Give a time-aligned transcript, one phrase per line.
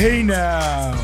[0.00, 0.96] Hey now,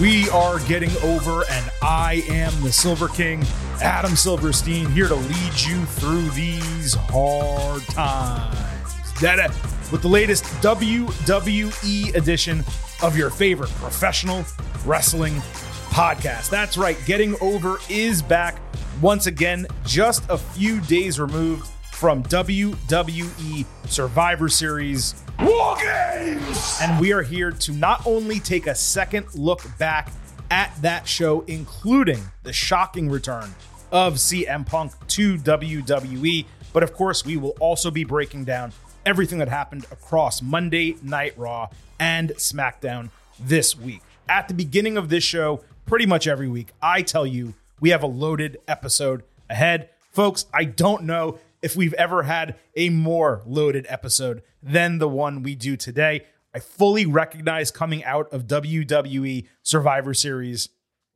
[0.00, 3.44] we are getting over, and I am the Silver King,
[3.80, 9.22] Adam Silverstein, here to lead you through these hard times.
[9.22, 9.48] Uh,
[9.92, 12.64] with the latest WWE edition
[13.04, 14.44] of your favorite professional
[14.84, 15.34] wrestling
[15.90, 16.50] podcast.
[16.50, 18.58] That's right, Getting Over is back
[19.00, 21.68] once again, just a few days removed
[22.04, 26.78] from WWE Survivor Series War Games.
[26.82, 30.12] And we are here to not only take a second look back
[30.50, 33.54] at that show, including the shocking return
[33.90, 36.44] of CM Punk to WWE,
[36.74, 38.74] but of course, we will also be breaking down
[39.06, 43.08] everything that happened across Monday Night Raw and SmackDown
[43.40, 44.02] this week.
[44.28, 48.02] At the beginning of this show, pretty much every week, I tell you we have
[48.02, 49.88] a loaded episode ahead.
[50.12, 55.42] Folks, I don't know if we've ever had a more loaded episode than the one
[55.42, 56.26] we do today.
[56.54, 60.68] I fully recognize coming out of WWE Survivor Series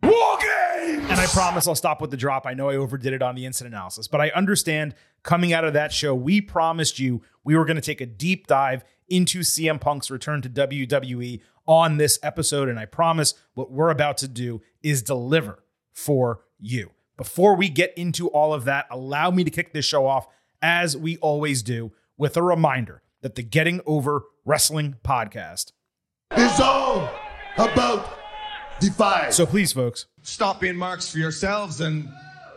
[0.03, 1.05] War Games!
[1.11, 2.47] And I promise I'll stop with the drop.
[2.47, 5.75] I know I overdid it on the incident analysis, but I understand coming out of
[5.75, 9.79] that show, we promised you we were going to take a deep dive into CM
[9.79, 12.71] Punk's return to WWE on this episode.
[12.71, 16.93] And I promise what we're about to do is deliver for you.
[17.19, 20.29] Before we get into all of that, allow me to kick this show off
[20.63, 25.73] as we always do with a reminder that the Getting Over Wrestling podcast
[26.37, 27.11] is all
[27.57, 28.19] about
[28.81, 29.31] Defy.
[29.31, 32.09] So please, folks, stop being marks for yourselves and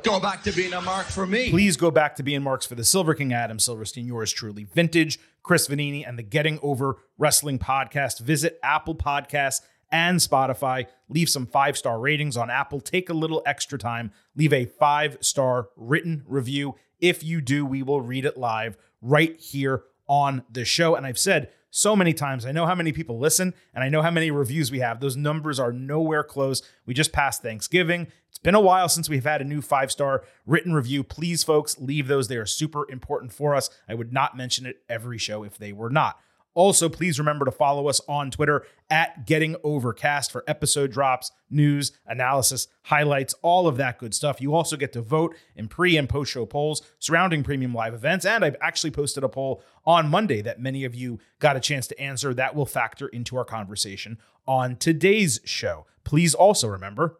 [0.04, 1.50] go back to being a mark for me.
[1.50, 5.20] Please go back to being marks for the Silver King Adam Silverstein, yours truly, vintage,
[5.44, 8.20] Chris Vannini, and the Getting Over Wrestling podcast.
[8.20, 10.86] Visit Apple Podcasts and Spotify.
[11.10, 12.80] Leave some five star ratings on Apple.
[12.80, 14.12] Take a little extra time.
[14.36, 16.76] Leave a five star written review.
[17.02, 20.96] If you do, we will read it live right here on the show.
[20.96, 24.02] And I've said so many times, I know how many people listen and I know
[24.02, 25.00] how many reviews we have.
[25.00, 26.62] Those numbers are nowhere close.
[26.86, 28.08] We just passed Thanksgiving.
[28.30, 31.04] It's been a while since we've had a new five star written review.
[31.04, 32.28] Please, folks, leave those.
[32.28, 33.70] They are super important for us.
[33.88, 36.20] I would not mention it every show if they were not.
[36.54, 41.94] Also, please remember to follow us on Twitter at Getting Overcast for episode drops, news,
[42.06, 44.42] analysis, highlights, all of that good stuff.
[44.42, 48.26] You also get to vote in pre and post show polls surrounding premium live events.
[48.26, 51.88] And I've actually posted a poll on Monday that many of you got a chance
[51.88, 52.34] to answer.
[52.34, 55.86] That will factor into our conversation on today's show.
[56.04, 57.18] Please also remember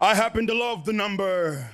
[0.00, 1.70] I happen to love the number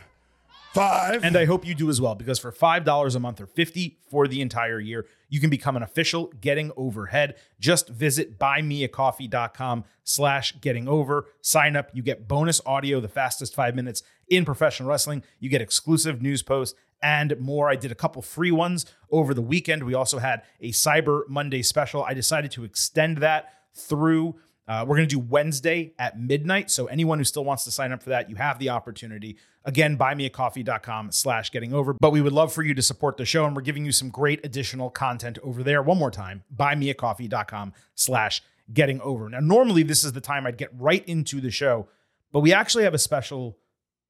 [0.77, 1.25] Five.
[1.25, 4.29] And I hope you do as well, because for $5 a month or 50 for
[4.29, 7.37] the entire year, you can become an official Getting Overhead.
[7.59, 11.29] Just visit buymeacoffee.com slash getting over.
[11.41, 11.89] Sign up.
[11.95, 15.23] You get bonus audio, the fastest five minutes in professional wrestling.
[15.41, 17.71] You get exclusive news posts and more.
[17.71, 19.83] I did a couple free ones over the weekend.
[19.83, 22.05] We also had a Cyber Monday special.
[22.05, 24.37] I decided to extend that through
[24.69, 26.71] uh, we're going to do Wednesday at midnight.
[26.71, 29.37] So anyone who still wants to sign up for that, you have the opportunity.
[29.65, 31.95] Again, buymeacoffee.com slash getting over.
[31.95, 33.45] But we would love for you to support the show.
[33.45, 35.83] And we're giving you some great additional content over there.
[35.83, 39.29] One more time, buymeacoffee.com slash getting over.
[39.29, 41.89] Now, normally this is the time I'd get right into the show,
[42.33, 43.57] but we actually have a special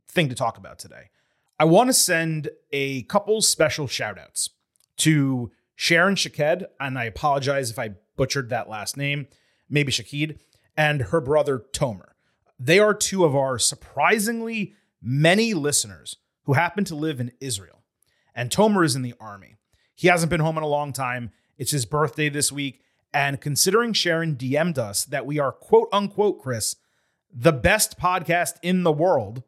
[0.08, 1.10] thing to talk about today.
[1.58, 4.50] I want to send a couple special shout outs
[4.98, 9.26] to Sharon Shaked, and I apologize if I butchered that last name
[9.68, 10.38] maybe Shakid,
[10.76, 12.10] and her brother Tomer.
[12.58, 17.82] They are two of our surprisingly many listeners who happen to live in Israel.
[18.34, 19.56] And Tomer is in the army.
[19.94, 21.30] He hasn't been home in a long time.
[21.58, 22.82] It's his birthday this week.
[23.12, 26.76] And considering Sharon DM'd us that we are quote unquote, Chris,
[27.32, 29.42] the best podcast in the world,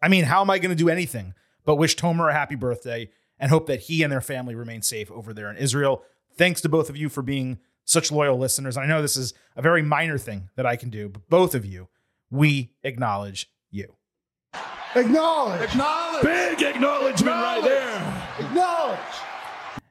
[0.00, 3.10] I mean, how am I going to do anything but wish Tomer a happy birthday
[3.38, 6.02] and hope that he and their family remain safe over there in Israel?
[6.36, 8.76] Thanks to both of you for being such loyal listeners.
[8.76, 11.54] And I know this is a very minor thing that I can do, but both
[11.54, 11.88] of you,
[12.30, 13.94] we acknowledge you.
[14.94, 15.70] Acknowledge.
[15.70, 16.22] Acknowledge.
[16.22, 18.46] Big acknowledgement right there.
[18.46, 18.98] Acknowledge.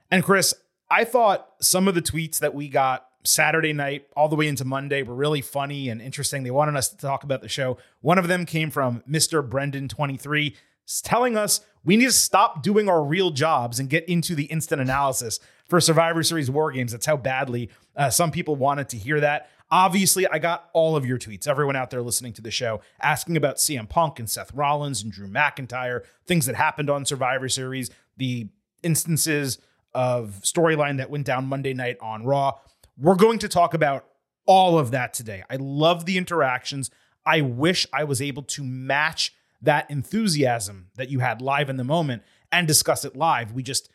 [0.10, 0.54] And Chris,
[0.90, 4.66] I thought some of the tweets that we got Saturday night all the way into
[4.66, 6.44] Monday were really funny and interesting.
[6.44, 7.78] They wanted us to talk about the show.
[8.02, 9.48] One of them came from Mr.
[9.48, 10.56] Brendan23
[11.04, 14.82] telling us we need to stop doing our real jobs and get into the instant
[14.82, 15.40] analysis
[15.72, 16.92] for Survivor Series War Games.
[16.92, 19.50] That's how badly uh, some people wanted to hear that.
[19.72, 23.38] Obviously, I got all of your tweets, everyone out there listening to the show, asking
[23.38, 27.90] about CM Punk and Seth Rollins and Drew McIntyre, things that happened on Survivor Series,
[28.18, 28.50] the
[28.84, 29.60] instances
[29.94, 32.60] of storyline that went down Monday night on Raw.
[32.98, 34.06] We're going to talk about
[34.46, 35.46] all of that today.
[35.50, 36.92] I love the interactions.
[37.26, 41.86] I wish I was able to match that enthusiasm that you had live in the
[41.86, 43.54] moment and discuss it live.
[43.54, 43.90] We just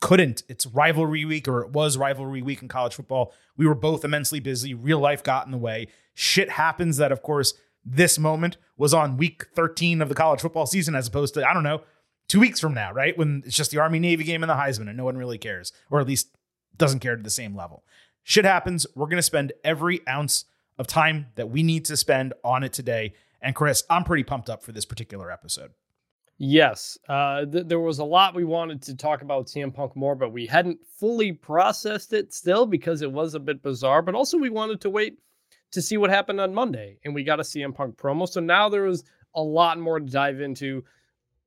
[0.00, 0.42] couldn't.
[0.48, 3.32] It's rivalry week, or it was rivalry week in college football.
[3.56, 4.74] We were both immensely busy.
[4.74, 5.88] Real life got in the way.
[6.14, 7.54] Shit happens that, of course,
[7.84, 11.54] this moment was on week 13 of the college football season, as opposed to, I
[11.54, 11.82] don't know,
[12.28, 13.16] two weeks from now, right?
[13.16, 15.72] When it's just the Army Navy game and the Heisman, and no one really cares,
[15.90, 16.28] or at least
[16.76, 17.84] doesn't care to the same level.
[18.22, 18.86] Shit happens.
[18.94, 20.44] We're going to spend every ounce
[20.78, 23.14] of time that we need to spend on it today.
[23.40, 25.72] And Chris, I'm pretty pumped up for this particular episode.
[26.40, 30.14] Yes, uh, th- there was a lot we wanted to talk about CM Punk more,
[30.14, 34.02] but we hadn't fully processed it still because it was a bit bizarre.
[34.02, 35.18] But also, we wanted to wait
[35.72, 38.28] to see what happened on Monday, and we got a CM Punk promo.
[38.28, 39.02] So now there was
[39.34, 40.84] a lot more to dive into.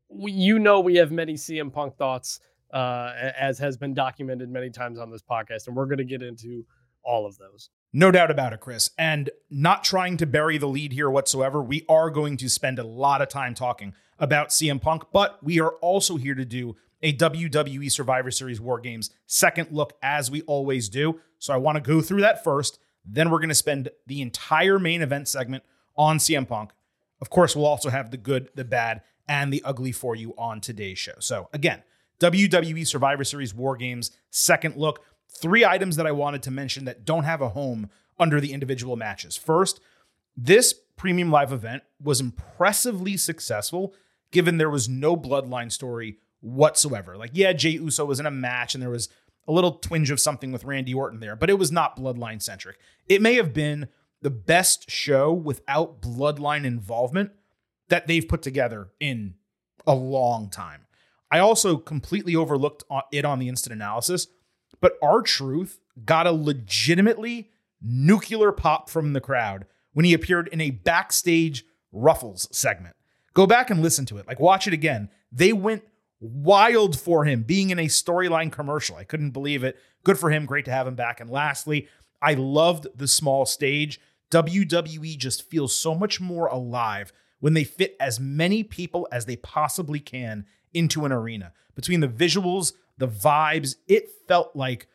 [0.09, 2.41] We, you know, we have many CM Punk thoughts,
[2.73, 6.21] uh, as has been documented many times on this podcast, and we're going to get
[6.21, 6.65] into
[7.01, 7.69] all of those.
[7.93, 8.89] No doubt about it, Chris.
[8.97, 12.83] And not trying to bury the lead here whatsoever, we are going to spend a
[12.83, 17.13] lot of time talking about CM Punk, but we are also here to do a
[17.13, 21.19] WWE Survivor Series War Games second look, as we always do.
[21.39, 22.79] So I want to go through that first.
[23.03, 25.63] Then we're going to spend the entire main event segment
[25.97, 26.71] on CM Punk.
[27.19, 30.61] Of course, we'll also have the good, the bad, and the ugly for you on
[30.61, 31.13] today's show.
[31.19, 31.83] So again,
[32.19, 35.03] WWE Survivor Series War Games second look.
[35.33, 37.89] Three items that I wanted to mention that don't have a home
[38.19, 39.35] under the individual matches.
[39.35, 39.79] First,
[40.37, 43.93] this premium live event was impressively successful
[44.31, 47.17] given there was no bloodline story whatsoever.
[47.17, 49.09] Like, yeah, Jey Uso was in a match and there was
[49.47, 52.77] a little twinge of something with Randy Orton there, but it was not bloodline centric.
[53.07, 53.87] It may have been
[54.21, 57.31] the best show without bloodline involvement
[57.89, 59.35] that they've put together in
[59.85, 60.85] a long time.
[61.31, 64.27] I also completely overlooked it on the instant analysis,
[64.81, 67.49] but R-Truth got a legitimately
[67.81, 72.95] nuclear pop from the crowd when he appeared in a backstage Ruffles segment.
[73.33, 74.27] Go back and listen to it.
[74.27, 75.09] Like, watch it again.
[75.31, 75.83] They went
[76.19, 78.95] wild for him being in a storyline commercial.
[78.95, 79.77] I couldn't believe it.
[80.03, 80.45] Good for him.
[80.45, 81.19] Great to have him back.
[81.19, 81.87] And lastly,
[82.21, 83.99] I loved the small stage.
[84.31, 89.35] WWE just feels so much more alive when they fit as many people as they
[89.35, 91.53] possibly can into an arena.
[91.75, 94.87] Between the visuals, the vibes, it felt like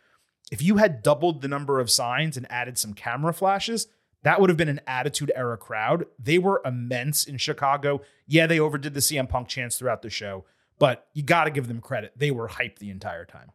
[0.53, 3.89] if you had doubled the number of signs and added some camera flashes,
[4.23, 6.07] that would have been an attitude era crowd.
[6.17, 8.01] They were immense in Chicago.
[8.29, 10.45] Yeah, they overdid the CM Punk chants throughout the show,
[10.79, 12.13] but you got to give them credit.
[12.17, 13.51] They were hyped the entire time.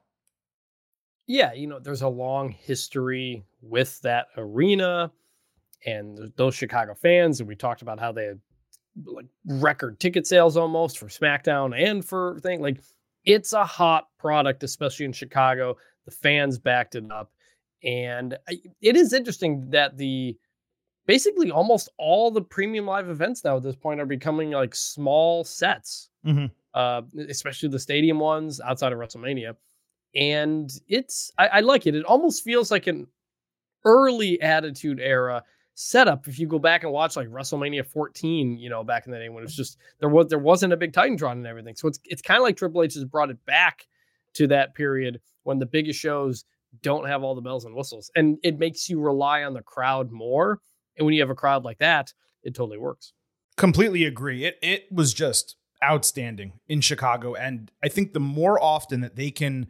[1.27, 5.13] Yeah, you know, there's a long history with that arena
[5.86, 7.39] and those Chicago fans.
[7.39, 8.42] And we talked about how they had
[9.06, 12.59] like record ticket sales almost for SmackDown and for thing.
[12.62, 12.81] Like
[13.25, 15.77] it's a hot product, especially in Chicago.
[16.06, 17.31] The fans backed it up.
[17.83, 18.38] And
[18.81, 20.38] it is interesting that the
[21.07, 25.44] basically almost all the premium live events now at this point are becoming like small
[25.44, 26.45] sets, mm-hmm.
[26.73, 29.56] uh, especially the stadium ones outside of WrestleMania.
[30.13, 31.95] And it's, I, I like it.
[31.95, 33.07] It almost feels like an
[33.83, 36.27] early Attitude Era setup.
[36.27, 39.29] If you go back and watch like WrestleMania 14, you know, back in the day
[39.29, 41.75] when it was just there was there wasn't a big Titantron and everything.
[41.75, 43.88] So it's it's kind of like Triple H has brought it back
[44.35, 46.45] to that period when the biggest shows
[46.81, 50.12] don't have all the bells and whistles, and it makes you rely on the crowd
[50.12, 50.62] more
[50.97, 52.13] and when you have a crowd like that,
[52.44, 53.13] it totally works.
[53.57, 54.45] Completely agree.
[54.45, 57.33] It it was just outstanding in Chicago.
[57.33, 59.67] And I think the more often that they can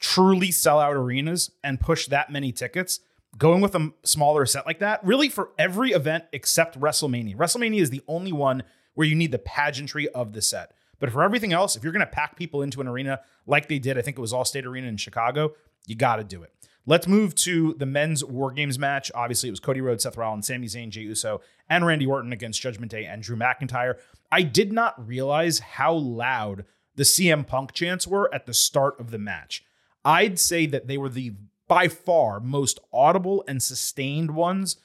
[0.00, 3.00] truly sell out arenas and push that many tickets,
[3.38, 7.36] going with a smaller set like that, really for every event except WrestleMania.
[7.36, 8.62] WrestleMania is the only one
[8.94, 10.72] where you need the pageantry of the set.
[11.00, 13.78] But for everything else, if you're going to pack people into an arena like they
[13.78, 15.54] did, I think it was Allstate Arena in Chicago,
[15.86, 16.52] you got to do it.
[16.86, 19.10] Let's move to the men's War Games match.
[19.14, 22.60] Obviously, it was Cody Rhodes, Seth Rollins, Sami Zayn, Jey Uso, and Randy Orton against
[22.60, 23.94] Judgment Day and Drew McIntyre.
[24.30, 29.10] I did not realize how loud the CM Punk chants were at the start of
[29.10, 29.64] the match.
[30.04, 31.32] I'd say that they were the
[31.68, 34.76] by far most audible and sustained ones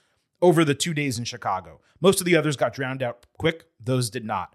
[0.41, 1.81] over the two days in Chicago.
[2.01, 4.53] Most of the others got drowned out quick, those did not.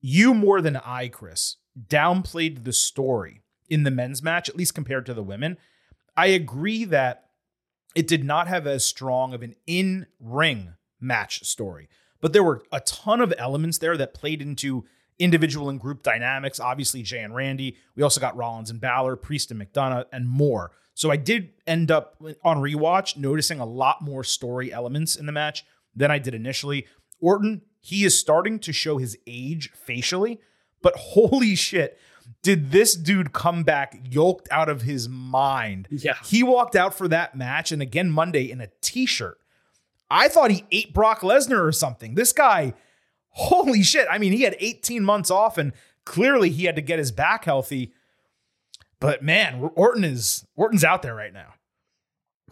[0.00, 1.56] You more than I, Chris,
[1.88, 5.58] downplayed the story in the men's match, at least compared to the women.
[6.16, 7.26] I agree that
[7.94, 11.88] it did not have as strong of an in ring match story,
[12.20, 14.84] but there were a ton of elements there that played into
[15.18, 16.58] individual and group dynamics.
[16.58, 17.76] Obviously, Jey and Randy.
[17.94, 20.72] We also got Rollins and Balor, Priest and McDonagh, and more.
[21.00, 25.32] So I did end up on rewatch noticing a lot more story elements in the
[25.32, 25.64] match
[25.96, 26.86] than I did initially.
[27.20, 30.40] Orton, he is starting to show his age facially,
[30.82, 31.98] but holy shit,
[32.42, 35.88] did this dude come back yoked out of his mind?
[35.90, 36.16] Yeah.
[36.22, 39.38] He walked out for that match and again Monday in a t shirt.
[40.10, 42.14] I thought he ate Brock Lesnar or something.
[42.14, 42.74] This guy,
[43.30, 44.06] holy shit.
[44.10, 45.72] I mean, he had 18 months off and
[46.04, 47.94] clearly he had to get his back healthy.
[49.00, 51.54] But man, Orton is Orton's out there right now.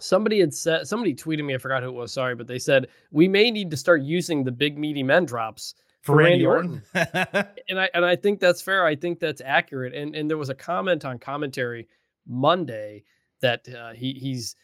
[0.01, 2.89] Somebody had said somebody tweeted me, I forgot who it was, sorry, but they said
[3.11, 6.83] we may need to start using the big meaty men drops For, Randy, Orton.
[6.95, 8.87] and I and I think that's fair.
[8.87, 9.95] I think that's accurate.
[9.95, 11.89] And and there was a comment on commentary
[12.27, 13.05] Monday
[13.41, 14.57] that uh, he he's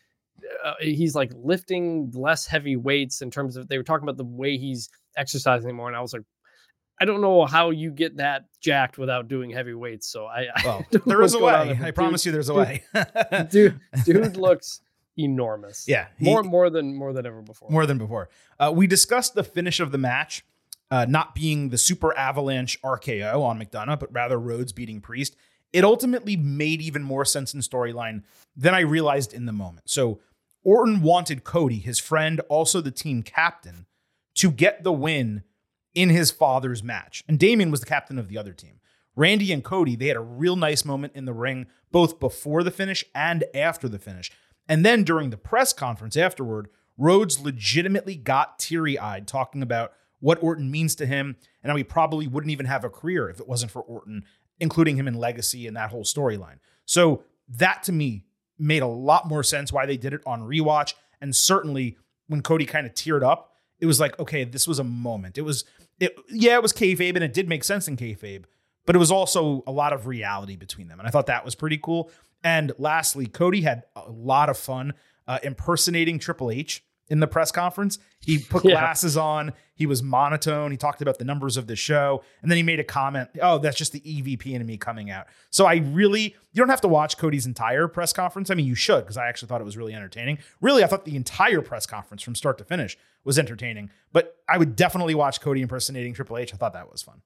[0.65, 4.25] uh, he's like lifting less heavy weights in terms of they were talking about the
[4.25, 6.23] way he's exercising more, and I was like,
[7.01, 10.09] I don't know how you get that jacked without doing heavy weights.
[10.09, 11.53] So I, I well, don't know there is a way.
[11.81, 12.59] I but promise you, there's a dude,
[12.95, 13.47] way.
[13.51, 14.81] dude, dude looks
[15.19, 15.87] enormous.
[15.89, 17.71] yeah, he- more more than more than ever before.
[17.71, 18.29] more than before.
[18.59, 20.45] Uh, we discussed the finish of the match
[20.91, 25.35] uh, not being the super avalanche RKO on McDonagh, but rather Rhodes beating Priest.
[25.73, 28.23] It ultimately made even more sense in storyline
[28.57, 29.91] than I realized in the moment.
[29.91, 30.21] So
[30.63, 33.87] Orton wanted Cody, his friend, also the team captain,
[34.37, 35.43] to get the win
[35.95, 37.23] in his father's match.
[37.29, 38.81] And Damian was the captain of the other team.
[39.17, 42.71] Randy and Cody, they had a real nice moment in the ring, both before the
[42.71, 44.33] finish and after the finish.
[44.69, 50.43] And then during the press conference afterward, Rhodes legitimately got teary eyed talking about what
[50.43, 53.49] Orton means to him and how he probably wouldn't even have a career if it
[53.49, 54.25] wasn't for Orton,
[54.59, 56.59] including him in Legacy and that whole storyline.
[56.87, 58.25] So that to me
[58.59, 60.95] made a lot more sense why they did it on rewatch.
[61.21, 61.99] And certainly
[62.29, 65.37] when Cody kind of teared up, it was like, okay, this was a moment.
[65.37, 65.65] It was,
[66.01, 68.45] it, yeah, it was kayfabe and it did make sense in kayfabe,
[68.87, 70.99] but it was also a lot of reality between them.
[70.99, 72.11] And I thought that was pretty cool.
[72.43, 74.93] And lastly, Cody had a lot of fun
[75.27, 77.99] uh, impersonating Triple H in the press conference.
[78.21, 78.73] He put Yeah.
[78.73, 79.53] glasses on.
[79.75, 80.71] He was monotone.
[80.71, 82.23] He talked about the numbers of the show.
[82.43, 85.27] And then he made a comment, oh, that's just the EVP in me coming out.
[85.51, 88.51] So I really, you don't have to watch Cody's entire press conference.
[88.51, 90.39] I mean, you should, because I actually thought it was really entertaining.
[90.61, 93.91] Really, I thought the entire press conference from start to finish was entertaining.
[94.13, 96.55] But I would definitely watch Cody impersonating Triple H.
[96.55, 97.23] I thought that was fun.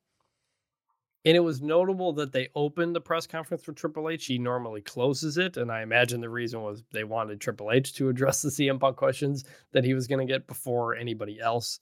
[1.25, 4.25] And it was notable that they opened the press conference for Triple H.
[4.27, 8.09] He normally closes it, and I imagine the reason was they wanted Triple H to
[8.09, 11.81] address the CM Punk questions that he was going to get before anybody else.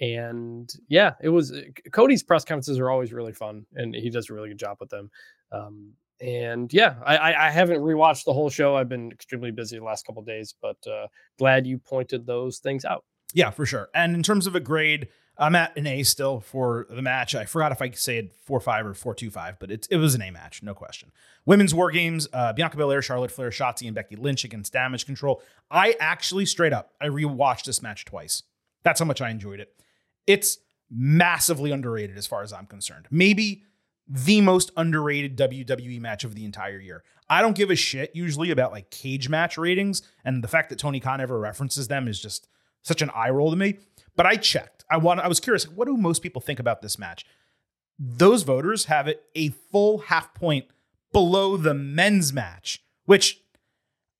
[0.00, 1.52] And yeah, it was
[1.90, 4.90] Cody's press conferences are always really fun, and he does a really good job with
[4.90, 5.10] them.
[5.50, 8.76] Um, and yeah, I, I, I haven't rewatched the whole show.
[8.76, 11.06] I've been extremely busy the last couple days, but uh,
[11.38, 13.04] glad you pointed those things out.
[13.34, 13.88] Yeah, for sure.
[13.94, 17.34] And in terms of a grade, I'm at an A still for the match.
[17.34, 20.14] I forgot if I said four five or four two five, but it, it was
[20.14, 21.12] an A match, no question.
[21.46, 25.42] Women's War Games: uh, Bianca Belair, Charlotte Flair, Shotzi, and Becky Lynch against Damage Control.
[25.70, 28.42] I actually straight up, I rewatched this match twice.
[28.82, 29.74] That's how much I enjoyed it.
[30.28, 30.58] It's
[30.90, 33.06] massively underrated as far as I'm concerned.
[33.10, 33.64] Maybe
[34.06, 37.02] the most underrated WWE match of the entire year.
[37.28, 40.78] I don't give a shit usually about like cage match ratings, and the fact that
[40.78, 42.46] Tony Khan ever references them is just
[42.82, 43.78] such an eye roll to me.
[44.16, 44.84] But I checked.
[44.90, 45.20] I want.
[45.20, 45.68] I was curious.
[45.68, 47.26] What do most people think about this match?
[47.98, 50.66] Those voters have it a full half point
[51.12, 53.40] below the men's match, which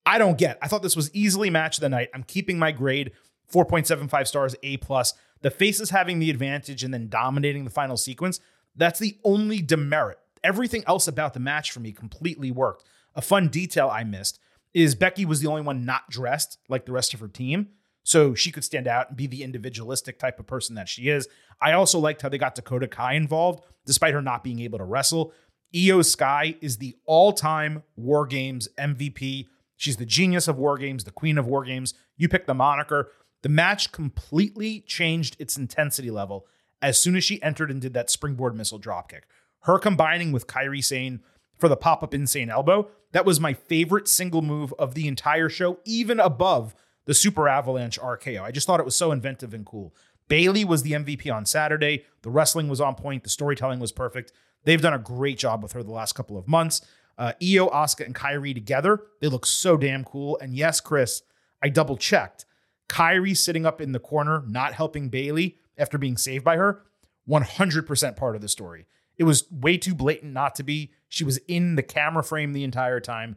[0.05, 0.59] I don't get.
[0.63, 2.09] I thought this was easily match of the night.
[2.15, 3.13] I'm keeping my grade
[3.53, 5.15] 4.75 stars, A plus.
[5.41, 8.41] The faces having the advantage and then dominating the final sequence.
[8.75, 10.19] That's the only demerit.
[10.45, 12.85] Everything else about the match for me completely worked.
[13.15, 14.39] A fun detail I missed
[14.75, 17.69] is Becky was the only one not dressed like the rest of her team.
[18.05, 21.29] So she could stand out and be the individualistic type of person that she is.
[21.61, 24.85] I also liked how they got Dakota Kai involved, despite her not being able to
[24.85, 25.33] wrestle.
[25.75, 29.47] Iyo Sky is the all time War Games MVP.
[29.77, 31.95] She's the genius of War Games, the queen of War Games.
[32.17, 33.11] You pick the moniker.
[33.43, 36.47] The match completely changed its intensity level
[36.83, 39.23] as soon as she entered and did that springboard missile dropkick.
[39.61, 41.21] Her combining with Kairi Sane
[41.59, 45.49] for the pop up insane elbow, that was my favorite single move of the entire
[45.49, 46.75] show, even above
[47.07, 48.43] the Super Avalanche RKO.
[48.43, 49.95] I just thought it was so inventive and cool.
[50.29, 52.05] Bayley was the MVP on Saturday.
[52.23, 53.25] The wrestling was on point.
[53.25, 54.33] The storytelling was perfect.
[54.65, 56.83] They've done a great job with her the last couple of months.
[57.17, 60.39] Uh, Iyo, Asuka, and Kyrie together, they look so damn cool.
[60.41, 61.23] And yes, Chris,
[61.63, 62.45] I double checked.
[62.89, 66.83] Kairi sitting up in the corner, not helping Bayley after being saved by her,
[67.29, 68.87] 100% part of the story.
[69.17, 70.93] It was way too blatant not to be.
[71.09, 73.37] She was in the camera frame the entire time.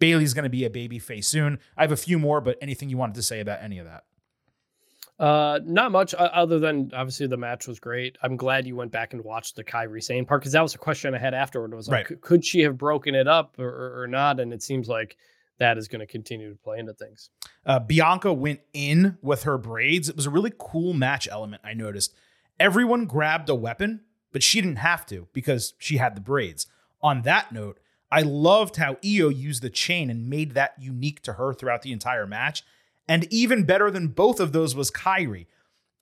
[0.00, 1.58] Bayley's going to be a baby face soon.
[1.76, 4.04] I have a few more, but anything you wanted to say about any of that?
[5.18, 8.16] Uh, not much other than obviously the match was great.
[8.22, 10.78] I'm glad you went back and watched the Kairi Sane part because that was a
[10.78, 11.74] question I had afterward.
[11.74, 12.20] Was like, Right.
[12.20, 14.38] could- she have broken it up or, or not?
[14.38, 15.16] And it seems like
[15.58, 17.30] that is going to continue to play into things.
[17.66, 20.08] Uh, Bianca went in with her braids.
[20.08, 22.14] It was a really cool match element, I noticed.
[22.58, 26.66] Everyone grabbed a weapon, but she didn't have to because she had the braids.
[27.02, 27.78] On that note,
[28.10, 31.92] I loved how Iyo used the chain and made that unique to her throughout the
[31.92, 32.64] entire match.
[33.06, 35.46] And even better than both of those was Kairi.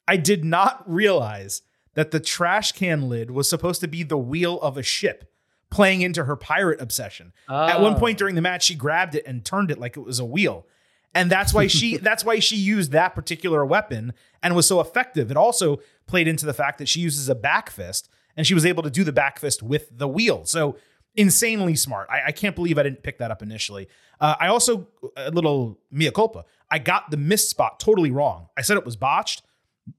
[0.09, 1.63] I did not realize
[1.95, 5.33] that the trash can lid was supposed to be the wheel of a ship,
[5.71, 7.33] playing into her pirate obsession.
[7.49, 8.19] At one point Oh.
[8.21, 10.67] during the match, she grabbed it and turned it like it was a wheel.
[11.15, 15.31] And that's why she that's why she used that particular weapon and was so effective.
[15.31, 18.65] It also played into the fact that she uses a back fist and she was
[18.67, 20.45] able to do the back fist with the wheel.
[20.45, 20.77] So
[21.17, 22.09] insanely smart.
[22.11, 23.89] I, I can't believe I didn't pick that up initially.
[24.21, 26.45] Uh, I also a little mea culpa.
[26.71, 28.49] I got the mist spot totally wrong.
[28.57, 29.43] I said it was botched.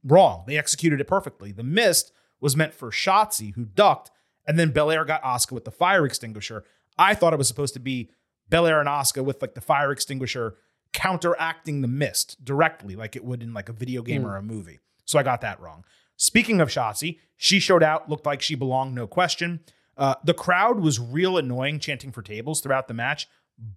[0.03, 0.43] Wrong.
[0.45, 1.51] They executed it perfectly.
[1.51, 4.11] The mist was meant for Shotzi, who ducked,
[4.47, 6.63] and then Belair got Asuka with the fire extinguisher.
[6.97, 8.09] I thought it was supposed to be
[8.49, 10.55] Belair and Asuka with like the fire extinguisher
[10.93, 14.79] counteracting the mist directly, like it would in like a video game or a movie.
[15.05, 15.83] So I got that wrong.
[16.15, 19.59] Speaking of Shotzi, she showed out, looked like she belonged, no question.
[19.95, 23.27] Uh, the crowd was real annoying, chanting for tables throughout the match.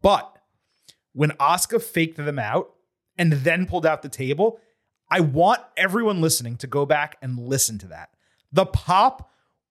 [0.02, 0.38] But
[1.12, 2.72] when Asuka faked them out
[3.18, 4.60] and then pulled out the table,
[5.10, 8.10] I want everyone listening to go back and listen to that.
[8.52, 9.30] The pop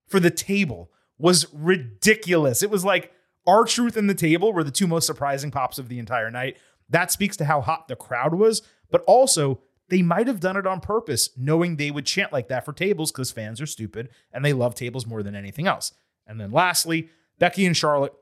[0.10, 2.64] for the table was ridiculous.
[2.64, 3.12] It was like
[3.48, 6.58] R-Truth and the table were the two most surprising pops of the entire night.
[6.90, 8.62] That speaks to how hot the crowd was,
[8.92, 12.66] but also they might have done it on purpose, knowing they would chant like that
[12.66, 15.94] for tables because fans are stupid and they love tables more than anything else.
[16.28, 18.14] And then lastly, Becky and Charlotte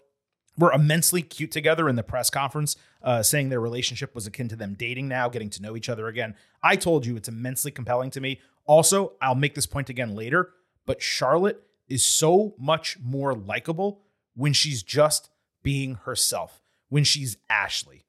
[0.57, 4.55] were immensely cute together in the press conference, uh, saying their relationship was akin to
[4.55, 6.35] them dating now, getting to know each other again.
[6.63, 8.39] I told you it's immensely compelling to me.
[8.65, 10.49] Also, I'll make this point again later,
[10.85, 14.01] but Charlotte is so much more likable
[14.35, 15.29] when she's just
[15.63, 18.05] being herself, when she's Ashley.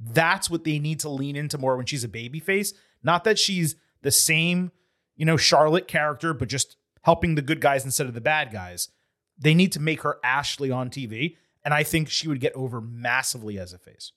[0.00, 2.72] That's what they need to lean into more when she's a baby face.
[3.02, 4.70] Not that she's the same,
[5.16, 8.88] you know, Charlotte character, but just helping the good guys instead of the bad guys.
[9.38, 11.36] They need to make her Ashley on TV.
[11.64, 14.12] And I think she would get over massively as a face.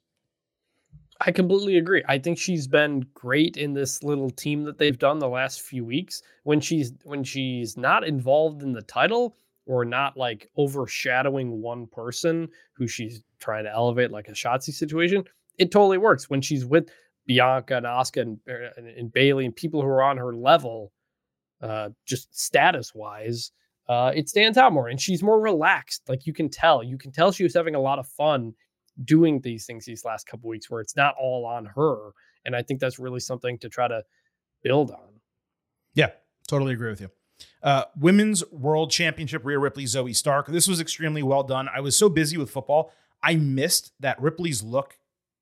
[1.24, 2.04] I completely agree.
[2.08, 5.86] I think she's been great in this little team that they've done the last few
[5.86, 6.24] weeks.
[6.44, 9.36] When she's when she's not involved in the title
[9.68, 15.24] or not like overshadowing one person who she's trying to elevate, like a Shotzi situation,
[15.60, 16.28] it totally works.
[16.28, 16.90] When she's with
[17.28, 20.92] Bianca and and, er, and, and Bayley and people who are on her level,
[21.62, 23.52] uh, just status wise,
[23.88, 24.88] uh, it stands out more.
[24.88, 26.02] And she's more relaxed.
[26.10, 28.56] Like you can tell, you can tell she was having a lot of fun
[29.04, 32.12] doing these things these last couple weeks where it's not all on her
[32.46, 34.04] and i think that's really something to try to
[34.64, 35.12] build on
[35.94, 36.12] Yeah,
[36.48, 37.10] totally agree with you.
[37.64, 40.48] Uh, Women's World Championship, Rhea Ripley, Zoe Stark.
[40.48, 41.68] This was extremely well done.
[41.74, 42.92] I was so busy with football,
[43.24, 44.98] I missed that Ripley's look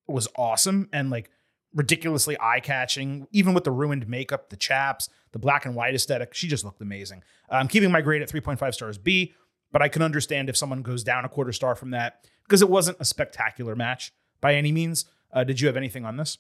[0.08, 1.30] was awesome and like
[1.74, 6.34] ridiculously eye catching, even with the ruined makeup, the chaps, the black and white aesthetic.
[6.34, 7.24] She just looked amazing.
[7.50, 9.34] I'm keeping my grade at 3.5 stars B,
[9.72, 12.70] but I can understand if someone goes down a quarter star from that because it
[12.70, 15.06] wasn't a spectacular match by any means.
[15.32, 16.40] Uh, did you have anything on this?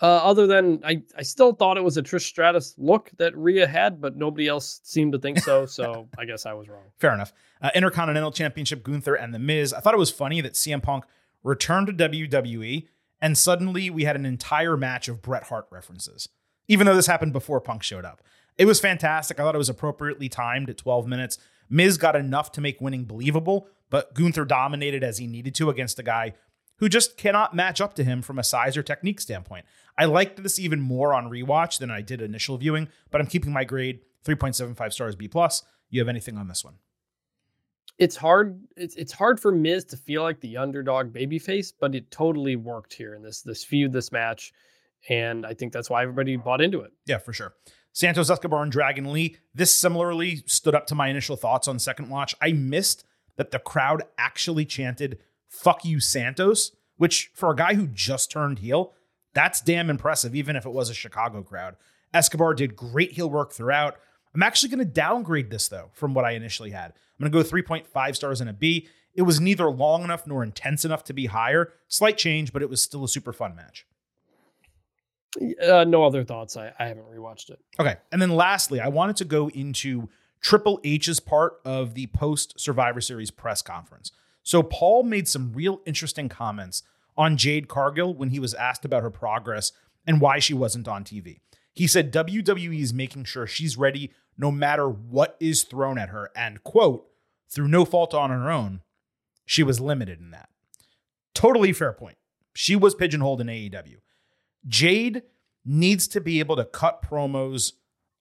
[0.00, 3.66] uh, other than I, I still thought it was a trish stratus look that Rhea
[3.66, 7.14] had but nobody else seemed to think so so i guess i was wrong Fair
[7.14, 7.32] enough.
[7.60, 9.72] Uh, Intercontinental Championship, Gunther and The Miz.
[9.72, 11.04] I thought it was funny that CM Punk
[11.44, 12.88] returned to WWE
[13.20, 16.28] and suddenly we had an entire match of Bret Hart references,
[16.66, 18.22] even though this happened before Punk showed up.
[18.58, 19.38] It was fantastic.
[19.38, 21.38] I thought it was appropriately timed at 12 minutes.
[21.70, 25.98] Miz got enough to make winning believable, but Gunther dominated as he needed to against
[25.98, 26.32] a guy
[26.78, 29.66] who just cannot match up to him from a size or technique standpoint.
[29.96, 33.52] I liked this even more on rewatch than I did initial viewing, but I'm keeping
[33.52, 35.62] my grade 3.75 stars B plus.
[35.90, 36.78] You have anything on this one?
[37.98, 42.10] it's hard it's, it's hard for Miz to feel like the underdog babyface but it
[42.10, 44.52] totally worked here in this this feud this match
[45.10, 47.54] and i think that's why everybody bought into it Yeah, for sure.
[47.92, 49.36] Santos Escobar and Dragon Lee.
[49.54, 52.34] This similarly stood up to my initial thoughts on second watch.
[52.40, 53.04] I missed
[53.36, 55.18] that the crowd actually chanted
[55.48, 58.92] "Fuck you, Santos," which for a guy who just turned heel,
[59.34, 61.76] that's damn impressive, even if it was a Chicago crowd.
[62.12, 63.96] Escobar did great heel work throughout.
[64.34, 66.92] I'm actually going to downgrade this though from what I initially had.
[67.20, 68.88] I'm going to go 3.5 stars and a B.
[69.14, 71.72] It was neither long enough nor intense enough to be higher.
[71.88, 73.86] Slight change, but it was still a super fun match.
[75.62, 77.96] uh, no other thoughts I, I haven't rewatched it Okay.
[78.10, 80.08] And then lastly, I wanted to go into
[80.42, 84.10] Triple H's part of the post Survivor Series press conference.
[84.42, 86.82] So Paul made some real interesting comments
[87.16, 89.72] on Jade Cargill when he was asked about her progress
[90.06, 91.38] and why she wasn't on TV.
[91.72, 96.30] He said WWE is making sure she's ready no matter what is thrown at her,
[96.34, 97.06] and quote,
[97.48, 98.80] through no fault on her own,
[99.44, 100.48] she was limited in that.
[101.34, 102.16] Totally fair point.
[102.54, 103.96] She was pigeonholed in AEW.
[104.66, 105.22] Jade
[105.64, 107.72] needs to be able to cut promos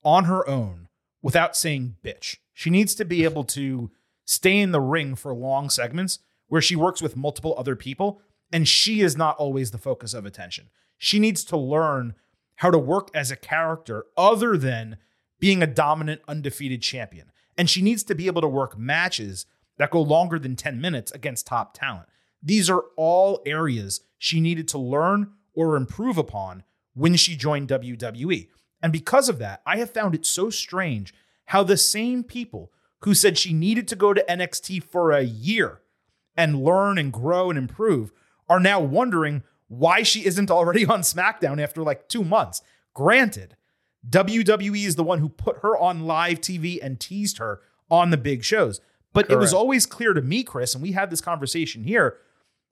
[0.04, 0.90] on her own
[1.22, 2.38] without saying bitch.
[2.54, 3.92] She needs to be able to
[4.26, 8.68] stay in the ring for long segments where she works with multiple other people and
[8.68, 10.70] she is not always the focus of attention.
[10.98, 12.16] She needs to learn
[12.56, 14.98] how to work as a character other than
[15.40, 17.32] being a dominant, undefeated champion.
[17.58, 19.46] And she needs to be able to work matches
[19.78, 22.08] that go longer than 10 minutes against top talent.
[22.44, 28.50] These are all areas she needed to learn or improve upon when she joined WWE.
[28.82, 31.14] And because of that, I have found it so strange
[31.46, 35.82] how the same people who said she needed to go to NXT for a year
[36.36, 38.12] and learn and grow and improve
[38.48, 42.62] are now wondering why she isn't already on SmackDown after like two months.
[42.94, 43.56] Granted,
[44.10, 48.18] WWE is the one who put her on live TV and teased her on the
[48.18, 48.82] big shows.
[49.14, 49.32] But Correct.
[49.34, 52.18] it was always clear to me, Chris, and we had this conversation here.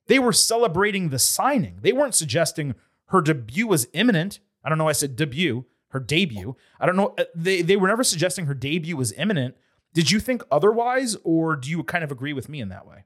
[0.06, 1.78] They were celebrating the signing.
[1.82, 2.74] They weren't suggesting
[3.06, 4.40] her debut was imminent.
[4.64, 4.88] I don't know.
[4.88, 6.56] I said debut, her debut.
[6.80, 7.14] I don't know.
[7.16, 9.54] Uh, they they were never suggesting her debut was imminent.
[9.92, 13.04] Did you think otherwise, or do you kind of agree with me in that way?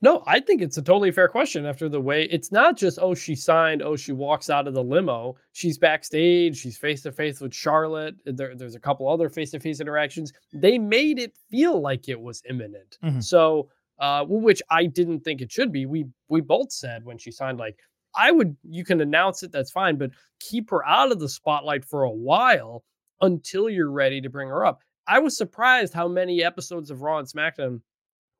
[0.00, 3.14] No, I think it's a totally fair question after the way it's not just, oh,
[3.14, 5.36] she signed, oh, she walks out of the limo.
[5.52, 8.16] She's backstage, she's face to face with Charlotte.
[8.26, 10.32] There, there's a couple other face to face interactions.
[10.52, 12.98] They made it feel like it was imminent.
[13.04, 13.20] Mm-hmm.
[13.20, 13.68] So,
[14.00, 15.86] uh, which I didn't think it should be.
[15.86, 17.78] We we both said when she signed, like,
[18.14, 21.84] I would, you can announce it, that's fine, but keep her out of the spotlight
[21.84, 22.84] for a while
[23.20, 24.80] until you're ready to bring her up.
[25.06, 27.80] I was surprised how many episodes of Raw and SmackDown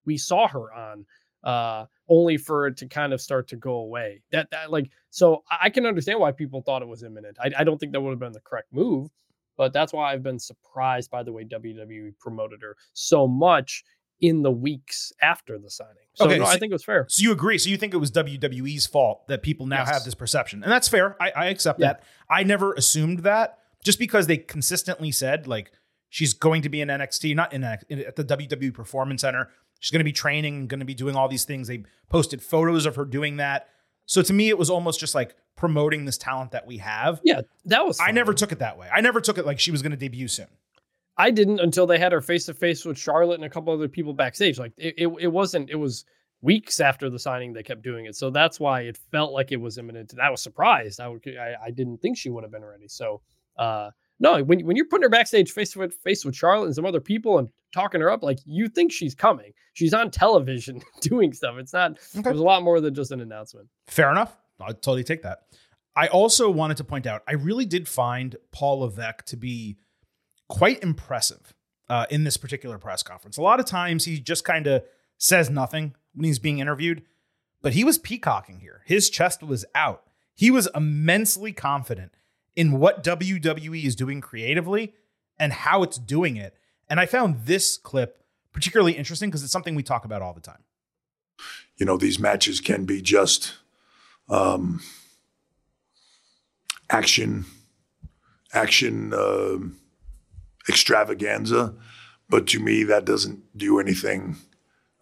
[0.04, 1.04] we saw her on
[1.44, 4.22] uh, only for it to kind of start to go away.
[4.30, 7.36] That that like so I can understand why people thought it was imminent.
[7.42, 9.08] I, I don't think that would have been the correct move,
[9.56, 13.84] but that's why I've been surprised by the way WWE promoted her so much
[14.22, 15.96] in the weeks after the signing.
[16.14, 17.06] So okay, no, so, I think it was fair.
[17.08, 17.58] So you agree?
[17.58, 19.90] So you think it was WWE's fault that people now yes.
[19.90, 21.16] have this perception, and that's fair.
[21.20, 21.88] I, I accept yeah.
[21.88, 22.04] that.
[22.30, 25.72] I never assumed that just because they consistently said like
[26.08, 29.50] she's going to be in NXT, not in, in at the WWE Performance Center.
[29.80, 31.66] She's going to be training, going to be doing all these things.
[31.66, 33.68] They posted photos of her doing that.
[34.06, 37.20] So to me, it was almost just like promoting this talent that we have.
[37.24, 37.98] Yeah, that was.
[38.00, 38.88] I never took it that way.
[38.92, 40.46] I never took it like she was going to debut soon.
[41.18, 43.88] I didn't until they had her face to face with Charlotte and a couple other
[43.88, 44.58] people backstage.
[44.58, 45.70] Like it, it, it, wasn't.
[45.70, 46.04] It was
[46.40, 48.16] weeks after the signing they kept doing it.
[48.16, 50.12] So that's why it felt like it was imminent.
[50.12, 51.00] And I was surprised.
[51.00, 51.22] I would.
[51.26, 52.88] I, I didn't think she would have been ready.
[52.88, 53.20] So
[53.58, 56.86] uh, no, when when you're putting her backstage face to face with Charlotte and some
[56.86, 59.52] other people and talking her up, like you think she's coming.
[59.74, 61.56] She's on television doing stuff.
[61.58, 61.98] It's not.
[62.16, 62.28] Okay.
[62.28, 63.68] It was a lot more than just an announcement.
[63.86, 64.36] Fair enough.
[64.60, 65.40] I'll totally take that.
[65.94, 69.76] I also wanted to point out, I really did find Paul Levesque to be
[70.48, 71.54] quite impressive
[71.88, 73.36] uh, in this particular press conference.
[73.36, 74.82] A lot of times he just kind of
[75.18, 77.02] says nothing when he's being interviewed,
[77.60, 78.82] but he was peacocking here.
[78.86, 80.04] His chest was out.
[80.34, 82.12] He was immensely confident
[82.56, 84.94] in what WWE is doing creatively
[85.38, 86.56] and how it's doing it.
[86.88, 90.40] And I found this clip particularly interesting because it's something we talk about all the
[90.40, 90.62] time.
[91.76, 93.54] You know, these matches can be just
[94.28, 94.80] um,
[96.90, 97.46] action,
[98.52, 99.58] action uh,
[100.68, 101.74] extravaganza,
[102.28, 104.36] but to me, that doesn't do anything.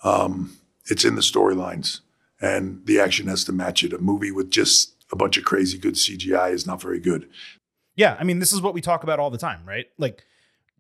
[0.03, 2.01] Um, it's in the storylines,
[2.41, 3.93] and the action has to match it.
[3.93, 7.29] A movie with just a bunch of crazy good CGI is not very good.
[7.97, 9.87] Yeah, I mean, this is what we talk about all the time, right?
[9.99, 10.25] Like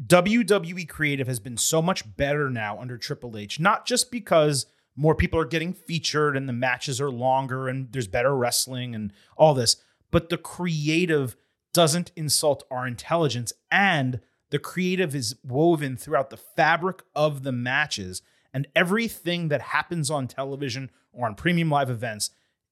[0.06, 4.66] WWE creative has been so much better now under Triple H, not just because
[4.96, 9.12] more people are getting featured and the matches are longer and there's better wrestling and
[9.36, 9.76] all this,
[10.10, 11.36] but the creative
[11.72, 18.22] doesn't insult our intelligence and the creative is woven throughout the fabric of the matches
[18.52, 22.30] and everything that happens on television or on premium live events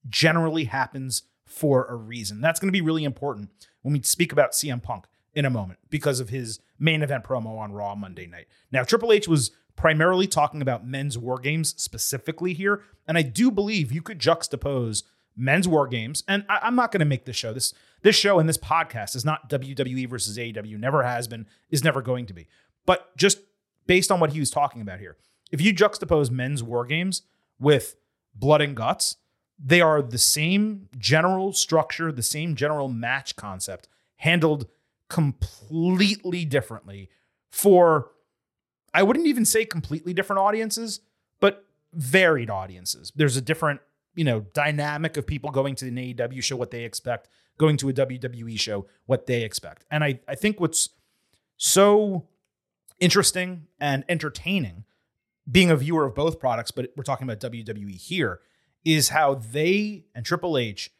[0.08, 2.40] generally happens for a reason.
[2.40, 3.50] That's going to be really important
[3.82, 7.58] when we speak about CM Punk in a moment because of his main event promo
[7.58, 8.46] on Raw Monday night.
[8.70, 13.50] Now, Triple H was primarily talking about men's war games specifically here, and I do
[13.50, 15.04] believe you could juxtapose
[15.36, 16.24] men's war games.
[16.26, 19.16] And I, am not going to make this show this this show and this podcast
[19.16, 20.78] is not WWE versus AEW.
[20.78, 22.46] Never has been, is never going to be.
[22.86, 23.40] But just
[23.86, 25.16] based on what he was talking about here,
[25.50, 27.22] if you juxtapose men's war games
[27.58, 27.96] with
[28.34, 29.16] blood and guts,
[29.58, 34.66] they are the same general structure, the same general match concept, handled
[35.08, 37.08] completely differently
[37.50, 38.10] for,
[38.94, 41.00] I wouldn't even say completely different audiences,
[41.40, 43.12] but varied audiences.
[43.16, 43.80] There's a different,
[44.14, 47.88] you know, dynamic of people going to an AEW show, what they expect, going to
[47.88, 49.84] a WWE show, what they expect.
[49.90, 50.90] And I, I think what's
[51.56, 52.28] so
[53.00, 54.84] interesting and entertaining
[55.50, 58.40] being a viewer of both products, but we're talking about WWE here,
[58.84, 60.90] is how they and Triple H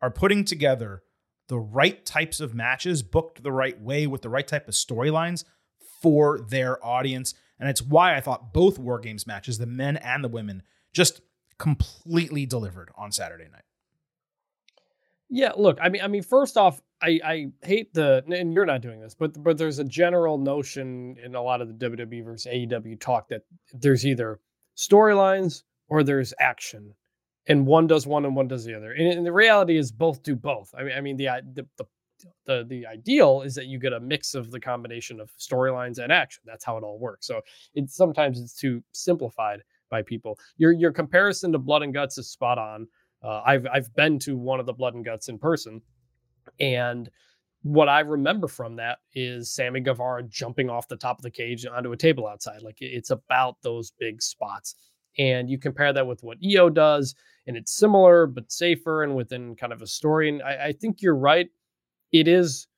[0.00, 1.02] are putting together
[1.48, 5.44] the right types of matches booked the right way with the right type of storylines
[6.02, 7.34] for their audience.
[7.58, 11.20] And it's why I thought both War Games matches, the men and the women, just
[11.58, 13.62] completely delivered on Saturday night.
[15.30, 18.80] Yeah, look, I mean, I mean, first off, I, I hate the and you're not
[18.80, 22.50] doing this, but but there's a general notion in a lot of the WWE versus
[22.50, 24.40] AEW talk that there's either
[24.76, 26.94] storylines or there's action,
[27.46, 28.92] and one does one and one does the other.
[28.92, 30.74] And, and the reality is both do both.
[30.76, 31.84] I mean, I mean the the the
[32.46, 36.10] the, the ideal is that you get a mix of the combination of storylines and
[36.10, 36.42] action.
[36.46, 37.26] That's how it all works.
[37.26, 37.42] So
[37.74, 39.60] it's sometimes it's too simplified
[39.90, 40.38] by people.
[40.56, 42.88] Your your comparison to Blood and Guts is spot on.
[43.22, 45.82] Uh, I've I've been to one of the Blood and Guts in person
[46.60, 47.10] and
[47.62, 51.66] what I remember from that is Sammy Guevara jumping off the top of the cage
[51.66, 52.62] onto a table outside.
[52.62, 54.74] Like it's about those big spots.
[55.18, 57.16] And you compare that with what EO does,
[57.48, 60.28] and it's similar but safer and within kind of a story.
[60.28, 61.48] And I, I think you're right.
[62.12, 62.68] It is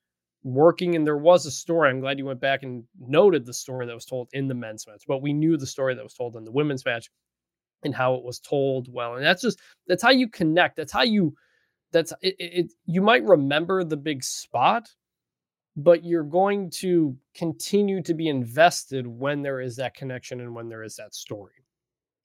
[0.42, 1.90] working, and there was a story.
[1.90, 4.86] I'm glad you went back and noted the story that was told in the men's
[4.86, 7.10] match, but we knew the story that was told in the women's match
[7.84, 9.14] and how it was told well.
[9.16, 10.76] And that's just that's how you connect.
[10.76, 11.34] That's how you
[11.92, 14.88] that's it, it, you might remember the big spot
[15.76, 20.68] but you're going to continue to be invested when there is that connection and when
[20.68, 21.64] there is that story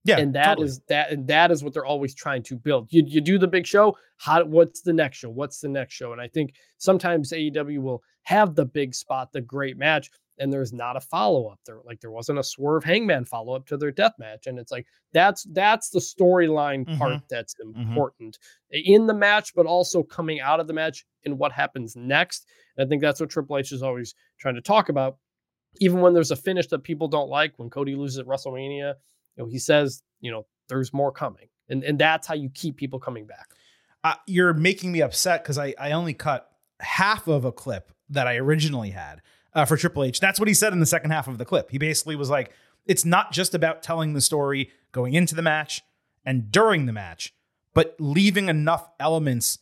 [0.03, 0.65] Yeah, and that totally.
[0.67, 3.47] is that and that is what they're always trying to build you, you do the
[3.47, 7.31] big show how what's the next show what's the next show and i think sometimes
[7.31, 11.79] aew will have the big spot the great match and there's not a follow-up there
[11.85, 15.43] like there wasn't a swerve hangman follow-up to their death match and it's like that's
[15.53, 17.27] that's the storyline part Mhm.
[17.29, 17.75] that's Mhm.
[17.87, 18.37] important
[18.71, 22.45] in the match but also coming out of the match and what happens next
[22.77, 25.17] and i think that's what triple h is always trying to talk about
[25.79, 28.93] even when there's a finish that people don't like when cody loses at wrestlemania
[29.35, 32.75] you know he says you know there's more coming and and that's how you keep
[32.77, 33.49] people coming back
[34.03, 36.47] uh, you're making me upset because I, I only cut
[36.79, 39.19] half of a clip that I originally had
[39.55, 40.19] uh, for Triple H.
[40.19, 41.71] That's what he said in the second half of the clip.
[41.71, 42.51] He basically was like,
[42.85, 45.81] it's not just about telling the story going into the match
[46.25, 47.33] and during the match,
[47.73, 49.59] but leaving enough elements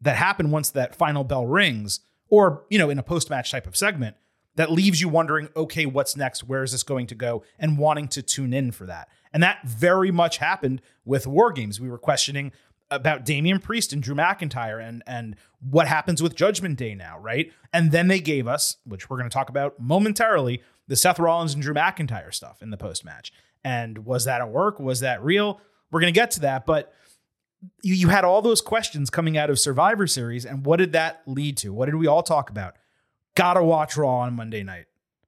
[0.00, 3.66] that happen once that final bell rings, or, you know, in a post match type
[3.66, 4.16] of segment
[4.56, 6.44] that leaves you wondering, okay, what's next?
[6.44, 7.42] Where is this going to go?
[7.58, 9.08] And wanting to tune in for that.
[9.32, 11.80] And that very much happened with War Games.
[11.80, 12.52] We were questioning
[12.90, 17.52] about Damian Priest and Drew McIntyre and and what happens with Judgment Day now, right?
[17.72, 21.54] And then they gave us, which we're going to talk about momentarily, the Seth Rollins
[21.54, 23.32] and Drew McIntyre stuff in the post match.
[23.64, 24.78] And was that a work?
[24.78, 25.60] Was that real?
[25.90, 26.92] We're going to get to that, but
[27.82, 31.22] you, you had all those questions coming out of Survivor Series, and what did that
[31.26, 31.72] lead to?
[31.72, 32.74] What did we all talk about?
[33.34, 34.86] Gotta watch Raw on Monday night.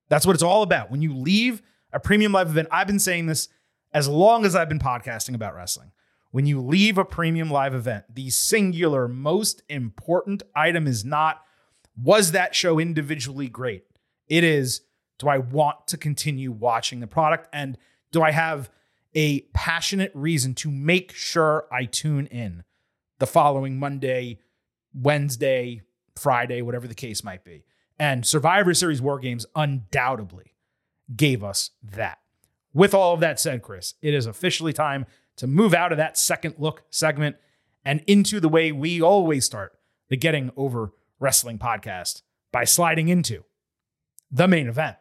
[0.09, 0.91] That's what it's all about.
[0.91, 3.49] When you leave a premium live event, I've been saying this
[3.93, 5.93] as long as I've been podcasting about wrestling.
[6.31, 11.43] When you leave a premium live event, the singular most important item is not,
[11.97, 13.85] was that show individually great?
[14.29, 14.83] It is,
[15.19, 17.49] do I want to continue watching the product?
[17.53, 17.79] And
[18.11, 18.71] do I have
[19.15, 22.65] a passionate reason to make sure I tune in
[23.19, 24.41] the following Monday,
[24.93, 25.83] Wednesday,
[26.17, 27.65] Friday, whatever the case might be?
[27.99, 30.55] And Survivor Series War Games undoubtedly
[31.15, 32.19] gave us that.
[32.75, 36.19] With all of that said, Chris, it is officially time to move out of that
[36.19, 37.37] second look segment
[37.85, 42.23] and into the way we always start the Getting Over Wrestling podcast
[42.53, 43.45] by sliding into
[44.31, 44.97] the main event.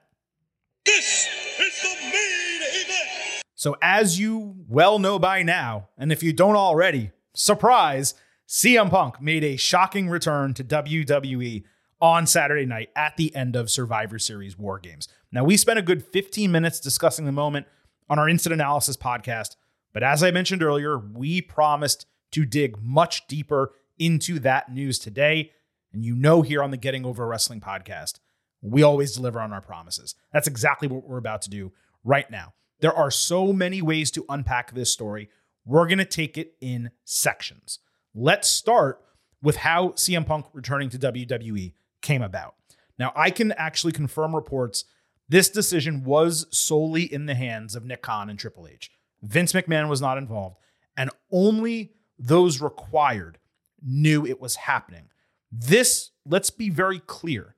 [0.86, 1.28] This
[1.60, 3.44] is the main event.
[3.56, 8.14] So, as you well know by now, and if you don't already, surprise,
[8.48, 11.64] CM Punk made a shocking return to WWE
[12.00, 15.08] on Saturday night at the end of Survivor Series War Games.
[15.32, 17.66] Now, we spent a good 15 minutes discussing the moment
[18.10, 19.56] on our instant analysis podcast,
[19.96, 25.54] but as I mentioned earlier, we promised to dig much deeper into that news today.
[25.94, 28.20] And you know, here on the Getting Over Wrestling podcast,
[28.62, 30.14] we always deliver on our promises.
[30.34, 31.72] That's exactly what we're about to do
[32.04, 32.56] right now.
[32.82, 35.30] There are so many ways to unpack this story.
[35.66, 37.80] We're going to take it in sections.
[38.14, 39.02] Let's start
[39.42, 42.56] with how CM Punk returning to WWE came about.
[43.00, 44.84] Now, I can actually confirm reports
[45.30, 48.92] this decision was solely in the hands of Nick Khan and Triple H.
[49.26, 50.58] Vince McMahon was not involved,
[50.96, 53.38] and only those required
[53.82, 55.10] knew it was happening.
[55.52, 57.56] This, let's be very clear,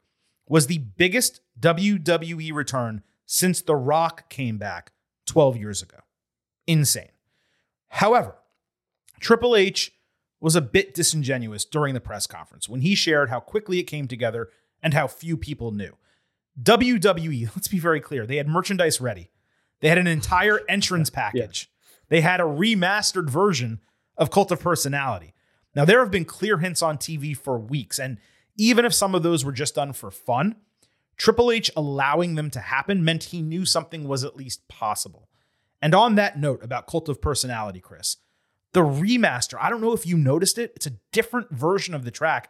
[0.48, 4.92] was the biggest WWE return since The Rock came back
[5.26, 5.98] 12 years ago.
[6.66, 7.12] Insane.
[7.90, 8.36] However,
[9.20, 9.94] Triple H
[10.40, 14.08] was a bit disingenuous during the press conference when he shared how quickly it came
[14.08, 14.50] together
[14.82, 15.98] and how few people knew.
[16.62, 19.30] WWE, let's be very clear, they had merchandise ready.
[19.82, 21.70] They had an entire entrance package.
[22.10, 23.82] They had a remastered version
[24.18, 25.34] of Cult of Personality.
[25.76, 28.18] Now, there have been clear hints on TV for weeks, and
[28.56, 30.56] even if some of those were just done for fun,
[31.18, 35.30] Triple H allowing them to happen meant he knew something was at least possible.
[35.82, 38.18] And on that note about Cult of Personality, Chris,
[38.74, 42.12] the remaster, I don't know if you noticed it, it's a different version of the
[42.12, 42.50] track.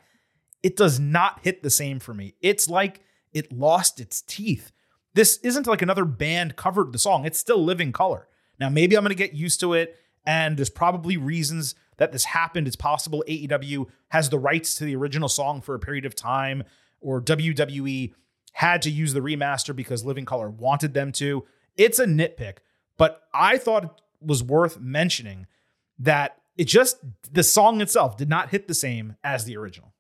[0.63, 2.33] it does not hit the same for me.
[2.41, 4.71] It's like it lost its teeth.
[5.17, 7.25] This isn't like another band covered the song.
[7.25, 8.27] It's still Living Colour.
[8.60, 9.95] Now, maybe I'm going to get used to it,
[10.27, 12.67] and there's probably reasons that this happened.
[12.67, 16.63] It's possible AEW has the rights to the original song for a period of time,
[17.01, 18.13] or WWE
[18.53, 21.45] had to use the remaster because Living Colour wanted them to.
[21.75, 22.58] It's a nitpick,
[22.95, 25.47] but I thought it was worth mentioning
[25.97, 26.97] that it just,
[27.32, 29.95] the song itself did not hit the same as the original.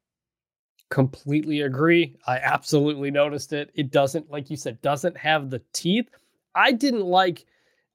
[0.89, 2.15] Completely agree.
[2.25, 3.71] I absolutely noticed it.
[3.75, 6.09] It doesn't, like you said, doesn't have the teeth.
[6.55, 7.45] I didn't like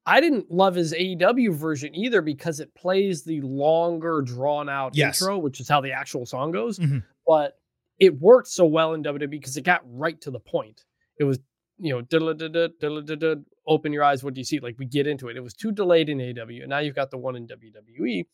[0.04, 5.22] I didn't love his AEW version either because it plays the longer, drawn out Yes.
[5.22, 6.78] intro, which is how the actual song goes.
[6.80, 7.04] Mhm.
[7.24, 7.56] But
[8.00, 10.84] it worked so well in WWE because it got right to the point.
[11.18, 11.38] It was,
[11.78, 14.24] you know, open your eyes.
[14.24, 14.58] What do you see?
[14.58, 15.36] Like we get into it.
[15.36, 18.26] It was too delayed in AEW, and now you've got the one in WWE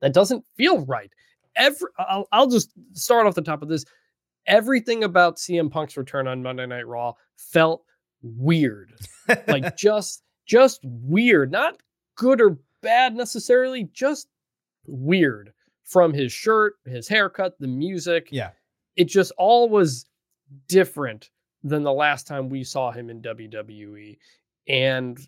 [0.00, 1.12] that doesn't feel right.
[1.58, 3.84] Every, I'll, I'll just start off the top of this.
[4.46, 7.84] Everything about CM Punk's return on Monday Night Raw felt
[8.22, 8.94] weird.
[9.46, 11.50] Like just just weird.
[11.50, 11.76] Not
[12.16, 14.28] good or bad necessarily just
[14.86, 15.52] weird
[15.84, 18.28] from his shirt his haircut the music.
[18.30, 18.50] Yeah.
[18.96, 20.06] it just all was
[20.68, 21.30] different
[21.62, 24.16] than the last time we saw him in WWE
[24.68, 25.18] and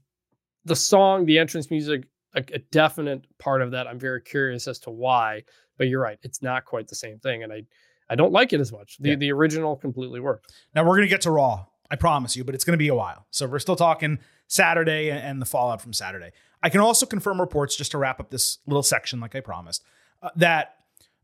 [0.65, 3.87] the song the entrance music a, a definite part of that.
[3.87, 5.43] I'm very curious as to why
[5.81, 7.65] but you're right it's not quite the same thing and I
[8.09, 9.17] I don't like it as much the Yeah.
[9.17, 12.65] the original completely worked Now we're gonna get to Raw, I promise you, but it's
[12.65, 13.27] gonna be a while.
[13.31, 16.31] So we're still talking Saturday and the fallout from Saturday.
[16.63, 19.83] I can also confirm reports just to wrap up this little section, like I promised,
[20.23, 20.75] uh, that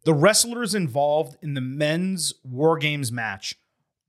[0.04, 3.56] the wrestlers involved in the men's War Games match,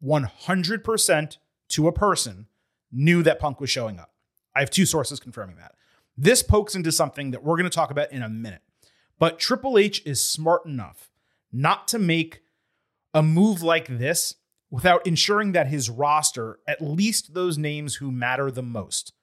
[0.01, 1.37] 100%
[1.69, 2.47] to a person,
[2.91, 4.11] knew that Punk was showing up.
[4.55, 5.73] I have two sources confirming that.
[6.17, 8.61] This pokes into something that we're going to talk about in a minute.
[9.19, 11.09] But Triple H is smart enough
[11.51, 12.41] not to make
[13.13, 14.35] a move like this
[14.69, 19.13] without ensuring that his roster, at least those names who matter the most,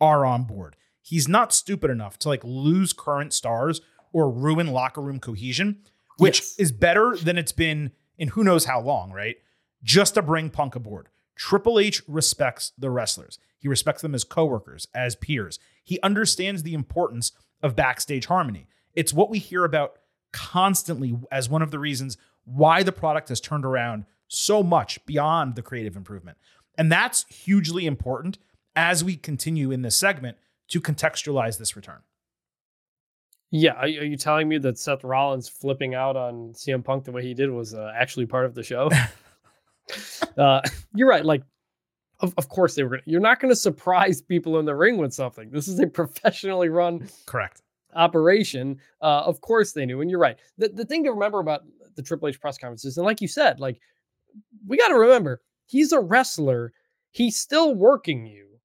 [0.00, 0.76] are on board.
[1.00, 3.80] He's not stupid enough to like lose current stars
[4.12, 5.78] or ruin locker room cohesion,
[6.18, 6.54] which Yes.
[6.58, 9.36] is better than it's been in who knows how long, right?
[9.82, 11.08] Just to bring Punk aboard.
[11.34, 13.38] Triple H respects the wrestlers.
[13.58, 15.58] He respects them as coworkers, as peers.
[15.82, 18.68] He understands the importance of backstage harmony.
[18.94, 19.98] It's what we hear about
[20.32, 25.54] constantly as one of the reasons why the product has turned around so much beyond
[25.54, 26.38] the creative improvement.
[26.78, 28.38] And that's hugely important
[28.74, 32.00] as we continue in this segment to contextualize this return.
[33.50, 37.22] Yeah, are, you telling me that Seth Rollins flipping out on CM Punk the way
[37.22, 38.88] he did was uh, actually part of the show?
[40.38, 40.62] uh,
[40.94, 41.24] you're right.
[41.24, 41.42] Like,
[42.20, 43.00] of, of course they were.
[43.04, 45.50] You're not going to surprise people in the ring with something.
[45.50, 47.60] This is a professionally run Correct.
[47.94, 48.78] Operation.
[49.00, 50.38] Uh, of course they knew, and you're right.
[50.58, 51.62] The the thing to remember about
[51.94, 53.80] the Triple H press conferences, and like you said, like
[54.66, 56.72] we got to remember, he's a wrestler.
[57.10, 58.58] He's still working you,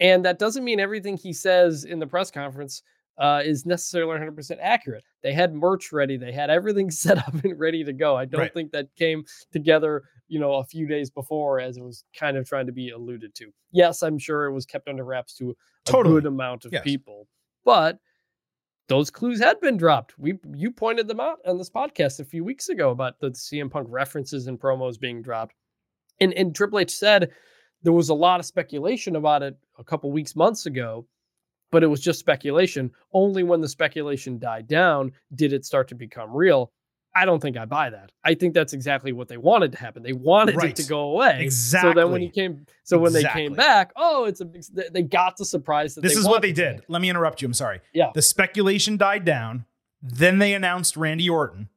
[0.00, 2.82] and that doesn't mean everything he says in the press conference
[3.16, 5.04] uh, is necessarily 100% accurate.
[5.22, 6.16] They had merch ready.
[6.16, 8.16] They had everything set up and ready to go.
[8.16, 8.52] I don't Right.
[8.52, 12.46] think that came together, you know, a few days before as it was kind of
[12.46, 13.50] trying to be alluded to.
[13.72, 16.16] Yes, I'm sure it was kept under wraps to a Totally.
[16.16, 16.82] good amount of Yes.
[16.82, 17.28] people,
[17.64, 17.98] but
[18.88, 20.18] those clues had been dropped.
[20.18, 23.70] We you pointed them out on this podcast a few weeks ago about the CM
[23.70, 25.54] Punk references and promos being dropped.
[26.20, 27.30] And and Triple H said
[27.82, 31.06] there was a lot of speculation about it a couple weeks months ago,
[31.70, 32.90] but it was just speculation.
[33.12, 36.72] Only when the speculation died down did it start to become real.
[37.16, 38.10] I don't think I buy that.
[38.24, 40.02] I think that's exactly what they wanted to happen.
[40.02, 40.70] They wanted Right.
[40.70, 41.42] it to go away.
[41.44, 41.90] Exactly.
[41.92, 44.64] So then when he came, so when they came back, oh, it's a big.
[44.92, 46.82] they- got the surprise that This is what they did.
[46.88, 47.46] Let me interrupt you.
[47.46, 47.80] I'm sorry.
[47.92, 48.10] Yeah.
[48.14, 49.64] The speculation died down.
[50.02, 51.68] Then they announced Randy Orton.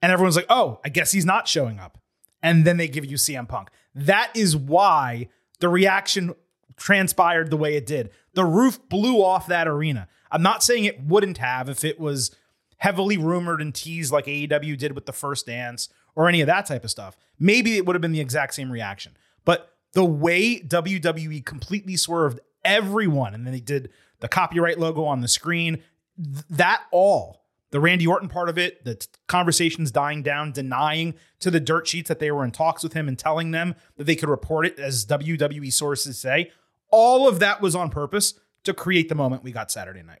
[0.00, 1.98] And everyone's like, oh, I guess he's not showing up.
[2.42, 3.68] And then they give you CM Punk.
[3.94, 5.28] That is why
[5.60, 6.34] the reaction
[6.76, 8.10] transpired the way it did.
[8.34, 10.08] The roof blew off that arena.
[10.30, 12.34] I'm not saying it wouldn't have if it was
[12.78, 16.66] heavily rumored and teased like AEW did with the first dance or any of that
[16.66, 17.16] type of stuff.
[17.38, 19.16] Maybe it would have been the exact same reaction.
[19.44, 23.90] But the way WWE completely swerved everyone and then they did
[24.20, 25.82] the copyright logo on the screen,
[26.16, 31.14] th- that all, the Randy Orton part of it, the t- conversations dying down, denying
[31.40, 34.04] to the dirt sheets that they were in talks with him and telling them that
[34.04, 36.50] they could report it as WWE sources say,
[36.90, 40.20] all of that was on purpose to create the moment we got Saturday night.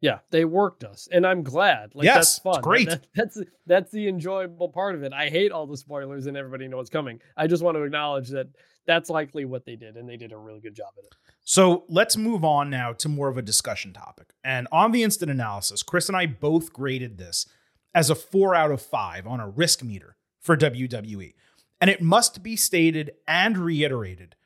[0.00, 1.94] Yeah, they worked us, and I'm glad.
[1.94, 2.62] Like Yes, that's fun.
[2.62, 2.88] Great.
[2.88, 5.12] that- that's that's the enjoyable part of it.
[5.12, 7.20] I hate all the spoilers and everybody knows what's coming.
[7.36, 8.46] I just want to acknowledge that
[8.86, 11.14] that's likely what they did, and they did a really good job at it.
[11.44, 14.32] So let's move on now to more of a discussion topic.
[14.44, 17.46] And on the instant analysis, Chris and I both graded this
[17.94, 21.34] as a four out of five on a risk meter for WWE.
[21.80, 24.36] And it must be stated and reiterated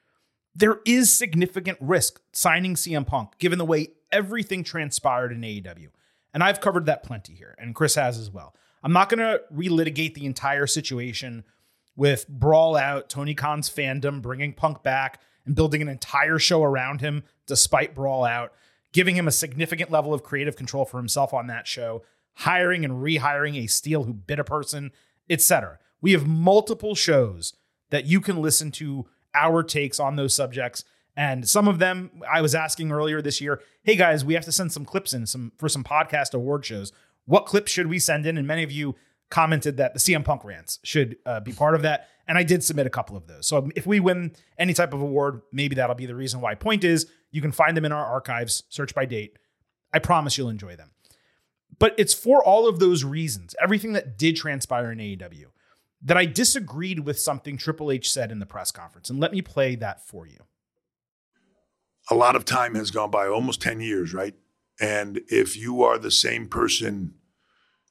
[0.54, 5.88] there is significant risk signing CM Punk given the way everything transpired in AEW.
[6.34, 8.54] And I've covered that plenty here, and Chris has as well.
[8.82, 11.44] I'm not going to relitigate the entire situation
[11.94, 17.00] with Brawl Out, Tony Khan's fandom, bringing Punk back and building an entire show around
[17.00, 18.52] him despite Brawl Out,
[18.92, 22.02] giving him a significant level of creative control for himself on that show,
[22.34, 24.90] hiring and rehiring Ace Steel who bit a person,
[25.28, 25.78] etc.
[26.00, 27.54] We have multiple shows
[27.90, 30.84] that you can listen to our takes on those subjects.
[31.16, 34.52] And some of them I was asking earlier this year, hey guys, we have to
[34.52, 36.92] send some clips in some for some podcast award shows.
[37.26, 38.38] What clips should we send in?
[38.38, 38.94] And many of you
[39.30, 42.08] commented that the CM Punk rants should uh, be part of that.
[42.28, 43.46] And I did submit a couple of those.
[43.46, 46.54] So if we win any type of award, maybe that'll be the reason why.
[46.54, 49.38] Point is, you can find them in our archives, search by date.
[49.92, 50.90] I promise you'll enjoy them.
[51.78, 55.46] But it's for all of those reasons, everything that did transpire in AEW,
[56.02, 59.10] that I disagreed with something Triple H said in the press conference.
[59.10, 60.38] And let me play that for you.
[62.10, 64.34] A lot of time has gone by, almost 10 years, right?
[64.80, 67.14] And if you are the same person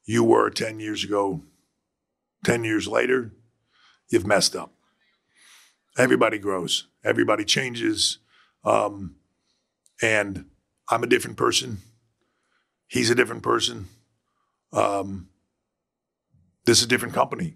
[0.05, 1.43] you were 10 years ago,
[2.45, 3.31] 10 years later,
[4.09, 4.73] you've messed up.
[5.97, 8.19] Everybody grows, everybody changes.
[8.63, 9.15] Um,
[10.01, 10.45] and
[10.89, 11.79] I'm a different person.
[12.87, 13.87] He's a different person.
[14.73, 15.29] Um,
[16.65, 17.55] this is a different company,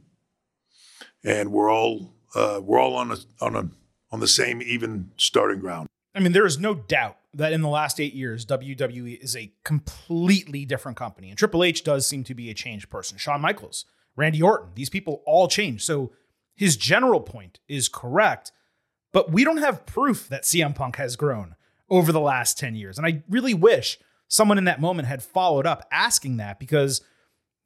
[1.24, 3.70] and we're all uh, we're all on a on a
[4.12, 5.88] on the same even starting ground.
[6.16, 9.52] I mean, there is no doubt that in the last eight years, WWE is a
[9.66, 13.18] completely different company, and Triple H does seem to be a changed person.
[13.18, 13.86] Shawn Michaels,
[14.16, 15.84] Randy Orton, these people all changed.
[15.84, 16.14] So
[16.56, 18.54] his general point is correct,
[19.12, 21.56] but we don't have proof that CM Punk has grown
[21.90, 22.98] over the last 10 years.
[22.98, 27.02] And I really wish someone in that moment had followed up asking that because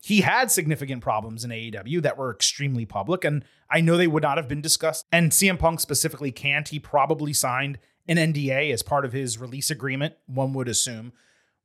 [0.01, 3.23] he had significant problems in AEW that were extremely public.
[3.23, 5.05] And I know they would not have been discussed.
[5.11, 6.67] And CM Punk specifically can't.
[6.67, 7.79] He probably signed
[8.09, 11.13] an NDA as part of his release agreement, one would assume.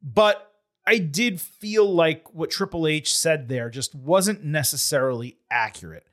[0.03, 0.53] But
[0.87, 6.07] I did feel like what Triple H said there just wasn't necessarily accurate.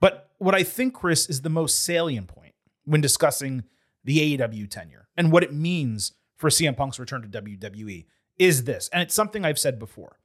[0.00, 2.54] But what I think, Chris, is the most salient point
[2.84, 3.64] when discussing
[4.02, 8.06] the AEW tenure and what it means for CM Punk's return to WWE
[8.38, 8.88] is this.
[8.92, 10.18] And it's something I've said before.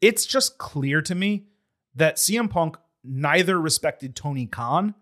[0.00, 1.46] It's just clear to me
[1.94, 4.94] that CM Punk neither respected Tony Khan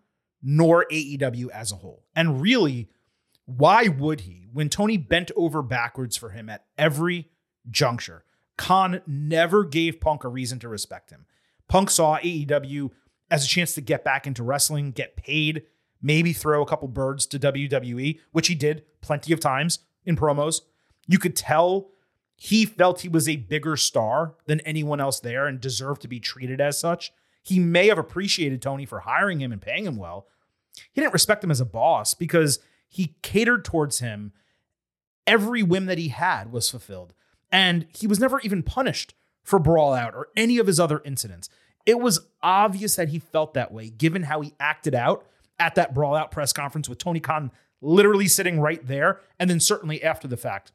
[0.42, 2.04] nor AEW as a whole.
[2.16, 2.88] And really,
[3.48, 4.46] why would he?
[4.52, 7.30] When Tony bent over backwards for him at every
[7.70, 8.24] juncture,
[8.58, 11.24] Khan never gave Punk a reason to respect him.
[11.66, 12.90] Punk saw AEW
[13.30, 15.62] as a chance to get back into wrestling, get paid,
[16.02, 20.60] maybe throw a couple birds to WWE, which he did plenty of times in promos.
[21.06, 21.88] You could tell
[22.36, 26.20] he felt he was a bigger star than anyone else there and deserved to be
[26.20, 27.12] treated as such.
[27.42, 30.26] He may have appreciated Tony for hiring him and paying him well.
[30.92, 34.32] He didn't respect him as a boss because he catered towards him.
[35.26, 37.14] Every whim that he had was fulfilled.
[37.52, 41.48] And he was never even punished for Brawl Out or any of his other incidents.
[41.86, 45.24] It was obvious that he felt that way, given how he acted out
[45.58, 49.20] at that Brawl Out press conference with Tony Khan literally sitting right there.
[49.38, 50.72] And then certainly after the fact,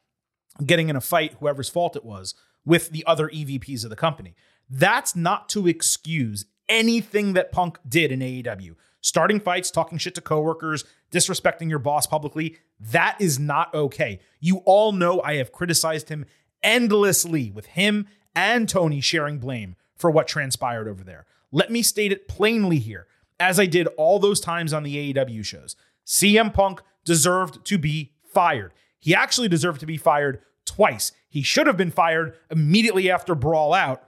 [0.65, 2.35] getting in a fight, whoever's fault it was,
[2.65, 4.35] with the other EVPs of the company.
[4.69, 8.75] That's not to excuse anything that Punk did in AEW.
[9.03, 14.19] Starting fights, talking shit to coworkers, disrespecting your boss publicly, that is not okay.
[14.39, 16.25] You all know I have criticized him
[16.63, 21.25] endlessly with him and Tony sharing blame for what transpired over there.
[21.51, 23.05] Let me state it plainly here,
[23.41, 25.75] as I did all those times on the AEW shows.
[26.05, 28.73] CM Punk deserved to be fired.
[28.99, 31.11] He actually deserved to be fired twice.
[31.27, 34.01] He should have been fired immediately after Brawl Out,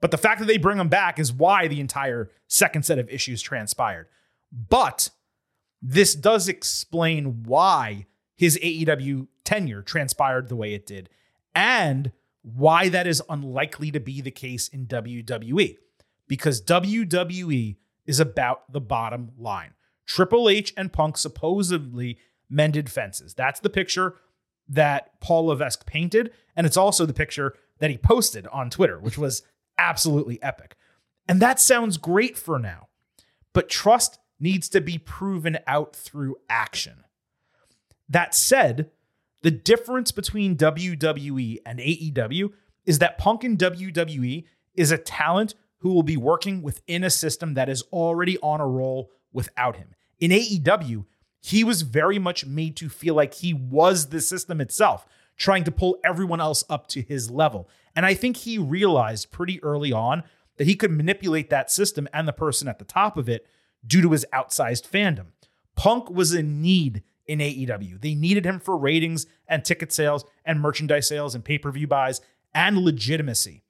[0.00, 3.10] but the fact that they bring him back is why the entire second set of
[3.10, 4.06] issues transpired.
[4.52, 5.10] But
[5.82, 11.08] this does explain why his AEW tenure transpired the way it did
[11.54, 15.76] and why that is unlikely to be the case in WWE.
[16.26, 17.76] Because WWE
[18.06, 19.74] is about the bottom line.
[20.06, 23.34] Triple H and Punk supposedly mended fences.
[23.34, 24.16] That's the picture
[24.68, 26.32] that Paul Levesque painted.
[26.56, 29.42] And it's also the picture that he posted on Twitter, which was
[29.78, 30.76] absolutely epic.
[31.28, 32.88] And that sounds great for now.
[33.52, 37.04] But trust needs to be proven out through action.
[38.08, 38.90] That said,
[39.42, 42.52] the difference between WWE and AEW
[42.84, 47.54] is that Punk in WWE is a talent who will be working within a system
[47.54, 49.94] that is already on a roll without him.
[50.18, 51.06] In AEW,
[51.40, 55.72] he was very much made to feel like he was the system itself, trying to
[55.72, 57.68] pull everyone else up to his level.
[57.96, 60.22] And I think he realized pretty early on
[60.58, 63.46] that he could manipulate that system and the person at the top of it
[63.86, 65.26] due to his outsized fandom.
[65.76, 68.00] Punk was in need in AEW.
[68.00, 71.86] They needed him for ratings and ticket sales and merchandise sales and pay per view
[71.86, 72.20] buys
[72.54, 73.62] and legitimacy.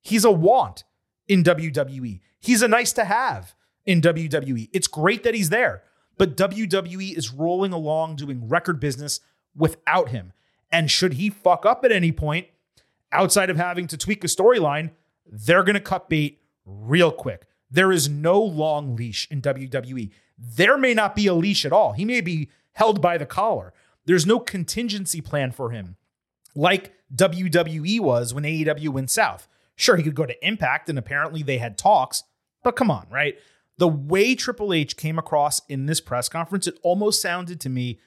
[0.00, 0.84] He's a want
[1.28, 2.20] in WWE.
[2.40, 3.54] He's a nice to have
[3.86, 4.68] in WWE.
[4.72, 5.82] It's great that he's there,
[6.18, 9.20] but WWE is rolling along doing record business
[9.54, 10.32] without him.
[10.70, 12.46] And should he fuck up at any point,
[13.12, 14.90] outside of having to tweak a storyline,
[15.26, 17.46] they're going to cut bait real quick.
[17.72, 20.10] There is no long leash in WWE.
[20.38, 21.92] There may not be a leash at all.
[21.92, 23.72] He may be held by the collar.
[24.04, 25.96] There's no contingency plan for him,
[26.54, 29.48] like WWE was when AEW went south.
[29.74, 32.24] Sure, he could go to Impact, and apparently they had talks,
[32.62, 33.36] but come on, right?
[33.78, 37.98] The way Triple H came across in this press conference, it almost sounded to me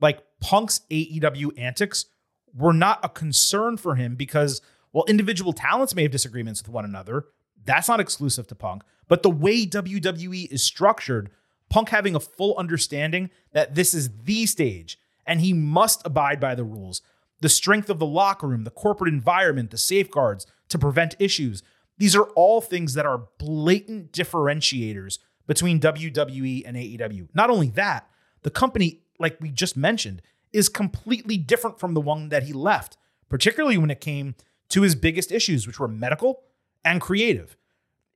[0.00, 2.06] like Punk's AEW antics
[2.54, 4.60] were not a concern for him because,
[4.90, 7.26] while individual talents may have disagreements with one another.
[7.64, 8.82] That's not exclusive to Punk.
[9.08, 11.30] But the way WWE is structured,
[11.68, 16.54] Punk having a full understanding that this is the stage and he must abide by
[16.54, 17.02] the rules.
[17.40, 21.62] The strength of the locker room, the corporate environment, the safeguards to prevent issues.
[21.98, 27.28] These are all things that are blatant differentiators between WWE and AEW.
[27.34, 28.08] Not only that,
[28.42, 32.96] the company, like we just mentioned, is completely different from the one that he left,
[33.28, 34.34] particularly when it came
[34.68, 36.42] to his biggest issues, which were medical
[36.84, 37.56] and creative.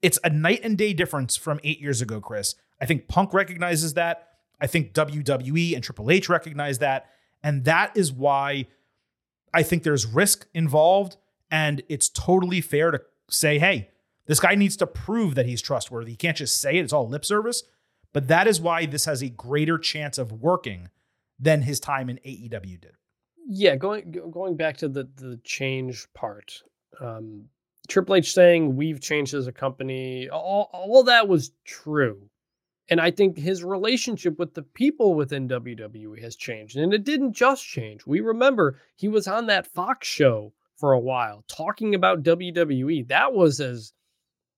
[0.02, 2.54] It's a night and day difference from eight years ago, Chris.
[2.80, 4.28] I think Punk recognizes that.
[4.60, 7.10] I think WWE and Triple H recognize that.
[7.42, 8.66] And that is why
[9.52, 11.16] I think there's risk involved.
[11.50, 13.90] And it's totally fair to say, hey,
[14.26, 16.12] this guy needs to prove that he's trustworthy.
[16.12, 17.62] He can't just say it, it's all lip service.
[18.12, 20.88] But that is why this has a greater chance of working
[21.38, 22.92] than his time in AEW did.
[23.46, 26.62] Yeah, going going back to the the change part.
[27.00, 27.44] Um,
[27.88, 32.28] Triple H saying we've changed as a company, all all that was true.
[32.88, 36.76] And I think his relationship with the people within WWE has changed.
[36.76, 38.06] And it didn't just change.
[38.06, 43.08] We remember he was on that Fox show for a while talking about WWE.
[43.08, 43.92] That was as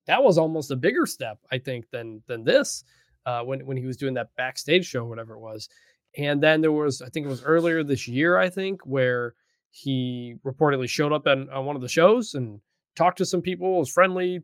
[0.07, 2.85] that was almost a bigger step, I think, than than this
[3.25, 5.69] uh, when when he was doing that backstage show, whatever it was.
[6.17, 9.35] And then there was, I think it was earlier this year, I think, where
[9.71, 12.61] he reportedly showed up on, on one of the shows and
[12.99, 14.41] talked to some people, was friendly.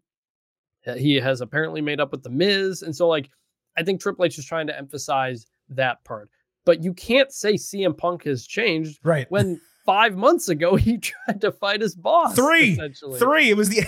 [0.96, 3.30] He has apparently made up with the Miz, and so like
[3.76, 6.30] I think Triple H is trying to emphasize that part.
[6.64, 9.30] But you can't say CM Punk has changed, right?
[9.30, 12.34] When five months ago he tried to fight his boss.
[12.34, 12.76] Three,
[13.18, 13.50] three.
[13.50, 13.78] It was the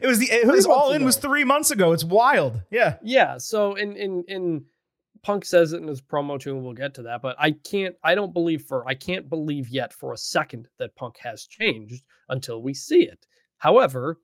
[0.00, 1.06] it was the it was all in ago.
[1.06, 1.92] was three months ago.
[1.92, 2.60] It's wild.
[2.70, 3.38] Yeah, yeah.
[3.38, 4.64] So in in in
[5.22, 7.22] Punk says it in his promo too, and we'll get to that.
[7.22, 7.96] But I can't.
[8.02, 8.86] I don't believe for.
[8.86, 13.26] I can't believe yet for a second that Punk has changed until we see it.
[13.64, 14.20] However,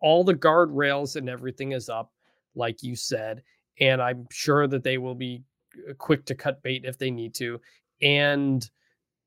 [0.00, 2.10] all the guardrails and everything is up,
[2.56, 3.44] like you said,
[3.78, 5.44] and I'm sure that they will be
[5.88, 7.60] uh, quick to cut bait if they need to.
[8.02, 8.68] And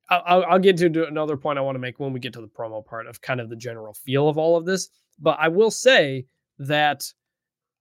[0.09, 2.49] I'll, I'll get to another point I want to make when we get to the
[2.49, 4.89] promo part of kind of the general feel of all of this.
[5.19, 6.25] But I will say
[6.59, 7.09] that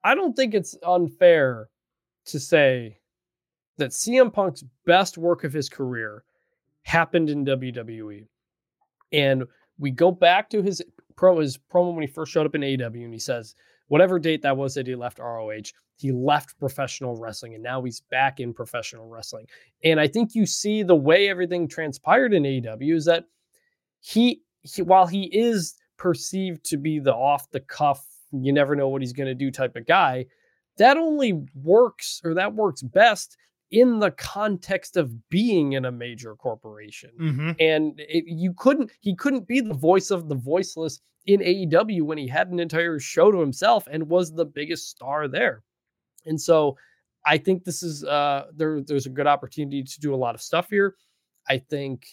[0.04, 1.70] I don't think it's unfair
[2.26, 3.00] to say
[3.78, 6.22] that CM Punk's best work of his career
[6.84, 8.28] happened in WWE.
[9.10, 9.42] And
[9.78, 10.80] we go back to his
[11.16, 13.54] pro his promo when he first showed up in AEW and he says,
[13.88, 18.00] whatever date that was that he left ROH, he left professional wrestling and now he's
[18.00, 19.46] back in professional wrestling.
[19.84, 23.24] And I think you see the way everything transpired in AEW is that
[24.00, 28.88] he, he while he is perceived to be the off the cuff, you never know
[28.88, 30.26] what he's going to do type of guy,
[30.78, 33.36] that only works or that works best
[33.74, 37.10] in the context of being in a major corporation.
[37.20, 37.50] Mm-hmm.
[37.58, 42.16] And it, you couldn't, he couldn't be the voice of the voiceless in AEW when
[42.16, 45.64] he had an entire show to himself and was the biggest star there.
[46.24, 46.76] And so
[47.26, 50.40] I think this is, uh, there, there's a good opportunity to do a lot of
[50.40, 50.94] stuff here.
[51.48, 52.06] I think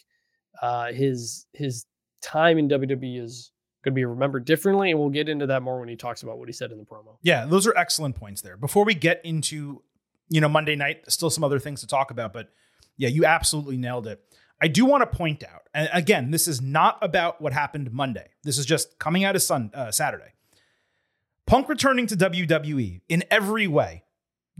[0.64, 1.86] uh, his, his
[2.24, 3.52] time in WWE is
[3.84, 4.90] going to be remembered differently.
[4.90, 6.86] And we'll get into that more when he talks about what he said in the
[6.86, 7.18] promo.
[7.22, 8.58] Yeah, those are excellent points there.
[8.58, 9.84] Before we get into
[10.32, 12.50] you know, Monday night, still some other things to talk about, but
[12.96, 14.24] yeah, you absolutely nailed it.
[14.62, 18.30] I do want to point out, and again, this is not about what happened Monday.
[18.44, 20.34] This is just coming out of Sun uh, Saturday.
[21.46, 24.04] Punk returning to WWE in every way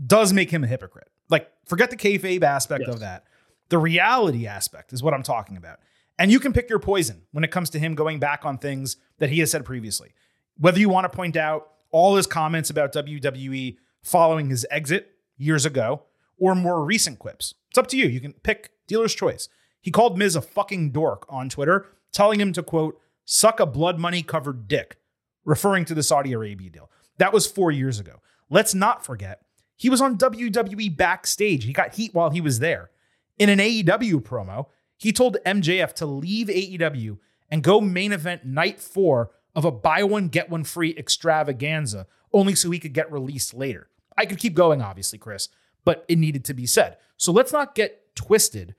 [0.04, 1.08] does make him a hypocrite.
[1.30, 2.94] Like, forget the kayfabe aspect yes.
[2.94, 3.24] of that.
[3.70, 5.78] The reality aspect is what I'm talking about.
[6.18, 8.98] And you can pick your poison when it comes to him going back on things
[9.18, 10.12] that he has said previously.
[10.58, 15.11] Whether you want to point out all his comments about WWE following his exit
[15.42, 16.04] years ago
[16.38, 17.54] or more recent quips.
[17.70, 18.06] It's up to you.
[18.06, 19.48] You can pick dealer's choice.
[19.80, 23.98] He called Miz a fucking dork on Twitter, telling him to quote, suck a blood
[23.98, 24.96] money covered dick,
[25.44, 26.90] referring to the Saudi Arabia deal.
[27.18, 28.20] That was four years ago.
[28.48, 29.42] Let's not forget,
[29.76, 31.64] he was on WWE backstage.
[31.64, 32.90] He got heat while he was there.
[33.38, 34.66] In an AEW promo,
[34.96, 37.18] he told MJF to leave AEW
[37.50, 42.54] and go main event night four of a buy one, get one free extravaganza, only
[42.54, 43.88] so he could get released later.
[44.16, 45.48] I could keep going, obviously, Chris,
[45.84, 46.98] but it needed to be said.
[47.16, 48.74] So let's not get twisted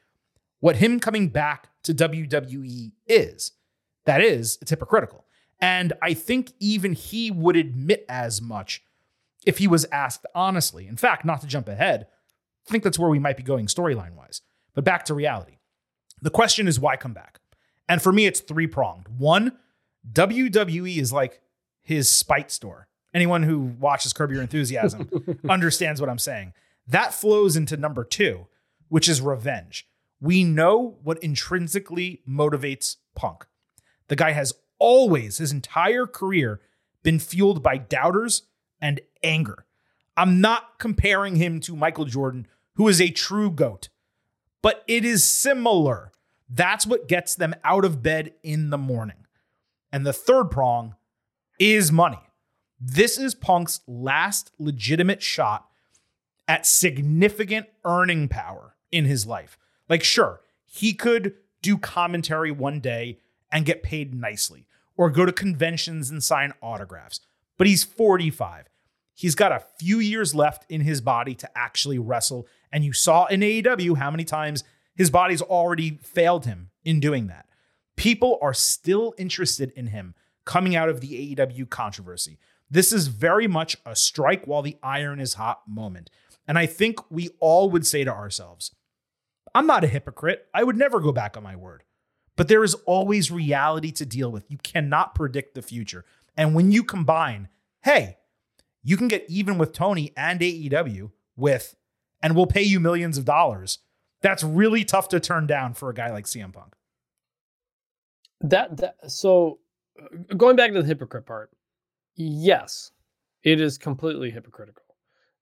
[0.59, 3.51] what him coming back to WWE is.
[4.05, 5.25] That is, it's hypocritical.
[5.59, 8.83] And I think even he would admit as much
[9.45, 10.87] if he was asked honestly.
[10.87, 12.07] In fact, not to jump ahead,
[12.67, 14.41] I think that's where we might be going storyline wise.
[14.73, 15.57] But back to reality.
[16.21, 17.39] The question is why come back?
[17.89, 19.07] And for me, it's three pronged.
[19.17, 19.57] One,
[20.11, 21.41] WWE is like
[21.81, 22.87] his spite store.
[23.13, 25.09] Anyone who watches Curb Your Enthusiasm
[25.49, 26.53] understands what I'm saying.
[26.87, 28.47] That flows into number two,
[28.89, 29.87] which is revenge.
[30.19, 33.45] We know what intrinsically motivates Punk.
[34.07, 36.61] The guy has always, his entire career,
[37.03, 38.43] been fueled by doubters
[38.81, 39.65] and anger.
[40.17, 43.89] I'm not comparing him to Michael Jordan, who is a true GOAT,
[44.61, 46.11] but it is similar.
[46.49, 49.25] That's what gets them out of bed in the morning.
[49.91, 50.95] And the third prong
[51.59, 52.19] is money.
[52.85, 55.69] This is Punk's last legitimate shot
[56.49, 59.57] at significant earning power in his life.
[59.87, 63.19] Like, sure, he could do commentary one day
[63.49, 64.67] and get paid nicely,
[64.97, 67.21] or go to conventions and sign autographs,
[67.57, 68.65] but he's 45.
[69.13, 72.47] He's got a few years left in his body to actually wrestle.
[72.69, 77.27] And you saw in AEW how many times his body's already failed him in doing
[77.27, 77.45] that.
[77.95, 82.39] People are still interested in him coming out of the AEW controversy.
[82.73, 86.09] This is very much a strike while the iron is hot moment.
[86.47, 88.73] And I think we all would say to ourselves,
[89.53, 90.47] I'm not a hypocrite.
[90.55, 91.83] I would never go back on my word.
[92.35, 94.49] But there is always reality to deal with.
[94.49, 96.03] You cannot predict the future.
[96.35, 97.47] And when you combine,
[97.83, 98.17] hey,
[98.81, 101.75] you can get even with Tony and AEW with,
[102.23, 103.77] and we'll pay you millions of dollars.
[104.23, 106.73] That's really tough to turn down for a guy like CM Punk.
[108.41, 109.59] That, that so
[110.01, 111.51] uh, going back to the hypocrite part,
[112.15, 112.91] yes,
[113.43, 114.83] it is completely hypocritical.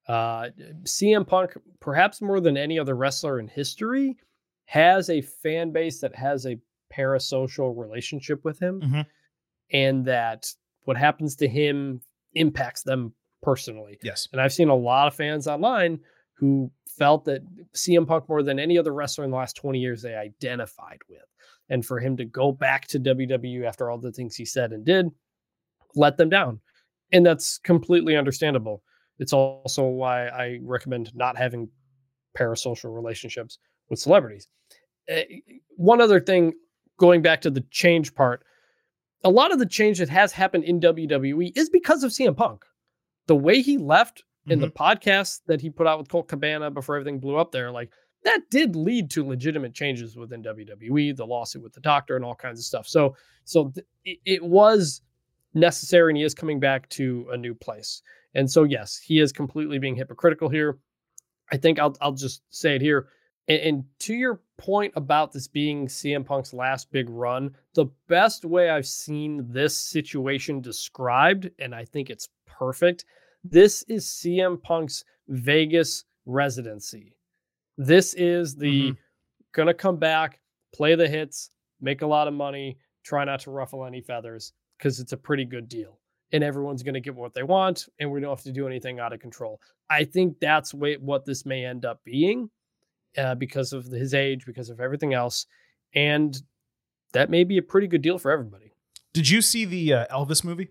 [0.07, 0.49] Uh,
[0.84, 4.17] CM Punk, perhaps more than any other wrestler in history,
[4.65, 6.57] has a fan base that has a
[6.93, 9.05] parasocial relationship with him, Mhm.
[9.72, 10.47] and that
[10.84, 12.01] what happens to him
[12.34, 13.97] impacts them personally.
[14.03, 14.28] Yes.
[14.32, 15.99] And I've seen a lot of fans online
[16.34, 17.41] who felt that
[17.74, 21.22] CM Punk more than any other wrestler in the last 20 years they identified with.
[21.69, 24.84] And for him to go back to WWE after all the things he said and
[24.86, 25.07] did,
[25.96, 26.60] let them down.
[27.12, 28.84] And that's completely understandable.
[29.20, 31.70] It's also why I recommend not having
[32.38, 34.48] parasocial relationships with celebrities.
[35.12, 35.22] Uh,
[35.76, 36.54] one other thing,
[36.98, 38.44] going back to the change part,
[39.24, 42.64] a lot of the change that has happened in WWE is because of CM Punk.
[43.28, 46.96] The way he left in the podcast that he put out with Colt Cabana before
[46.96, 47.92] everything blew up there, like
[48.24, 52.36] that did lead to legitimate changes within WWE, the lawsuit with the doctor, and all
[52.36, 52.88] kinds of stuff.
[52.88, 53.16] So,
[53.46, 55.02] so th- it was
[55.54, 58.02] necessary, and he is coming back to a new place.
[58.34, 60.80] And so, yes, he is completely being hypocritical here.
[61.52, 63.08] I think I'll I'll just say it here.
[63.47, 68.45] And, and to your point about this being CM Punk's last big run, the best
[68.45, 73.06] way I've seen this situation described, and I think it's perfect.
[73.43, 77.16] This is CM Punk's Vegas residency.
[77.78, 78.99] This is the mm-hmm.
[79.52, 80.39] gonna come back,
[80.74, 81.49] play the hits,
[81.82, 85.45] make a lot of money, try not to ruffle any feathers because it's a pretty
[85.45, 85.99] good deal.
[86.34, 88.99] And everyone's going to get what they want, and we don't have to do anything
[88.99, 89.59] out of control.
[89.89, 92.49] I think that's what this may end up being
[93.17, 95.45] uh, because of his age, because of everything else.
[95.93, 96.36] And
[97.13, 98.71] that may be a pretty good deal for everybody.
[99.13, 100.69] Did you see the uh, Elvis movie?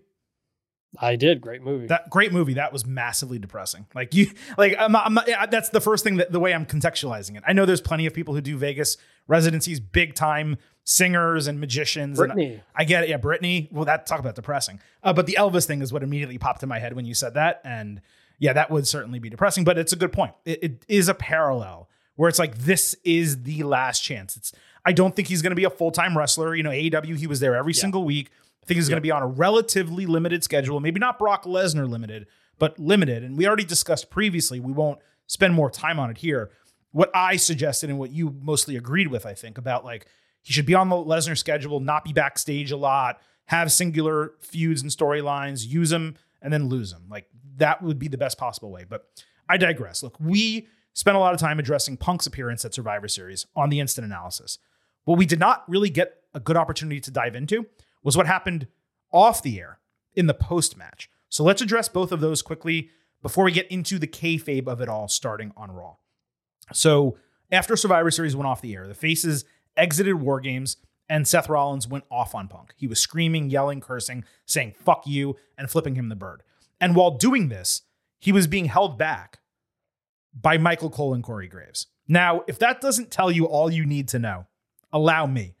[0.99, 1.39] I did.
[1.39, 1.85] Great movie.
[1.87, 2.55] That great movie.
[2.55, 3.85] That was massively depressing.
[3.95, 6.53] Like you, like I'm, not- I'm not, yeah, that's the first thing that the way
[6.53, 7.43] I'm contextualizing it.
[7.47, 8.97] I know there's plenty of people who do Vegas
[9.31, 12.19] residencies, big time singers and magicians.
[12.19, 12.61] and Britney.
[12.75, 13.09] I get it.
[13.09, 13.71] Yeah, Britney.
[13.71, 14.79] Well, that talk about depressing.
[15.01, 17.33] Uh, but the Elvis thing is what immediately popped in my head when you said
[17.35, 18.01] that, and
[18.39, 19.63] yeah, that would certainly be depressing.
[19.63, 20.33] But it's a good point.
[20.45, 24.35] It, it is a parallel where it's like this is the last chance.
[24.35, 24.51] It's
[24.85, 26.53] I don't think he's going to be a full time wrestler.
[26.53, 28.29] You know, AEW he was there every single week.
[28.61, 30.79] I think he's going to be on a relatively limited schedule.
[30.79, 32.27] Maybe not Brock Lesnar limited,
[32.59, 33.23] but limited.
[33.23, 34.59] And we already discussed previously.
[34.59, 36.51] We won't spend more time on it here.
[36.91, 40.07] What I suggested and what you mostly agreed with, I think, about like
[40.41, 44.81] he should be on the Lesnar schedule, not be backstage a lot, have singular feuds
[44.81, 47.05] and storylines, use them and then lose them.
[47.09, 47.27] Like
[47.57, 48.85] that would be the best possible way.
[48.87, 49.05] But
[49.47, 50.03] I digress.
[50.03, 53.79] Look, we spent a lot of time addressing Punk's appearance at Survivor Series on the
[53.79, 54.57] instant analysis.
[55.03, 57.65] What we did not really get a good opportunity to dive into
[58.03, 58.67] was what happened
[59.11, 59.79] off the air
[60.15, 61.09] in the post match.
[61.29, 62.89] So let's address both of those quickly
[63.21, 65.95] before we get into the kayfabe of it all starting on Raw.
[66.73, 67.17] So
[67.51, 69.45] after Survivor Series went off the air, the faces
[69.75, 70.77] exited War Games
[71.09, 72.73] and Seth Rollins went off on Punk.
[72.77, 76.41] He was screaming, yelling, cursing, saying fuck you, and flipping him the bird.
[76.79, 77.81] And while doing this,
[78.19, 79.39] he was being held back
[80.33, 81.87] by Michael Cole and Corey Graves.
[82.07, 84.47] Now, if that doesn't tell you all you need to know,
[84.93, 85.55] allow me.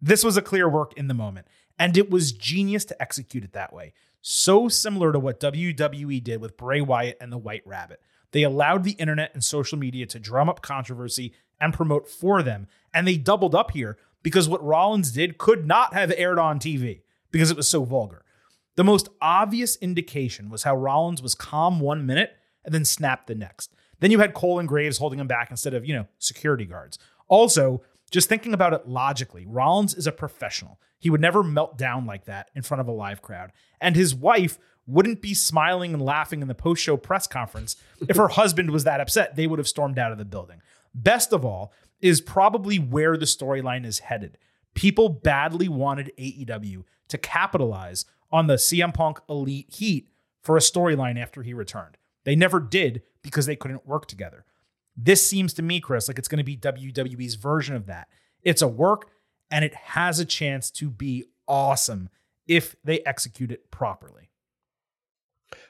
[0.00, 1.46] This was a clear work in the moment,
[1.78, 3.92] and it was genius to execute it that way.
[4.22, 8.00] So similar to what WWE did with Bray Wyatt and the White Rabbit.
[8.32, 12.66] They allowed the internet and social media to drum up controversy and promote for them,
[12.92, 17.02] and they doubled up here because what Rollins did could not have aired on TV
[17.30, 18.24] because it was so vulgar.
[18.76, 23.34] The most obvious indication was how Rollins was calm one minute and then snapped the
[23.34, 23.72] next.
[24.00, 26.98] Then you had Cole and Graves holding him back instead of, you know, security guards.
[27.28, 30.78] Also, just thinking about it logically, Rollins is a professional.
[30.98, 33.52] He would never melt down like that in front of a live crowd.
[33.80, 37.76] And his wife wouldn't be smiling and laughing in the post show press conference
[38.08, 39.36] if her husband was that upset.
[39.36, 40.62] They would have stormed out of the building.
[40.94, 44.38] Best of all, is probably where the storyline is headed.
[44.74, 50.08] People badly wanted AEW to capitalize on the CM Punk Elite Heat
[50.42, 51.96] for a storyline after he returned.
[52.24, 54.44] They never did because they couldn't work together.
[54.96, 58.08] This seems to me, Chris, like it's going to be WWE's version of that.
[58.42, 59.08] It's a work
[59.50, 62.08] and it has a chance to be awesome
[62.46, 64.25] if they execute it properly.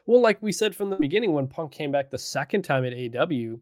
[0.07, 2.93] Well, like we said from the beginning, when Punk came back the second time at
[2.93, 3.59] AEW,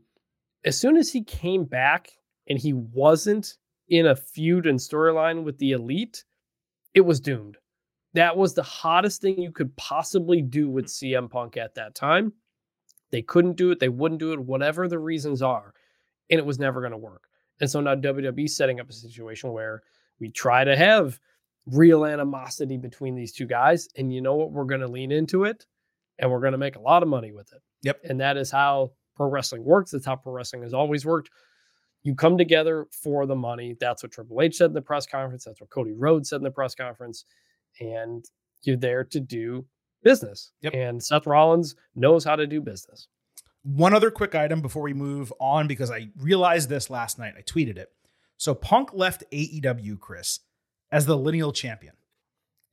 [0.65, 2.11] as soon as he came back
[2.49, 3.57] and he wasn't
[3.89, 6.25] in a feud and storyline with the elite,
[6.93, 7.57] it was doomed.
[8.13, 12.33] That was the hottest thing you could possibly do with CM Punk at that time.
[13.11, 15.73] They couldn't do it, they wouldn't do it, whatever the reasons are,
[16.31, 17.29] and it was never going to work.
[17.61, 19.83] And so now WWE setting up a situation where
[20.21, 21.19] we try to have
[21.67, 24.53] real animosity between these two guys, and you know what?
[24.53, 25.67] We're going to lean into it,
[26.19, 27.63] and we're going to make a lot of money with it.
[27.83, 28.01] Yep.
[28.05, 29.91] And that is how pro wrestling works.
[29.91, 31.31] That's how pro wrestling has always worked
[32.05, 33.77] you come together for the money.
[33.81, 35.45] That's what Triple H said in the press conference.
[35.45, 37.25] That's what Cody Rhodes said in the press conference.
[37.81, 38.25] And
[38.63, 39.65] you're there to do
[40.03, 40.53] business.
[40.61, 40.75] Yep.
[40.75, 43.09] And Seth Rollins knows how to do business.
[43.63, 47.35] One other quick item before we move on, because I realized this last night.
[47.39, 47.89] I tweeted it.
[48.37, 50.41] So Punk left AEW, Chris,
[50.93, 51.95] as the lineal champion.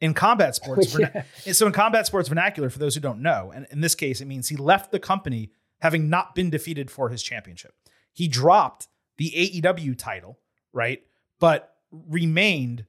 [0.01, 1.23] In combat sports, yeah.
[1.53, 4.25] so in combat sports vernacular, for those who don't know, and in this case, it
[4.25, 7.73] means he left the company having not been defeated for his championship.
[8.11, 8.87] He dropped
[9.17, 10.39] the AEW title,
[10.73, 11.03] right?
[11.39, 12.85] But remained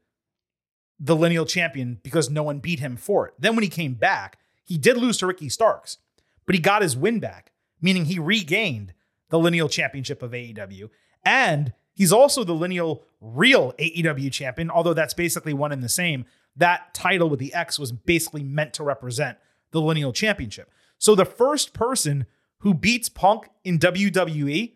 [0.99, 3.35] the lineal champion because no one beat him for it.
[3.39, 5.99] Then when he came back, he did lose to Ricky Starks,
[6.47, 8.95] but he got his win back, meaning he regained
[9.29, 10.91] the lineal championship of AEW.
[11.25, 16.25] And he's also the lineal real AEW champion, although that's basically one and the same.
[16.57, 19.39] That title with the X was basically meant to represent
[19.71, 20.71] the lineal championship.
[20.99, 22.27] So the first person
[22.59, 24.75] who beats Punk in WWE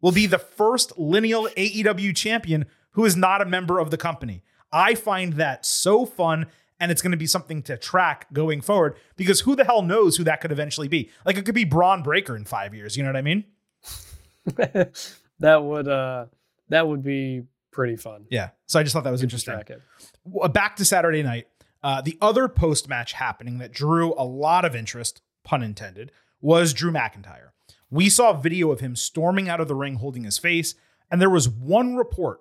[0.00, 4.42] will be the first lineal AEW champion who is not a member of the company.
[4.70, 6.46] I find that so fun
[6.80, 10.16] and it's going to be something to track going forward because who the hell knows
[10.16, 11.10] who that could eventually be?
[11.24, 13.44] Like it could be Bron Breakker in 5 years, you know what I mean?
[15.38, 16.26] that would uh
[16.68, 17.42] that would be
[17.72, 18.26] pretty fun.
[18.30, 18.50] Yeah.
[18.66, 19.60] So I just thought that was interesting.
[20.52, 21.48] Back to Saturday night.
[21.82, 26.72] Uh, the other post match happening that drew a lot of interest, pun intended, was
[26.72, 27.48] Drew McIntyre.
[27.90, 30.74] We saw video of him storming out of the ring holding his face,
[31.10, 32.40] and there was one report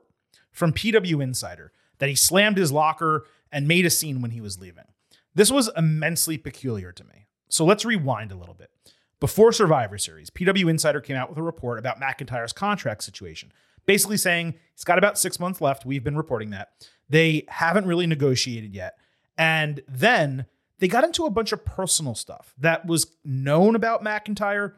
[0.51, 4.59] from PW Insider that he slammed his locker and made a scene when he was
[4.59, 4.85] leaving.
[5.33, 7.27] This was immensely peculiar to me.
[7.49, 8.69] So let's rewind a little bit.
[9.19, 13.51] Before Survivor Series, PW Insider came out with a report about McIntyre's contract situation,
[13.91, 15.85] basically saying he's got about six months left.
[15.85, 16.69] We've been reporting that.
[17.09, 18.95] They haven't really negotiated yet.
[19.37, 20.45] And then
[20.79, 24.75] they got into a bunch of personal stuff that was known about McIntyre,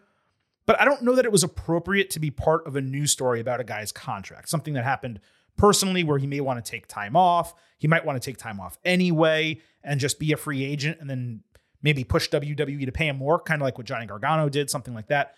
[0.65, 3.39] but I don't know that it was appropriate to be part of a news story
[3.39, 5.19] about a guy's contract, something that happened
[5.57, 7.53] personally where he may want to take time off.
[7.77, 11.07] He might want to take time off anyway and just be a free agent and
[11.07, 11.43] then
[11.83, 14.95] maybe push WWE to pay him more, kind of like what Johnny Gargano did, something
[14.95, 15.35] like that.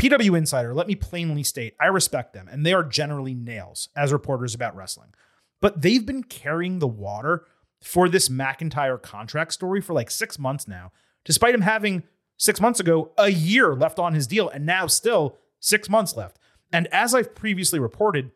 [0.00, 4.14] PW Insider, let me plainly state, I respect them, and they are generally nails as
[4.14, 5.12] reporters about wrestling.
[5.60, 7.44] But they've been carrying the water
[7.82, 10.92] for this McIntyre contract story for like six months now,
[11.26, 12.04] despite him having
[12.38, 16.38] six months ago, a year left on his deal, and now still six months left.
[16.72, 18.30] And as I've previously reported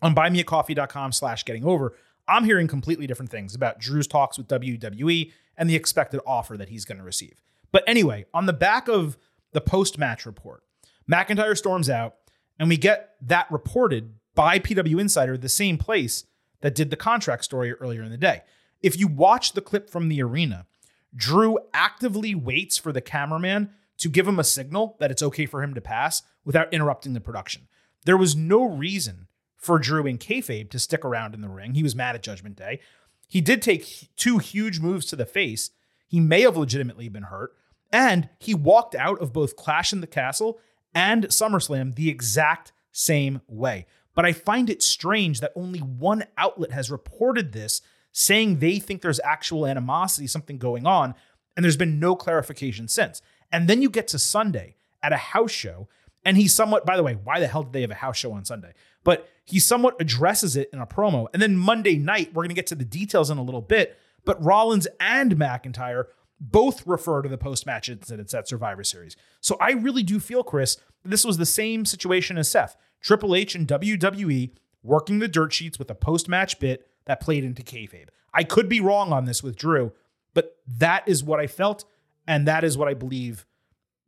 [0.00, 1.94] on buymeacoffee.com slash getting over,
[2.26, 6.70] I'm hearing completely different things about Drew's talks with WWE and the expected offer that
[6.70, 7.42] he's going to receive.
[7.72, 9.18] But anyway, on the back of
[9.52, 10.63] the post match report,
[11.10, 12.16] McIntyre storms out,
[12.58, 16.24] and we get that reported by PW Insider, the same place
[16.60, 18.42] that did the contract story earlier in the day.
[18.82, 20.66] If you watch the clip from the arena,
[21.14, 25.62] Drew actively waits for the cameraman to give him a signal that it's okay for
[25.62, 27.68] him to pass without interrupting the production.
[28.04, 31.74] There was no reason for Drew and kayfabe to stick around in the ring.
[31.74, 32.80] He was mad at Judgment Day.
[33.28, 35.70] He did take two huge moves to the face.
[36.06, 37.54] He may have legitimately been hurt.
[37.90, 40.58] And he walked out of both Clash in the Castle
[40.94, 43.86] and SummerSlam the exact same way.
[44.14, 47.82] But I find it strange that only one outlet has reported this,
[48.12, 51.14] saying they think there's actual animosity, something going on,
[51.56, 53.20] and there's been no clarification since.
[53.50, 55.88] And then you get to Sunday at a house show,
[56.24, 58.32] and he somewhat, by the way, why the hell did they have a house show
[58.32, 58.72] on Sunday?
[59.02, 61.26] But he somewhat addresses it in a promo.
[61.32, 63.98] And then Monday night, we're going to get to the details in a little bit,
[64.24, 66.06] but Rollins and McIntyre
[66.50, 69.16] both refer to the post match incidents at Survivor Series.
[69.40, 72.76] So I really do feel, Chris, this was the same situation as Seth.
[73.00, 74.50] Triple H and WWE
[74.82, 78.08] working the dirt sheets with a post match bit that played into kayfabe.
[78.32, 79.92] I could be wrong on this with Drew,
[80.34, 81.84] but that is what I felt,
[82.26, 83.46] and that is what I believe,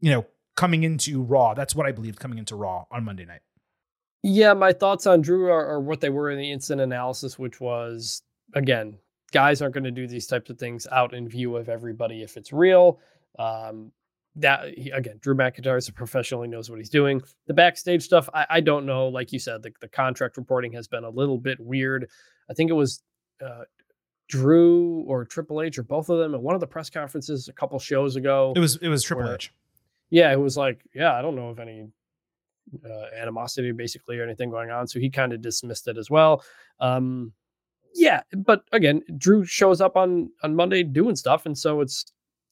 [0.00, 0.26] you know,
[0.56, 1.54] coming into Raw.
[1.54, 3.40] That's what I believed coming into Raw on Monday night.
[4.22, 7.60] Yeah, my thoughts on Drew are, are what they were in the instant analysis, which
[7.60, 8.22] was
[8.54, 8.98] again,
[9.32, 12.36] guys aren't going to do these types of things out in view of everybody if
[12.36, 13.00] it's real.
[13.38, 13.92] Um,
[14.36, 17.22] that again, Drew McIntyre is a professional; he knows what he's doing.
[17.46, 19.08] The backstage stuff, I, I don't know.
[19.08, 22.08] Like you said, the, the, contract reporting has been a little bit weird.
[22.50, 23.02] I think it was
[23.44, 23.64] uh,
[24.28, 27.52] Drew or Triple H or both of them at one of the press conferences a
[27.52, 28.52] couple shows ago.
[28.54, 29.52] It was it was Triple where, H.
[30.10, 31.88] Yeah, it was like, yeah, I don't know of any
[32.84, 36.44] uh, animosity basically or anything going on, so he kind of dismissed it as well.
[36.78, 37.32] Um,
[37.96, 42.04] yeah, but again, Drew shows up on on Monday doing stuff, and so it's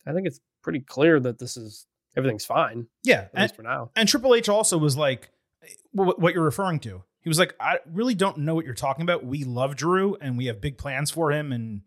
[0.07, 1.87] I think it's pretty clear that this is
[2.17, 2.87] everything's fine.
[3.03, 3.91] Yeah, at and, least for now.
[3.95, 5.31] And Triple H also was like,
[5.63, 7.03] eh, what, what you're referring to.
[7.21, 9.25] He was like, I really don't know what you're talking about.
[9.25, 11.83] We love Drew, and we have big plans for him, and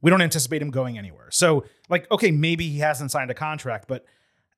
[0.00, 1.30] we don't anticipate him going anywhere.
[1.30, 4.04] So, like, okay, maybe he hasn't signed a contract, but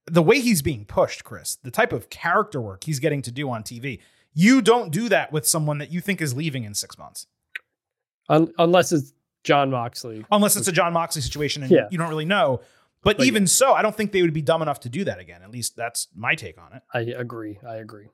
[0.06, 3.50] the way he's being pushed, Chris, the type of character work he's getting to do
[3.50, 4.00] on TV,
[4.34, 7.26] you don't do that with someone that you think is leaving in six months.
[8.28, 9.12] Un- unless it's
[9.44, 10.24] Jon Moxley.
[10.30, 11.88] Unless it's a Jon Moxley situation and yeah.
[11.90, 12.60] you don't really know.
[13.02, 13.48] But, but even yeah.
[13.48, 15.42] so, I don't think they would be dumb enough to do that again.
[15.42, 16.82] At least that's my take on it.
[16.94, 17.58] I agree.
[17.66, 18.08] I agree.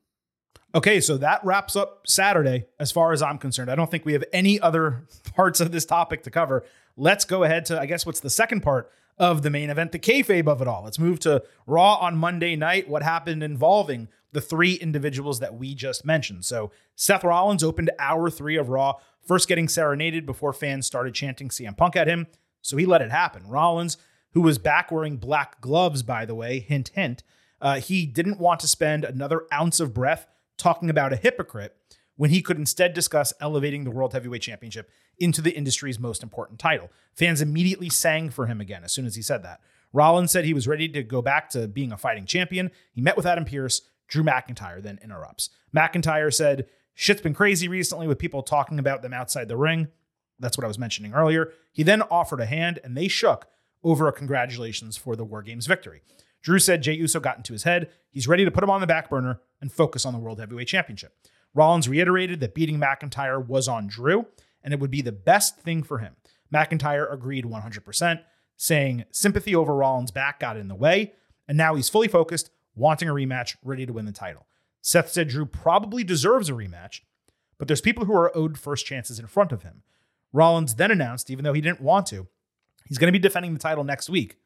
[0.74, 3.70] Okay, so that wraps up Saturday as far as I'm concerned.
[3.70, 5.04] I don't think we have any other
[5.34, 6.64] parts of this topic to cover.
[6.96, 9.98] Let's go ahead to, I guess, what's the second part of the main event, the
[9.98, 10.84] kayfabe of it all.
[10.84, 12.88] Let's move to Raw on Monday night.
[12.88, 16.44] What happened involving the three individuals that we just mentioned?
[16.44, 18.94] So Seth Rollins opened hour three of Raw
[19.28, 22.26] first getting serenaded before fans started chanting CM Punk at him.
[22.62, 23.46] So he let it happen.
[23.46, 23.98] Rollins,
[24.32, 27.22] who was back wearing black gloves, by the way, hint, hint,
[27.60, 30.26] uh, he didn't want to spend another ounce of breath
[30.56, 31.76] talking about a hypocrite
[32.16, 36.58] when he could instead discuss elevating the World Heavyweight Championship into the industry's most important
[36.58, 36.90] title.
[37.14, 39.60] Fans immediately sang for him again as soon as he said that.
[39.92, 42.70] Rollins said he was ready to go back to being a fighting champion.
[42.92, 43.82] He met with Adam Pearce.
[44.08, 45.50] Drew McIntyre then interrupts.
[45.74, 46.66] McIntyre said
[47.00, 49.86] Shit's been crazy recently with people talking about them outside the ring.
[50.40, 51.52] That's what I was mentioning earlier.
[51.70, 53.46] He then offered a hand and they shook
[53.84, 56.02] over a congratulations for the War Games victory.
[56.42, 57.88] Drew said Jey Uso got into his head.
[58.10, 60.66] He's ready to put him on the back burner and focus on the World Heavyweight
[60.66, 61.14] Championship.
[61.54, 64.26] Rollins reiterated that beating McIntyre was on Drew
[64.64, 66.16] and it would be the best thing for him.
[66.52, 68.22] McIntyre agreed 100%,
[68.56, 71.12] saying sympathy over Rollins' back got in the way,
[71.46, 74.47] and now he's fully focused, wanting a rematch, ready to win the title.
[74.80, 77.00] Seth said Drew probably deserves a rematch,
[77.58, 79.82] but there's people who are owed first chances in front of him.
[80.32, 82.26] Rollins then announced, even though he didn't want to,
[82.86, 84.36] he's going to be defending the title next week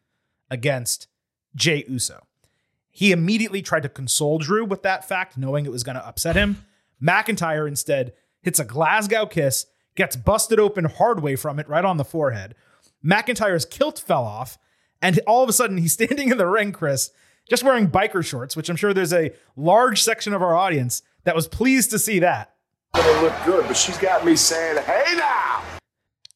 [0.51, 1.09] against
[1.55, 2.27] Jey Uso.
[2.91, 6.37] He immediately tried to console Drew with that fact, knowing it was going to upset
[6.37, 6.65] him.
[7.03, 8.13] McIntyre instead
[8.43, 12.55] hits a Glasgow kiss, gets busted open hard way from it right on the forehead.
[13.05, 14.59] McIntyre's kilt fell off,
[15.01, 17.11] and all of a sudden he's standing in the ring, Chris,
[17.49, 21.35] just wearing biker shorts, which I'm sure there's a large section of our audience that
[21.35, 22.55] was pleased to see that.
[22.95, 25.63] Gonna look good, but she's got me saying, "Hey now!"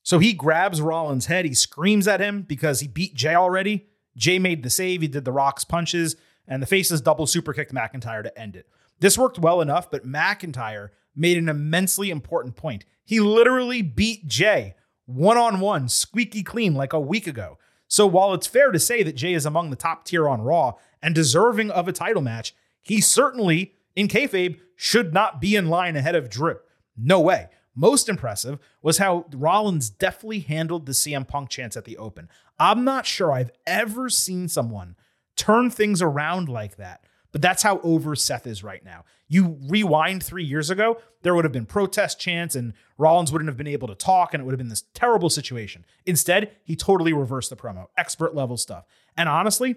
[0.03, 1.45] So he grabs Rollins' head.
[1.45, 3.89] He screams at him because he beat Jey already.
[4.17, 5.03] Jey made the save.
[5.03, 8.69] He did the Rock's punches, and the faces double super kicked McIntyre to end it.
[9.01, 12.85] This worked well enough, but McIntyre made an immensely important point.
[13.05, 14.75] He literally beat Jey
[15.07, 17.59] one on one, squeaky clean, like a week ago.
[17.89, 20.75] So while it's fair to say that Jey is among the top tier on Raw
[21.03, 25.97] and deserving of a title match, he certainly, in kayfabe, should not be in line
[25.97, 26.59] ahead of Drew.
[26.97, 27.49] No way.
[27.75, 32.29] Most impressive was how Rollins deftly handled the CM Punk chance at the Open.
[32.59, 34.97] I'm not sure I've ever seen someone
[35.37, 37.05] turn things around like that.
[37.37, 39.05] But that's how over Seth is right now.
[39.29, 43.59] You rewind three years ago, there would have been protest chants and Rollins wouldn't have
[43.59, 45.85] been able to talk and it would have been this terrible situation.
[46.07, 48.87] Instead, he totally reversed the promo, expert level stuff.
[49.19, 49.77] And honestly,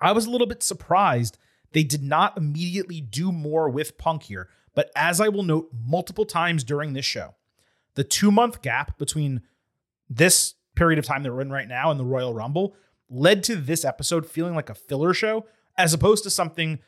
[0.00, 1.38] I was a little bit surprised
[1.72, 4.48] they did not immediately do more with Punk here.
[4.76, 7.34] But as I will note multiple times during this show,
[7.96, 9.42] the two month gap between
[10.08, 12.76] this period of time that we're in right now and the Royal Rumble
[13.10, 15.46] led to this episode feeling like a filler show
[15.78, 16.78] as opposed to something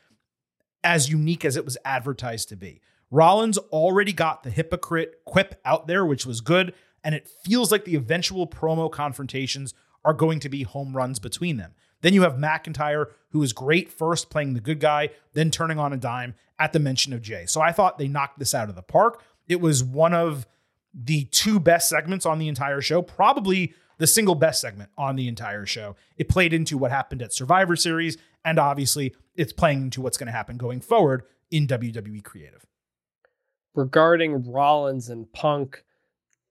[0.83, 2.81] as unique as it was advertised to be.
[3.11, 6.73] Rollins already got the hypocrite quip out there, which was good,
[7.03, 9.73] and it feels like the eventual promo confrontations
[10.05, 11.73] are going to be home runs between them.
[12.01, 15.91] Then you have McIntyre, who was great first playing the good guy, then turning on
[15.91, 17.45] a dime at the mention of Jey.
[17.45, 19.21] So I thought they knocked this out of the park.
[19.47, 20.47] It was one of
[20.93, 25.27] the two best segments on the entire show, probably the single best segment on the
[25.27, 25.95] entire show.
[26.17, 28.17] It played into what happened at Survivor Series,
[28.49, 32.65] and obviously it's playing into what's going to happen going forward in WWE Creative.
[33.75, 35.83] Regarding Rollins and Punk,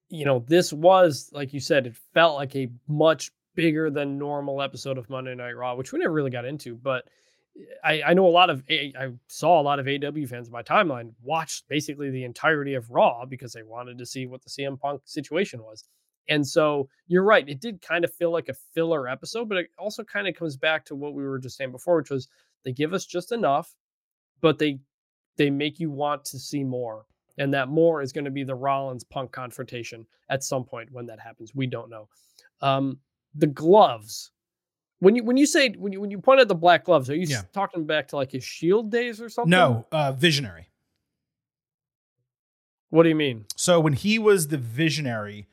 [0.08, 4.62] you know, this was, like you said, it felt like a much bigger than normal
[4.62, 7.08] episode of Monday Night Raw, which we never really got into, but
[7.82, 10.62] I, I know a lot of I saw a lot of AEW fans in my
[10.62, 14.78] timeline watched basically the entirety of Raw because they wanted to see what the CM
[14.78, 15.82] Punk situation was.
[16.28, 19.70] And so you're right, it did kind of feel like a filler episode, but it
[19.78, 22.28] also kind of comes back to what we were just saying before, which was
[22.64, 23.74] they give us just enough,
[24.40, 24.78] but they
[25.36, 27.06] they make you want to see more.
[27.38, 31.06] And that more is going to be the Rollins Punk confrontation at some point when
[31.06, 31.54] that happens.
[31.54, 32.08] We don't know.
[32.60, 32.98] Um,
[33.34, 34.32] the gloves
[35.00, 37.14] when you when you say when you when you point at the black gloves, are
[37.14, 37.42] you yeah.
[37.52, 39.50] talking back to like his Shield days or something?
[39.50, 40.70] No, uh, Visionary.
[42.90, 43.44] What do you mean?
[43.56, 45.46] So when he was the Visionary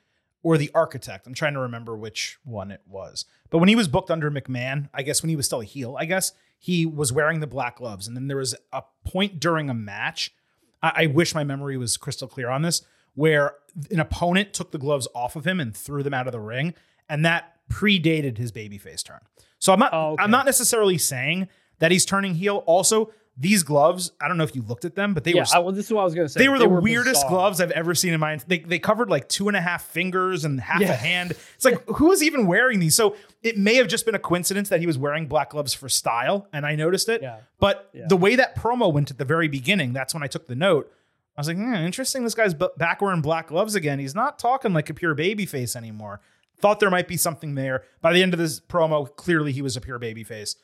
[0.46, 3.26] or the Architect, I'm trying to remember which one it was.
[3.50, 5.98] But when he was booked under McMahon, I guess when he was still a heel,
[6.00, 9.72] I guess he was wearing the black gloves, and then there was a point during
[9.72, 10.36] a match.
[10.84, 12.84] I, I wish my memory was crystal clear on this,
[13.16, 13.56] where
[13.90, 16.76] an opponent took the gloves off of him and threw them out of the ring,
[17.10, 19.22] and that predated his babyface turn.
[19.58, 20.24] So I'm not oh, okay.
[20.24, 21.48] I'm not necessarily saying
[21.80, 22.58] that he's turning heel.
[22.68, 25.64] Also, these gloves, I don't know if you looked at them, but they yeah, were.
[25.64, 26.40] well, this is what I was going to say.
[26.40, 27.30] They were they the were weirdest bizarre.
[27.30, 28.38] gloves I've ever seen in my.
[28.48, 30.94] They they covered like two and a half fingers and half yeah.
[30.94, 31.32] a hand.
[31.56, 32.96] It's like who is even wearing these?
[32.96, 35.90] So it may have just been a coincidence that he was wearing black gloves for
[35.90, 37.22] style, and I noticed it.
[37.22, 37.40] Yeah.
[37.60, 40.56] But the way that promo went at the very beginning, that's when I took the
[40.56, 40.92] note.
[41.38, 42.24] I was like, hmm, interesting.
[42.24, 44.00] This guy's back wearing black gloves again.
[44.00, 46.22] He's not talking like a pure baby face anymore.
[46.60, 47.84] Thought there might be something there.
[48.00, 50.56] By the end of this promo, clearly he was a pure baby face,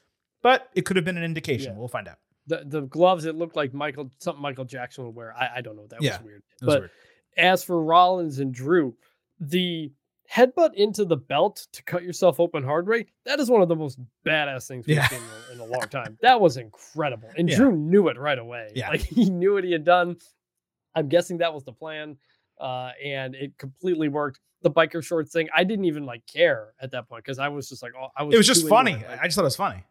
[0.42, 1.74] but it could have been an indication.
[1.74, 1.78] Yeah.
[1.78, 2.18] We'll find out.
[2.48, 5.36] The the gloves, it looked like Michael something Michael Jackson would wear.
[5.38, 5.88] I, I don't know.
[5.90, 6.44] That yeah, was weird.
[6.62, 6.92] Was but weird.
[7.38, 8.96] as for Rollins and Drew,
[9.40, 9.92] the
[10.32, 13.76] headbutt into the belt to cut yourself open hard way, that is one of the
[13.76, 15.08] most badass things we've yeah.
[15.10, 16.18] seen in a, in a, long time.
[16.22, 17.30] That was incredible.
[17.38, 17.58] And yeah.
[17.58, 18.72] Drew knew it right away.
[18.74, 18.90] Yeah.
[18.90, 20.16] Like he knew what he had done.
[20.96, 22.18] I'm guessing that was the plan.
[22.60, 26.92] Uh, and it completely worked the biker shorts thing, I didn't even like care at
[26.92, 28.34] that point because I was just like, oh, I was.
[28.34, 28.94] It was just funny.
[28.94, 29.84] Like, I just thought it was funny.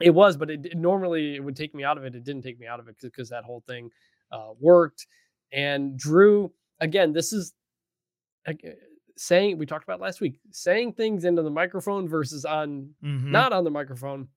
[0.00, 2.14] It was, but it, normally it would take me out of it.
[2.14, 3.90] It didn't take me out of it because that whole thing
[4.30, 5.06] uh, worked.
[5.52, 7.54] And Drew, again, this is
[8.46, 8.62] like,
[9.16, 13.30] saying we talked about last week, saying things into the microphone versus on mm-hmm.
[13.30, 14.28] not on the microphone.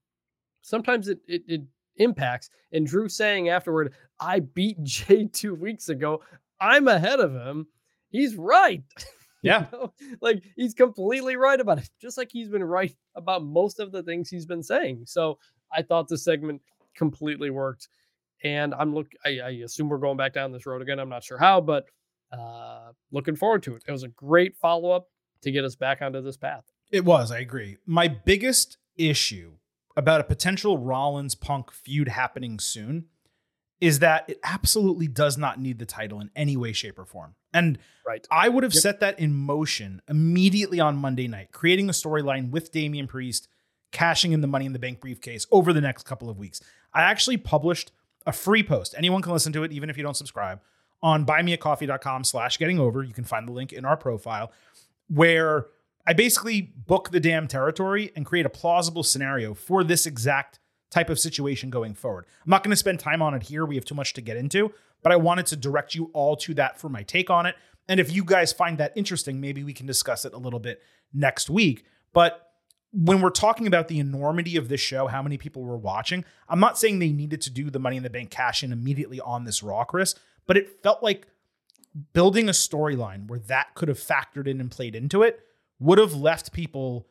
[0.62, 1.62] Sometimes it, it it
[1.96, 2.50] impacts.
[2.72, 6.22] And Drew saying afterward, "I beat Jey two weeks ago.
[6.60, 7.66] I'm ahead of him."
[8.10, 8.82] He's right.
[9.42, 9.66] Yeah.
[9.72, 9.92] You know?
[10.20, 14.02] Like he's completely right about it, just like he's been right about most of the
[14.02, 15.04] things he's been saying.
[15.06, 15.38] So
[15.72, 16.60] I thought the segment
[16.94, 17.88] completely worked.
[18.44, 20.98] And I'm look I, I assume we're going back down this road again.
[20.98, 21.86] I'm not sure how, but
[22.32, 23.82] uh looking forward to it.
[23.86, 25.08] It was a great follow-up
[25.42, 26.64] to get us back onto this path.
[26.90, 27.78] It was, I agree.
[27.86, 29.54] My biggest issue
[29.96, 33.06] about a potential Rollins Punk feud happening soon
[33.80, 37.34] is that it absolutely does not need the title in any way, shape, or form.
[37.52, 38.26] And right.
[38.30, 38.82] I would have yep.
[38.82, 43.48] set that in motion immediately on Monday night, creating a storyline with Damian Priest
[43.90, 46.60] cashing in the money in the bank briefcase over the next couple of weeks.
[46.92, 47.90] I actually published
[48.26, 48.94] a free post.
[48.96, 50.60] Anyone can listen to it, even if you don't subscribe,
[51.02, 53.02] on buymeacoffee.com slash getting over.
[53.02, 54.52] You can find the link in our profile
[55.08, 55.66] where
[56.06, 60.59] I basically book the damn territory and create a plausible scenario for this exact
[60.90, 62.26] type of situation going forward.
[62.44, 63.64] I'm not going to spend time on it here.
[63.64, 64.72] We have too much to get into,
[65.02, 67.54] but I wanted to direct you all to that for my take on it.
[67.88, 70.82] And if you guys find that interesting, maybe we can discuss it a little bit
[71.12, 71.84] next week.
[72.12, 72.46] But
[72.92, 76.60] when we're talking about the enormity of this show, how many people were watching, I'm
[76.60, 79.44] not saying they needed to do the Money in the Bank cash in immediately on
[79.44, 80.14] this Raw, Chris,
[80.46, 81.28] but it felt like
[82.12, 85.40] building a storyline where that could have factored in and played into it
[85.78, 87.06] would have left people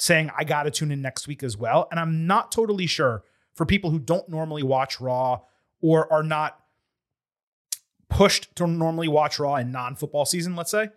[0.00, 1.86] saying, I got to tune in next week as well.
[1.90, 3.22] And I'm not totally sure
[3.54, 5.40] for people who don't normally watch Raw
[5.80, 6.58] or are not
[8.08, 10.88] pushed to normally watch Raw in non football season, let's say.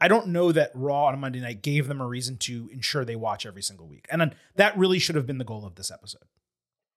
[0.00, 3.04] I don't know that Raw on a Monday night gave them a reason to ensure
[3.04, 4.06] they watch every single week.
[4.10, 6.24] And then that really should have been the goal of this episode.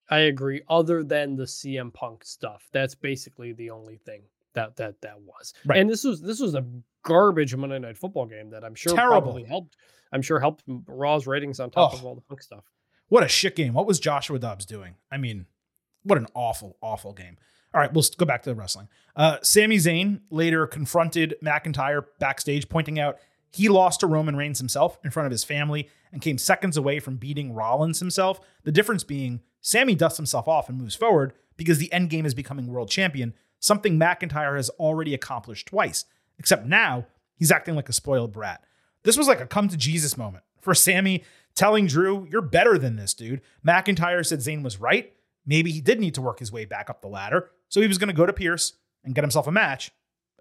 [0.10, 0.64] I agree.
[0.68, 4.24] Other than the CM Punk stuff, that's basically the only thing
[4.54, 5.54] that that that was.
[5.66, 5.80] Right.
[5.80, 6.66] And this was this was a
[7.06, 9.22] garbage Monday Night Football game that I'm sure Terrible.
[9.22, 9.78] probably helped.
[10.12, 11.98] I'm sure helped Raw's ratings on top Oh.
[11.98, 12.64] of all the Punk stuff.
[13.08, 13.74] What a shit game.
[13.74, 14.96] What was Joshua Dobbs doing?
[15.12, 15.46] I mean,
[16.04, 17.38] what an awful, awful game.
[17.74, 18.88] All right, we'll go back to the wrestling.
[19.16, 23.18] Uh, Sami Zayn later confronted McIntyre backstage, pointing out
[23.52, 27.00] he lost to Roman Reigns himself in front of his family and came seconds away
[27.00, 28.40] from beating Rollins himself.
[28.64, 32.34] The difference being Sami dusts himself off and moves forward because the end game is
[32.34, 36.06] becoming world champion, something McIntyre has already accomplished twice.
[36.40, 37.06] Except now
[37.36, 38.64] he's acting like a spoiled brat.
[39.04, 41.24] This was like a come to Jesus moment for Sami
[41.56, 43.42] telling Drew, You're better than this, dude.
[43.66, 45.14] McIntyre said Zayn was right.
[45.46, 47.52] Maybe he did need to work his way back up the ladder.
[47.70, 48.74] So he was going to go to Pearce
[49.04, 49.92] and get himself a match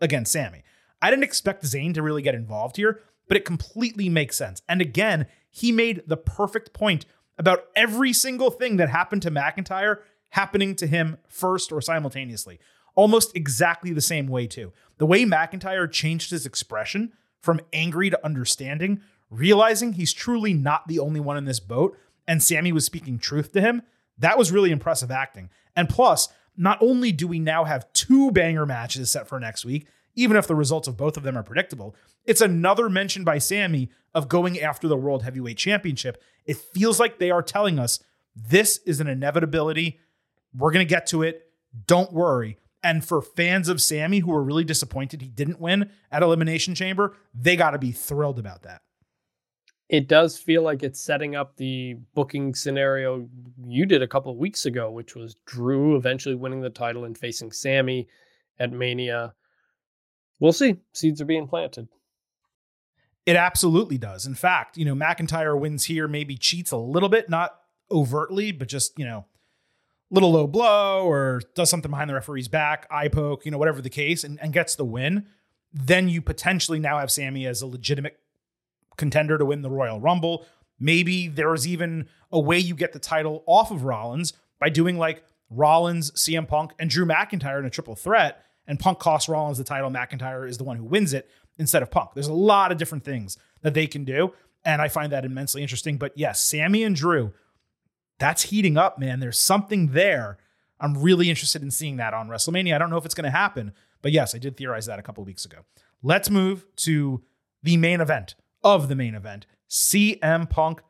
[0.00, 0.64] against Sami.
[1.00, 4.62] I didn't expect Zayn to really get involved here, but it completely makes sense.
[4.68, 7.04] And again, he made the perfect point
[7.38, 9.98] about every single thing that happened to McIntyre
[10.30, 12.58] happening to him first or simultaneously.
[12.94, 14.72] Almost exactly the same way, too.
[14.98, 20.98] The way McIntyre changed his expression from angry to understanding, realizing he's truly not the
[20.98, 23.82] only one in this boat, and Sami was speaking truth to him,
[24.18, 25.50] that was really impressive acting.
[25.76, 29.88] And plus, not only do we now have two banger matches set for next week,
[30.14, 33.90] even if the results of both of them are predictable, it's another mention by Sami
[34.14, 36.22] of going after the World Heavyweight Championship.
[36.46, 37.98] It feels like they are telling us
[38.36, 39.98] this is an inevitability.
[40.56, 41.50] We're going to get to it.
[41.86, 42.58] Don't worry.
[42.84, 47.16] And for fans of Sami who were really disappointed he didn't win at Elimination Chamber,
[47.34, 48.82] they got to be thrilled about that.
[49.88, 53.28] It does feel like it's setting up the booking scenario
[53.66, 57.16] you did a couple of weeks ago, which was Drew eventually winning the title and
[57.16, 58.06] facing Sami
[58.58, 59.34] at Mania.
[60.38, 60.76] We'll see.
[60.92, 61.88] Seeds are being planted.
[63.24, 64.26] It absolutely does.
[64.26, 67.58] In fact, you know, McIntyre wins here, maybe cheats a little bit, not
[67.90, 69.24] overtly, but just, you know,
[70.14, 73.82] little low blow or does something behind the referee's back, eye poke, you know, whatever
[73.82, 75.26] the case, and, and gets the win.
[75.72, 78.18] Then you potentially now have Sami as a legitimate
[78.96, 80.46] contender to win the Royal Rumble.
[80.78, 85.24] Maybe there's even a way you get the title off of Rollins by doing like
[85.50, 89.64] Rollins, CM Punk, and Drew McIntyre in a triple threat, and Punk costs Rollins the
[89.64, 89.90] title.
[89.90, 92.10] McIntyre is the one who wins it instead of Punk.
[92.14, 94.32] There's a lot of different things that they can do,
[94.64, 95.96] and I find that immensely interesting.
[95.96, 97.32] But yes, Sami and Drew,
[98.18, 99.20] that's heating up, man.
[99.20, 100.38] There's something there.
[100.80, 102.74] I'm really interested in seeing that on WrestleMania.
[102.74, 105.02] I don't know if it's going to happen, but yes, I did theorize that a
[105.02, 105.58] couple weeks ago.
[106.02, 107.22] Let's move to
[107.62, 110.80] the main event of the main event CM Punk,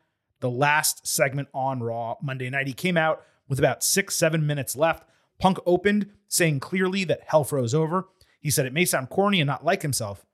[0.40, 2.66] the last segment on Raw Monday night.
[2.66, 5.08] He came out with about six, seven minutes left.
[5.38, 8.08] Punk opened saying clearly that hell froze over.
[8.40, 10.26] He said it may sound corny and not like himself,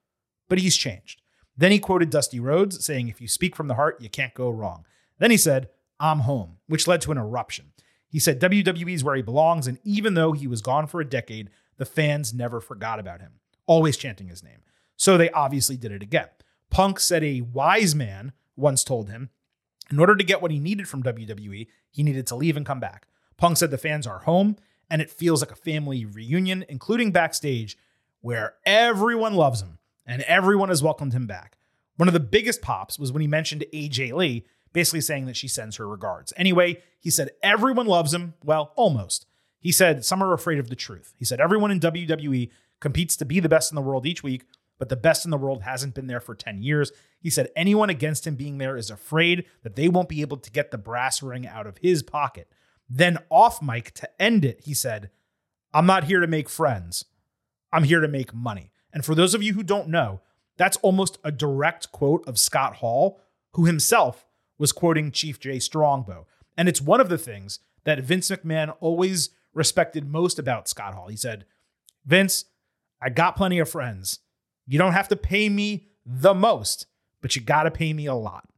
[0.49, 1.23] but he's changed.
[1.57, 4.51] Then he quoted Dusty Rhodes saying, If you speak from the heart, you can't go
[4.51, 4.85] wrong.
[5.19, 5.69] Then he said,
[6.01, 7.73] I'm home, which led to an eruption.
[8.09, 11.09] He said WWE is where he belongs, and even though he was gone for a
[11.09, 13.35] decade, the fans never forgot about him,
[13.67, 14.63] always chanting his name.
[14.97, 16.29] So they obviously did it again.
[16.71, 19.31] Punk said a wise man once told him,
[19.91, 22.81] in order to get what he needed from WWE, he needed to leave and come
[22.81, 23.07] back.
[23.37, 24.57] Punk said the fans are home,
[24.89, 27.77] and it feels like a family reunion, including backstage,
[28.21, 31.57] where everyone loves him and everyone has welcomed him back.
[31.97, 35.49] One of the biggest pops was when he mentioned AJ Lee, basically saying that she
[35.49, 36.33] sends her regards.
[36.37, 38.35] Anyway, he said everyone loves him.
[38.45, 39.27] Well, almost.
[39.59, 41.13] He said some are afraid of the truth.
[41.17, 42.51] He said everyone in WWE
[42.81, 44.45] competes to be the best in the world each week,
[44.79, 46.93] but the best in the world hasn't been there for 10 years.
[47.21, 50.51] He said anyone against him being there is afraid that they won't be able to
[50.51, 52.49] get the brass ring out of his pocket.
[52.89, 55.11] Then, off mic to end it, he said,
[55.73, 57.05] I'm not here to make friends.
[57.73, 58.73] I'm here to make money.
[58.93, 60.23] And for those of you who don't know,
[60.57, 63.21] that's almost a direct quote of Scott Hall,
[63.53, 64.27] who himself
[64.61, 66.27] was quoting Chief Jay Strongbow.
[66.57, 71.09] And it's one of the things that Vince McMahon always respected most about Scott Hall.
[71.09, 71.47] He said,
[72.05, 72.45] Vince,
[73.01, 74.21] I got plenty of friends.
[74.67, 76.87] You don't have to pay me the most,
[77.23, 78.49] but you got to pay me a lot.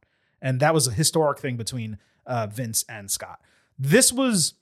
[0.41, 3.39] And that was a historic thing between uh, Vince and Scott.
[3.79, 4.55] This was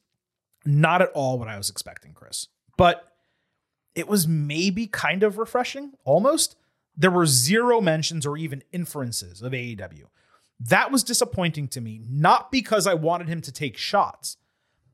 [0.63, 2.47] not at all what I was expecting, Chris,
[2.77, 3.15] but
[3.95, 6.55] it was maybe kind of refreshing, almost.
[6.95, 10.05] There were zero mentions or even inferences of AEW.
[10.67, 14.38] That was disappointing to me, not because I wanted him to take shots,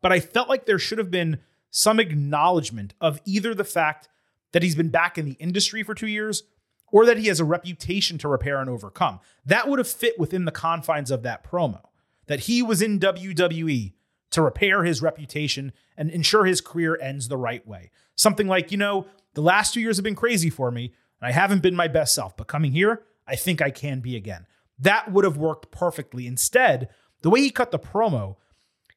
[0.02, 1.40] but I felt like there should have been
[1.70, 4.08] some acknowledgement of either the fact
[4.54, 6.44] that he's been back in the industry for two years
[6.90, 9.20] or that he has a reputation to repair and overcome.
[9.46, 11.82] That would have fit within the confines of that promo.
[12.28, 13.94] That he was in WWE
[14.32, 17.92] to repair his reputation and ensure his career ends the right way.
[18.16, 21.32] Something like, you know, the last two years have been crazy for me, and I
[21.32, 24.48] haven't been my best self, but coming here, I think I can be again.
[24.80, 26.28] That would have worked perfectly.
[26.28, 26.90] Instead,
[27.22, 28.36] the way he cut the promo,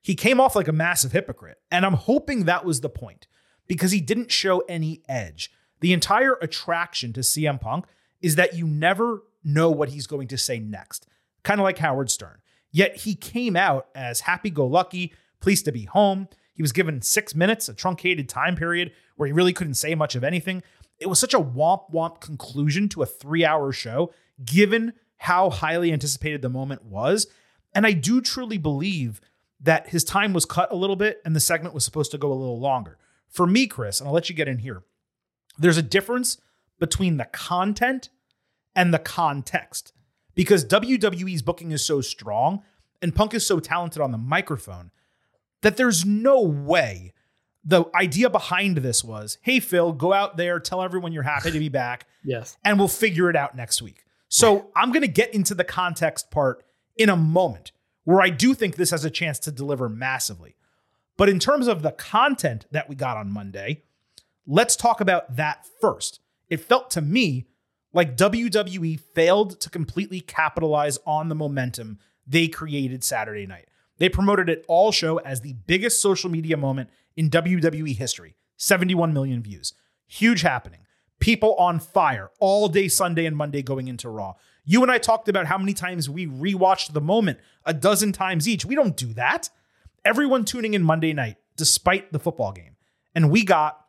[0.02, 1.59] he came off like a massive hypocrite.
[1.70, 3.27] And I'm hoping that was the point
[3.66, 5.51] because he didn't show any edge.
[5.81, 7.86] The entire attraction to CM Punk
[8.20, 11.07] is that you never know what he's going to say next,
[11.43, 12.40] kind of like Howard Stern.
[12.70, 16.28] Yet he came out as happy go lucky, pleased to be home.
[16.55, 20.15] He was given six minutes, a truncated time period where he really couldn't say much
[20.15, 20.62] of anything.
[20.98, 24.12] It was such a womp womp conclusion to a three hour show,
[24.44, 27.26] given how highly anticipated the moment was.
[27.74, 29.20] And I do truly believe
[29.60, 32.32] that his time was cut a little bit and the segment was supposed to go
[32.32, 32.97] a little longer.
[33.28, 34.82] For me, Chris, and I'll let you get in here,
[35.59, 36.38] there's a difference
[36.78, 38.09] between the content
[38.74, 39.92] and the context
[40.34, 42.62] because WWE's booking is so strong
[43.02, 44.90] and Punk is so talented on the microphone
[45.60, 47.12] that there's no way
[47.62, 51.59] the idea behind this was hey, Phil, go out there, tell everyone you're happy to
[51.59, 52.06] be back.
[52.24, 52.56] yes.
[52.64, 54.06] And we'll figure it out next week.
[54.31, 56.65] So I'm going to get into the context part
[56.97, 57.73] in a moment
[58.05, 60.55] where I do think this has a chance to deliver massively.
[61.16, 63.82] But in terms of the content that we got on Monday,
[64.47, 66.20] let's talk about that first.
[66.48, 67.47] It felt to me
[67.93, 73.69] like WWE failed to completely capitalize on the momentum they created Saturday night.
[73.98, 79.12] They promoted it all show as the biggest social media moment in WWE history 71
[79.12, 79.74] million views.
[80.07, 80.80] Huge happening.
[81.20, 84.34] People on fire all day Sunday and Monday going into Raw.
[84.64, 88.48] You and I talked about how many times we rewatched the moment a dozen times
[88.48, 88.64] each.
[88.64, 89.51] We don't do that.
[90.05, 92.76] Everyone tuning in Monday night, despite the football game.
[93.14, 93.84] And we got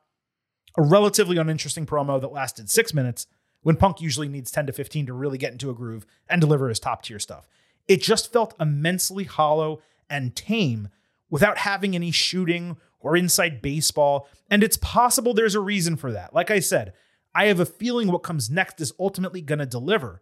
[0.77, 3.27] a relatively uninteresting promo that lasted six minutes
[3.61, 6.69] when Punk usually needs 10 to 15 to really get into a groove and deliver
[6.69, 7.47] his top tier stuff.
[7.87, 10.89] It just felt immensely hollow and tame
[11.29, 14.27] without having any shooting or inside baseball.
[14.49, 16.33] And it's possible there's a reason for that.
[16.33, 16.93] Like I said,
[17.33, 20.21] I have a feeling what comes next is ultimately going to deliver,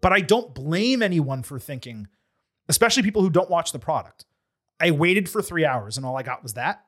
[0.00, 2.08] but I don't blame anyone for thinking,
[2.68, 4.24] especially people who don't watch the product.
[4.80, 6.84] I waited for three hours and all I got was that.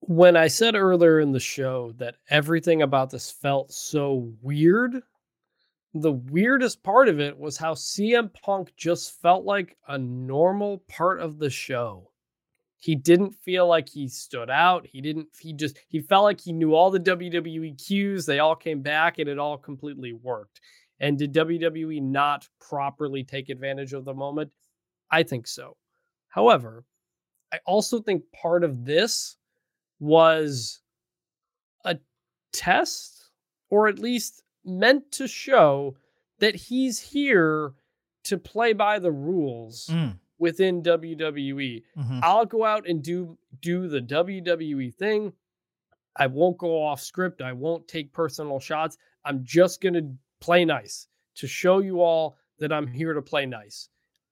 [0.00, 5.02] When I said earlier in the show that everything about this felt so weird,
[5.94, 11.20] the weirdest part of it was how CM Punk just felt like a normal part
[11.20, 12.10] of the show.
[12.78, 14.86] He didn't feel like he stood out.
[14.86, 18.24] He didn't, he just, he felt like he knew all the WWE cues.
[18.24, 20.60] They all came back and it all completely worked.
[21.00, 24.50] And did WWE not properly take advantage of the moment?
[25.10, 25.76] I think so.
[26.28, 26.84] However,
[27.52, 29.36] I also think part of this
[30.00, 30.80] was
[31.84, 31.98] a
[32.52, 33.30] test
[33.70, 35.96] or at least meant to show
[36.38, 37.72] that he's here
[38.24, 40.18] to play by the rules Mm.
[40.38, 41.82] Within WWE.
[41.96, 42.20] Mhm.
[42.22, 45.32] I'll go out and do do the WWE thing.
[46.16, 47.40] I won't go off script.
[47.42, 48.96] I won't take personal shots.
[49.24, 51.06] I'm just going to play nice
[51.36, 53.88] to show you all that I'm here to play nice.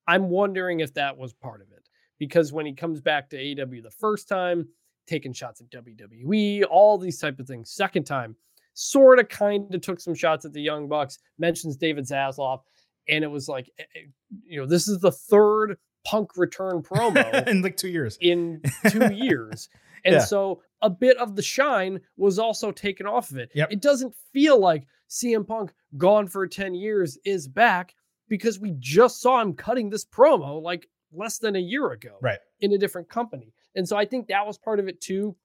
[0.08, 1.88] I'm wondering if that was part of it
[2.18, 4.68] because when he comes back to AEW the first time,
[5.06, 7.70] taking shots at WWE, all these type of things.
[7.70, 8.34] Second time,
[8.74, 12.60] sort of kind of took some shots at the Young Bucks, mentions David Zaslav,
[13.08, 14.00] and it was like, eh, eh,
[14.44, 18.16] you know, this is the third Punk return promo in like two years.
[18.20, 19.68] in two years.
[20.04, 20.20] And Yeah.
[20.24, 23.50] so a bit of the shine was also taken off of it.
[23.54, 23.72] Yep.
[23.72, 27.94] It doesn't feel like CM Punk gone for 10 years is back
[28.28, 32.38] because we just saw him cutting this promo like less than a year ago Right.
[32.60, 33.52] in a different company.
[33.74, 35.36] And so I think that was part of it too.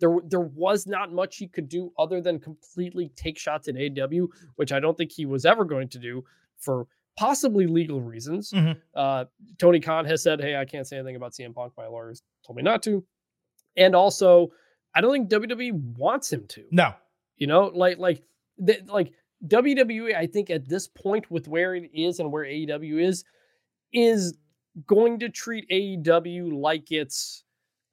[0.00, 4.28] There, there was not much he could do other than completely take shots at AEW,
[4.56, 6.24] which I don't think he was ever going to do
[6.58, 6.86] for
[7.20, 8.50] possibly legal reasons.
[8.50, 8.80] Mhm.
[8.94, 9.26] Uh,
[9.58, 11.74] Tony Khan has said, "Hey, I can't say anything about CM Punk.
[11.76, 13.04] My lawyers told me not to."
[13.76, 14.50] And also,
[14.94, 16.64] I don't think WWE wants him to.
[16.70, 16.94] No.
[17.36, 18.22] You know, like like
[18.66, 19.12] th- like
[19.46, 20.14] WWE.
[20.16, 23.24] I think at this point, with where it is and where AEW is,
[23.92, 24.36] is
[24.86, 27.44] going to treat AEW like it's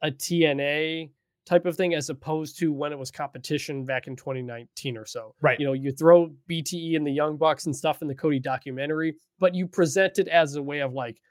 [0.01, 1.11] a TNA
[1.47, 5.33] type of thing, as opposed to when it was competition back in 2019 or so.
[5.41, 5.59] Right.
[5.59, 9.15] You know, you throw BTE and the Young Bucks and stuff in the Cody documentary,
[9.39, 11.21] but you present it as a way of like,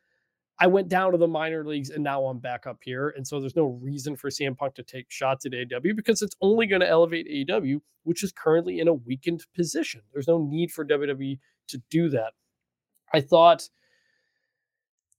[0.58, 3.10] I went down to the minor leagues and now I'm back up here.
[3.10, 6.36] And so there's no reason for CM Punk to take shots at AEW because it's
[6.40, 10.00] only going to elevate AEW, which is currently in a weakened position.
[10.12, 11.38] There's no need for WWE
[11.68, 12.32] to do that.
[13.12, 13.68] I thought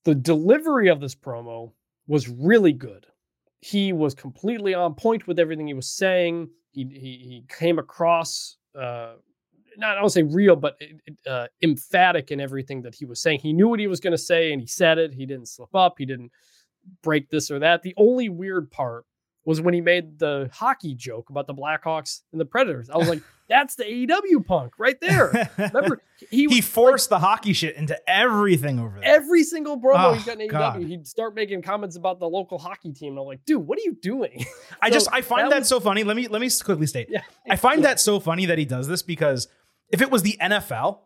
[0.06, 1.74] the delivery of this promo
[2.08, 3.06] was really good.
[3.60, 6.50] He was completely on point with everything he was saying.
[6.72, 9.14] He he, he came across uh,
[9.78, 10.80] not I don't say real, but
[11.26, 13.40] uh, emphatic in everything that he was saying.
[13.40, 15.14] He knew what he was going to say, and he said it.
[15.14, 15.96] He didn't slip up.
[15.98, 16.32] He didn't
[17.04, 17.84] break this or that.
[17.84, 19.06] The only weird part
[19.46, 22.90] was when he made the hockey joke about the Blackhawks and the Predators.
[22.90, 25.50] I was like, that's the AEW punk right there.
[25.58, 29.16] Remember, he, he forced like, the hockey shit into everything over there.
[29.16, 32.58] Every single promo oh, he got in AEW, he'd start making comments about the local
[32.58, 33.14] hockey team.
[33.14, 34.46] And I'm like, dude, what are you doing?
[34.82, 36.04] I just I find that, that was, so funny.
[36.04, 37.08] Let me let me quickly state.
[37.10, 37.90] Yeah, I find yeah.
[37.90, 39.48] that so funny that he does this because
[39.90, 41.00] if it was the NFL,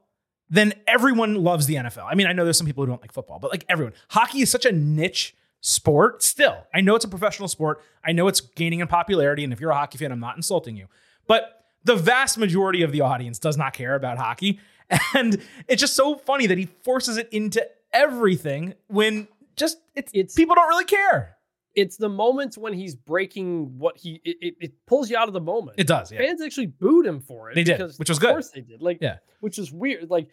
[0.50, 2.08] then everyone loves the NFL.
[2.10, 4.42] I mean, I know there's some people who don't like football, but like everyone, hockey
[4.42, 6.66] is such a niche sport still.
[6.74, 7.82] I know it's a professional sport.
[8.04, 9.44] I know it's gaining in popularity.
[9.44, 10.88] And if you're a hockey fan, I'm not insulting you.
[11.28, 14.60] But the vast majority of the audience does not care about hockey.
[15.16, 20.36] And it's just so funny that he forces it into everything when just it's, it's
[20.36, 21.38] people don't really care.
[21.76, 25.34] It's the moments when he's breaking what he it, it, it pulls you out of
[25.34, 25.80] the moment.
[25.80, 26.12] It does.
[26.12, 26.20] Yeah.
[26.20, 27.56] Fans actually booed him for it.
[27.56, 28.32] They did, which was good.
[28.32, 28.82] Of course they did.
[28.82, 30.10] Like yeah, which is weird.
[30.10, 30.28] Like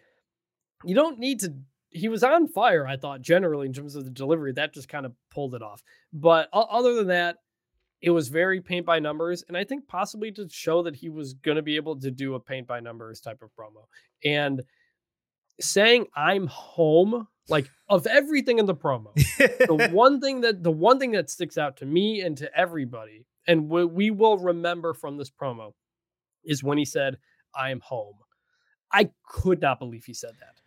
[0.84, 1.54] you don't need to
[1.90, 4.52] he was on fire, I thought, generally in terms of the delivery.
[4.52, 5.82] That just kind of pulled it off.
[6.12, 7.36] But other than that,
[8.00, 9.44] it was very paint by numbers.
[9.48, 12.34] And I think possibly to show that he was going to be able to do
[12.34, 13.84] a paint by numbers type of promo.
[14.24, 14.62] And
[15.60, 20.98] saying I'm home, like of everything in the promo, the one thing that the one
[20.98, 25.16] thing that sticks out to me and to everybody, and we, we will remember from
[25.16, 25.72] this promo,
[26.44, 27.18] is when he said,
[27.54, 28.14] I'm home.
[28.92, 30.60] I could not believe he said that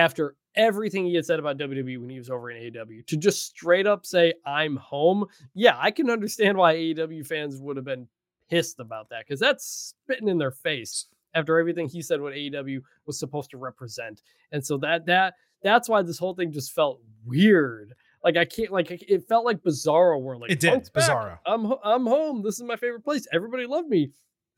[0.00, 3.46] after everything he had said about WWE when he was over in AEW to just
[3.46, 5.26] straight up say, I'm home.
[5.54, 8.08] Yeah, I can understand why AEW fans would have been
[8.48, 12.80] pissed about that because that's spitting in their face after everything he said what AEW
[13.06, 14.22] was supposed to represent.
[14.52, 17.94] And so that that that's why this whole thing just felt weird.
[18.24, 21.38] Like I can't like it felt like Bizarro where like it did Bizarro.
[21.46, 22.42] I'm I'm home.
[22.42, 23.26] This is my favorite place.
[23.32, 24.10] Everybody loved me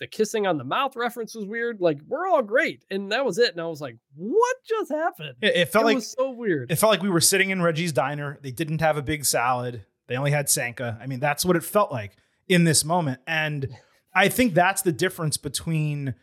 [0.03, 1.81] the kissing on the mouth reference was weird.
[1.81, 3.53] Like we're all great, and that was it.
[3.53, 5.37] And I was like, what just happened?
[5.41, 6.73] It, it felt it like was so weird.
[6.73, 8.37] It felt like we were sitting in Reggie's diner.
[8.43, 9.85] They didn't have a big salad.
[10.09, 10.99] They only had Sanka.
[11.01, 12.17] I mean, that's what it felt like
[12.49, 13.21] in this moment.
[13.29, 13.69] And
[14.15, 16.17] I think that's the difference between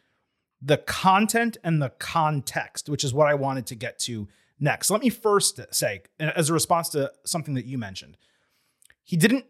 [0.61, 4.27] the content and the context, which is what I wanted to get to
[4.59, 4.91] next.
[4.91, 8.17] Let me first say, as a response to something that you mentioned,
[9.05, 9.45] he didn't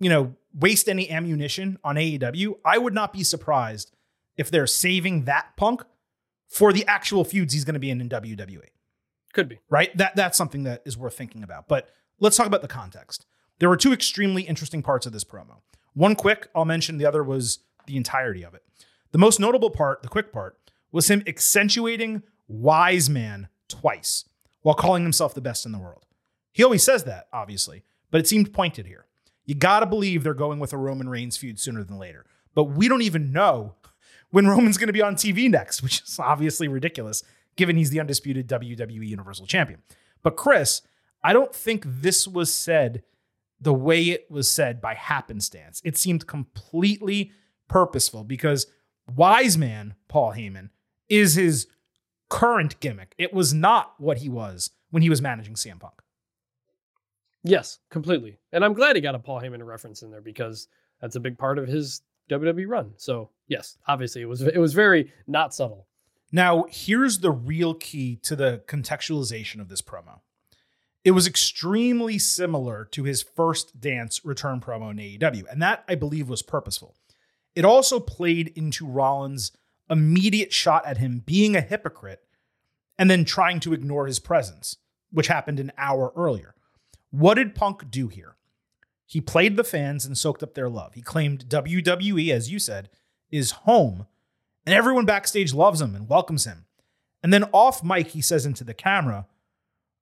[0.00, 3.92] you know, waste any ammunition on AEW, I would not be surprised
[4.36, 5.82] if they're saving that punk
[6.48, 8.68] for the actual feuds he's going to be in in WWE.
[9.32, 9.60] Could be.
[9.68, 9.96] Right?
[9.96, 11.68] That that's something that is worth thinking about.
[11.68, 13.26] But let's talk about the context.
[13.58, 15.60] There were two extremely interesting parts of this promo.
[15.94, 18.62] One quick, I'll mention, the other was the entirety of it.
[19.12, 20.56] The most notable part, the quick part,
[20.92, 24.24] was him accentuating wise man twice
[24.62, 26.06] while calling himself the best in the world.
[26.52, 29.06] He always says that, obviously, but it seemed pointed here.
[29.50, 32.24] You got to believe they're going with a Roman Reigns feud sooner than later.
[32.54, 33.74] But we don't even know
[34.30, 37.24] when Roman's going to be on TV next, which is obviously ridiculous
[37.56, 39.82] given he's the undisputed WWE Universal Champion.
[40.22, 40.82] But Chris,
[41.24, 43.02] I don't think this was said
[43.60, 45.82] the way it was said by happenstance.
[45.84, 47.32] It seemed completely
[47.66, 48.68] purposeful because
[49.16, 50.68] Wise Man, Paul Heyman,
[51.08, 51.66] is his
[52.28, 53.16] current gimmick.
[53.18, 55.99] It was not what he was when he was managing CM Punk.
[57.42, 58.38] Yes, completely.
[58.52, 60.68] And I'm glad he got a Paul Heyman reference in there because
[61.00, 62.92] that's a big part of his WWE run.
[62.96, 65.86] So yes, obviously it was it was very not subtle.
[66.32, 70.20] Now here's the real key to the contextualization of this promo.
[71.02, 75.94] It was extremely similar to his first dance return promo in AEW, and that I
[75.94, 76.94] believe was purposeful.
[77.54, 79.50] It also played into Rollins'
[79.88, 82.20] immediate shot at him being a hypocrite
[82.98, 84.76] and then trying to ignore his presence,
[85.10, 86.54] which happened an hour earlier.
[87.10, 88.36] What did Punk do here?
[89.06, 90.94] He played the fans and soaked up their love.
[90.94, 92.88] He claimed WWE, as you said,
[93.30, 94.06] is home,
[94.64, 96.66] and everyone backstage loves him and welcomes him.
[97.22, 99.26] And then off mic, he says into the camera,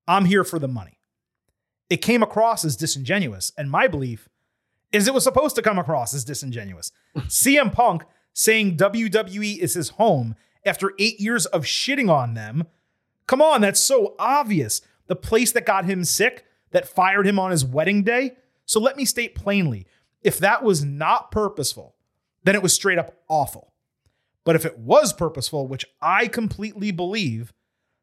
[0.07, 0.99] I'm here for the money.
[1.91, 4.29] It came across as disingenuous, and my belief
[4.93, 6.93] is it was supposed to come across as disingenuous.
[7.17, 12.67] CM Punk saying WWE is his home after eight years of shitting on them.
[13.27, 14.81] Come on, that's so obvious.
[15.07, 18.37] The place that got him sick, that fired him on his wedding day.
[18.65, 19.87] So let me state plainly
[20.23, 21.95] if that was not purposeful,
[22.45, 23.73] then it was straight up awful.
[24.45, 27.53] But if it was purposeful, which I completely believe,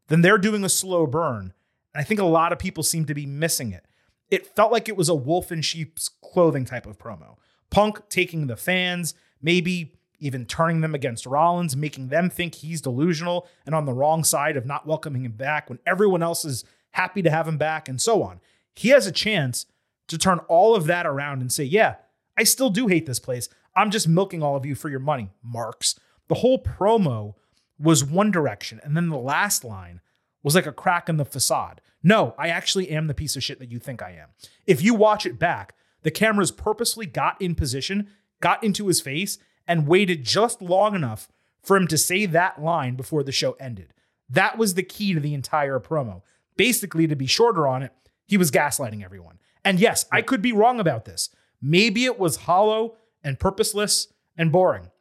[0.08, 1.54] then they're doing a slow burn.
[1.94, 3.86] And I think a lot of people seem to be missing it.
[4.30, 7.38] It felt like it was a wolf in sheep's clothing type of promo.
[7.70, 13.48] Punk taking the fans, maybe even turning them against Rollins, making them think he's delusional
[13.66, 17.22] and on the wrong side of not welcoming him back when everyone else is happy
[17.22, 18.40] to have him back, and so on
[18.76, 19.65] he has a chance
[20.07, 21.95] to turn all of that around and say, yeah,
[22.38, 23.49] I still do hate this place.
[23.76, 25.99] I'm just milking all of you for your money, marks.
[26.27, 27.35] The whole promo
[27.80, 28.80] was one direction.
[28.84, 30.02] And then the last line
[30.43, 31.81] was like a crack in the facade.
[32.03, 34.30] No, I actually am the piece of shit that you think I am.
[34.68, 35.73] If you watch it back,
[36.03, 38.10] the cameras purposely got in position,
[38.41, 41.27] got into his face, and waited just long enough
[41.64, 43.91] for him to say that line before the show ended.
[44.30, 46.22] That was the key to the entire promo.
[46.57, 47.91] Basically, to be shorter on it,
[48.27, 49.39] he was gaslighting everyone.
[49.64, 51.30] And yes, I could be wrong about this.
[51.61, 54.07] Maybe it was hollow and purposeless
[54.38, 54.91] and boring.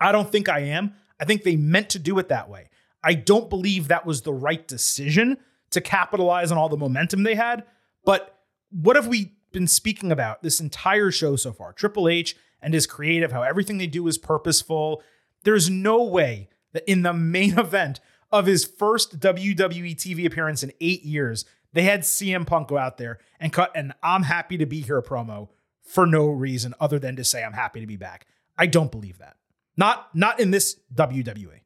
[0.00, 0.94] I don't think I am.
[1.20, 2.68] I think they meant to do it that way.
[3.04, 5.38] I don't believe that was the right decision
[5.70, 7.64] to capitalize on all the momentum they had.
[8.04, 8.36] But
[8.70, 11.72] what have we been speaking about this entire show so far?
[11.72, 15.02] Triple H and his creative, how everything they do is purposeful.
[15.44, 20.72] There's no way that in the main event of his first WWE TV appearance in
[20.80, 24.66] eight years, they had CM Punk go out there and cut an I'm happy to
[24.66, 25.48] be here promo
[25.82, 28.26] for no reason other than to say I'm happy to be back.
[28.56, 29.36] I don't believe that.
[29.76, 31.60] Not not in this WWE.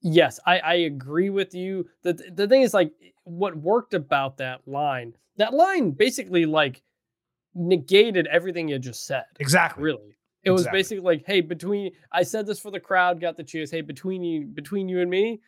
[0.00, 1.88] Yes, I, I agree with you.
[2.02, 2.92] The the thing is like
[3.24, 6.82] what worked about that line, that line basically like
[7.54, 9.24] negated everything you just said.
[9.38, 9.82] Exactly.
[9.82, 10.16] Really.
[10.44, 13.70] It was basically like, hey, between I said this for the crowd, got the cheers.
[13.70, 15.40] Hey, between you, between you and me,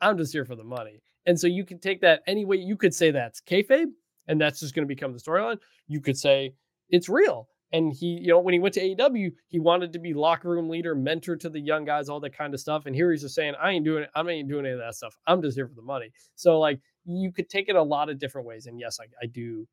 [0.00, 1.02] I'm just here for the money.
[1.26, 2.56] And so you can take that any way.
[2.56, 3.90] You could say that's kayfabe,
[4.28, 5.58] and that's just going to become the storyline.
[5.88, 6.54] You could say
[6.88, 7.48] it's real.
[7.72, 10.68] And he, you know, when he went to AEW, he wanted to be locker room
[10.68, 12.86] leader, mentor to the young guys, all that kind of stuff.
[12.86, 14.10] And here he's just saying, I ain't doing it.
[14.14, 15.18] I ain't doing any of that stuff.
[15.26, 16.12] I'm just here for the money.
[16.36, 18.66] So like you could take it a lot of different ways.
[18.66, 19.66] And yes, I, I do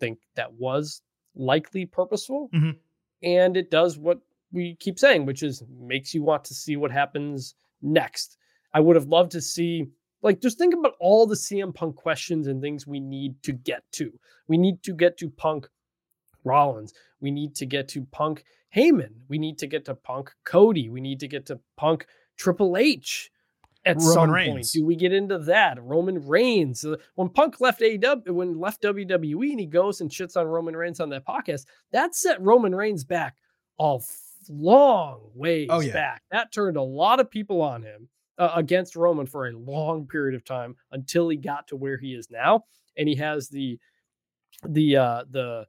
[0.00, 1.02] think that was
[1.36, 2.48] likely purposeful.
[2.54, 2.76] Mhm.
[3.22, 4.20] And it does what
[4.52, 8.38] we keep saying, which is makes you want to see what happens next.
[8.72, 9.86] I would have loved to see,
[10.24, 13.84] like, just think about all the CM Punk questions and things we need to get
[13.92, 14.12] to.
[14.48, 15.68] We need to get to Punk
[16.42, 16.92] Rollins.
[17.20, 18.44] We need to get to Punk
[18.74, 19.12] Heyman.
[19.28, 20.88] We need to get to Punk Cody.
[20.90, 22.06] We need to get to Punk
[22.36, 23.30] Triple H
[23.86, 24.50] at Roman some Reigns.
[24.50, 24.68] point.
[24.72, 25.80] Do we get into that?
[25.82, 26.84] Roman Reigns.
[26.84, 30.74] Uh, When Punk left AEW, when left WWE and he goes and shits on Roman
[30.76, 33.36] Reigns on that podcast, that set Roman Reigns back
[33.78, 33.98] a
[34.48, 35.92] long ways Oh, yeah.
[35.92, 36.22] back.
[36.30, 38.08] That turned a lot of people on him
[38.38, 42.14] uh, against Roman for a long period of time until he got to where he
[42.14, 42.64] is now,
[42.96, 43.78] and he has the
[44.68, 45.66] the uh the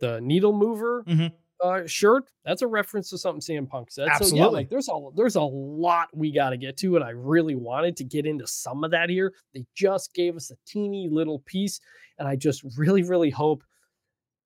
[0.00, 1.32] the needle mover Mhm.
[1.62, 2.30] uh shirt.
[2.44, 4.04] That's a reference to something CM Punk said.
[4.06, 4.54] So yeah, Absolutely.
[4.54, 7.96] like there's a there's a lot we got to get to, and I really wanted
[7.98, 9.34] to get into some of that here.
[9.54, 11.80] They just gave us a teeny little piece,
[12.18, 13.62] and I just really really hope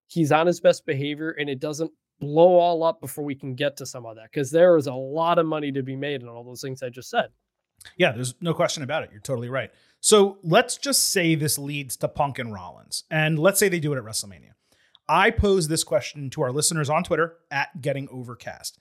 [0.08, 1.90] he's on his best behavior and it doesn't
[2.20, 4.92] blow all up before we can get to some of that because there is a
[4.94, 7.28] lot of money to be made in all those things I just said.
[7.96, 9.10] Yeah, there's no question about it.
[9.12, 9.70] You're totally right.
[10.00, 13.92] So let's just say this leads to Punk and Rollins, and let's say they do
[13.92, 14.52] it at WrestleMania.
[15.08, 18.78] I pose this question to our listeners on Twitter at Getting Overcast.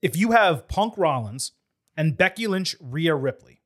[0.00, 1.52] If you have Punk Rollins
[1.96, 3.60] and Becky Lynch, Rhea Ripley,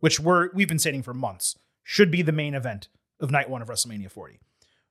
[0.00, 2.88] which we're we've been saying for months, should be the main event
[3.20, 4.40] of night one of WrestleMania 40.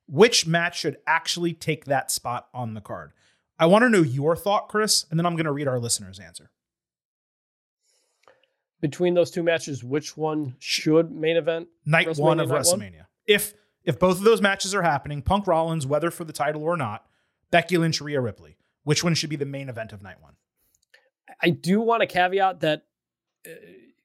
[0.08, 3.12] Which match should actually take that spot on the card?
[3.60, 6.20] I want to know your thought, Chris, and then I'm going to read our listeners'
[6.20, 6.50] answer.
[8.80, 11.68] Between those two matches, which one should main event?
[11.86, 12.80] night one of night one?
[12.80, 13.06] WrestleMania.
[13.26, 16.78] If if both of those matches are happening, Punk Rollins, whether for the title or
[16.78, 17.06] not,
[17.52, 20.34] Becky Lynch, Rhea Ripley, which one should be the main event of night one?
[21.42, 22.84] I do want to caveat that,
[23.46, 23.52] uh,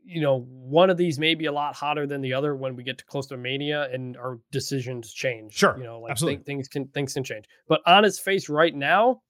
[0.05, 2.83] you know, one of these may be a lot hotter than the other when we
[2.83, 5.53] get to close to Mania and our decisions change.
[5.53, 6.45] Sure, you know, like absolutely.
[6.45, 7.45] things can things can change.
[7.69, 9.23] But on its face right now,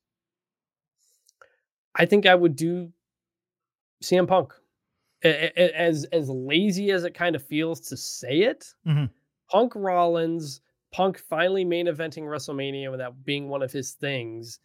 [1.94, 2.92] I think I would do
[4.02, 4.52] CM Punk.
[5.24, 9.10] As as lazy as it kind of feels to say it, Mhm.
[9.50, 14.58] Punk Rollins, Punk finally main eventing WrestleMania without being one of his things.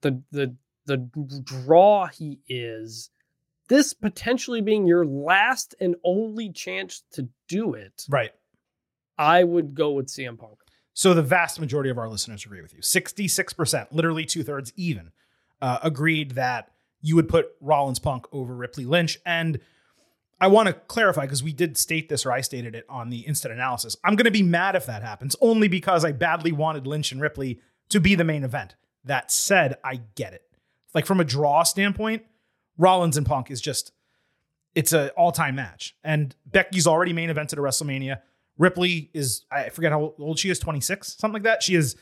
[0.00, 0.54] The the
[0.86, 0.96] the
[1.44, 3.10] draw he is,
[3.68, 8.32] this potentially being your last and only chance to do it, Right.
[9.18, 10.58] I would go with CM Punk.
[10.94, 12.80] So the vast majority of our listeners agree with you.
[12.82, 15.12] 66%, literally two thirds even,
[15.62, 19.18] uh, agreed that you would put Rollins Punk over Ripley Lynch.
[19.24, 19.60] And
[20.40, 23.20] I want to clarify because we did state this, or I stated it on the
[23.20, 23.96] instant analysis.
[24.02, 27.20] I'm going to be mad if that happens, only because I badly wanted Lynch and
[27.20, 27.60] Ripley
[27.90, 28.74] to be the main event.
[29.04, 30.42] That said, I get it.
[30.94, 32.24] Like from a draw standpoint,
[32.78, 33.92] Rollins and Punk is just
[34.74, 35.96] it's an all-time match.
[36.04, 38.20] And Becky's already main evented a WrestleMania.
[38.56, 41.62] Ripley is I forget how old she is, 26, something like that.
[41.62, 41.96] She is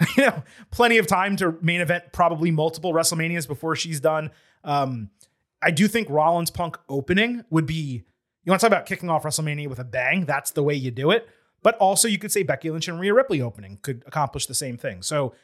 [0.16, 4.30] you know, plenty of time to main event probably multiple WrestleManias before she's done.
[4.64, 5.10] Um,
[5.64, 8.04] I do think Rollins Punk opening would be
[8.44, 10.90] you want to talk about kicking off WrestleMania with a bang, that's the way you
[10.90, 11.26] do it.
[11.62, 14.76] But also you could say Becky Lynch and Rhea Ripley opening could accomplish the same
[14.76, 15.00] thing.
[15.00, 15.34] So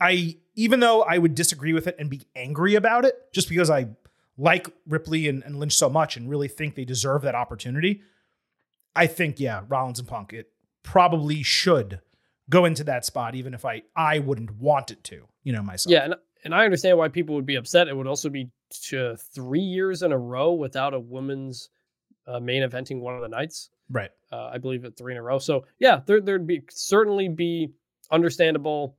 [0.00, 3.70] I even though I would disagree with it and be angry about it, just because
[3.70, 3.88] I
[4.36, 8.02] like Ripley and, and Lynch so much and really think they deserve that opportunity,
[8.96, 10.50] I think yeah, Rollins and Punk it
[10.82, 12.00] probably should
[12.48, 15.92] go into that spot, even if I I wouldn't want it to, you know myself.
[15.92, 17.86] Yeah, and and I understand why people would be upset.
[17.86, 21.70] It would also be to three years in a row without a woman's
[22.26, 23.70] uh, main eventing one of the nights.
[23.90, 24.10] right.
[24.32, 25.38] Uh, I believe at three in a row.
[25.40, 27.72] So yeah, there there'd be certainly be
[28.12, 28.96] understandable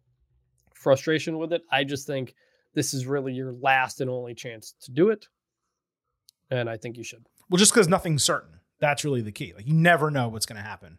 [0.73, 1.61] frustration with it.
[1.71, 2.35] I just think
[2.73, 5.27] this is really your last and only chance to do it,
[6.49, 7.25] and I think you should.
[7.49, 9.53] Well, just because nothing's certain, that's really the key.
[9.55, 10.97] Like you never know what's going to happen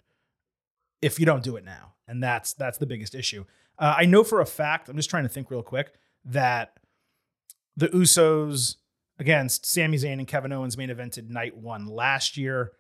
[1.03, 3.45] if you don't do it now, and that's that's the biggest issue.
[3.79, 4.89] Uh, I know for a fact.
[4.89, 5.93] I'm just trying to think real quick
[6.25, 6.79] that
[7.77, 8.77] the Usos
[9.19, 12.73] against Sami Zayn and Kevin Owens main evented night one last year.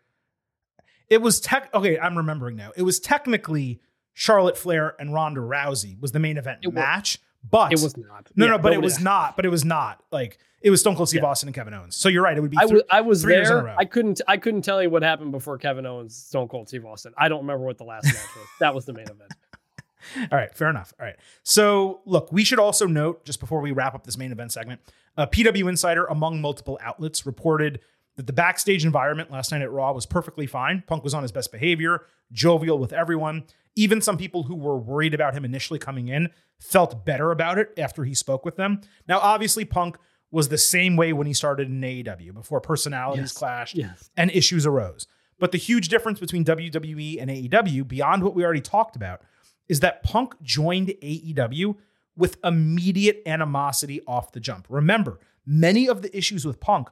[1.08, 1.70] It was tech.
[1.74, 2.72] Okay, I'm remembering now.
[2.76, 3.80] It was technically
[4.14, 7.96] Charlotte Flair and Ronda Rousey was the main event It was- match, but It was
[7.96, 8.30] not.
[8.34, 9.36] no, Yeah, no, but oh, it nobody- was not.
[9.36, 11.28] But it was not like it was Stone Cold Steve Yeah.
[11.28, 11.96] Austin and Kevin Owens.
[11.96, 12.36] So you're right.
[12.36, 12.56] It would be.
[12.58, 13.74] I was I was three years in a there.
[13.78, 17.12] I couldn't I couldn't tell you what happened before Kevin Owens Stone Cold Steve Austin.
[17.18, 18.46] I don't remember what the last match was.
[18.60, 19.32] That was the main event.
[20.30, 20.92] All right, fair enough.
[21.00, 21.16] All right.
[21.42, 24.80] So, look, we should also note, just before we wrap up this main event segment,
[25.16, 27.80] uh, a PW Insider, among multiple outlets, reported
[28.16, 30.82] that the backstage environment last night at Raw was perfectly fine.
[30.86, 33.44] Punk was on his best behavior, jovial with everyone.
[33.74, 36.28] Even some people who were worried about him initially coming in
[36.60, 38.80] felt better about it after he spoke with them.
[39.08, 39.96] Now, obviously, Punk
[40.30, 43.32] was the same way when he started in AEW before personalities Yes.
[43.32, 44.10] clashed Yes.
[44.16, 45.06] and issues arose.
[45.38, 49.22] But the huge difference between WWE and AEW, beyond what we already talked about,
[49.68, 51.76] is that Punk joined AEW
[52.16, 54.66] with immediate animosity off the jump.
[54.68, 56.88] Remember, many of the issues with Punk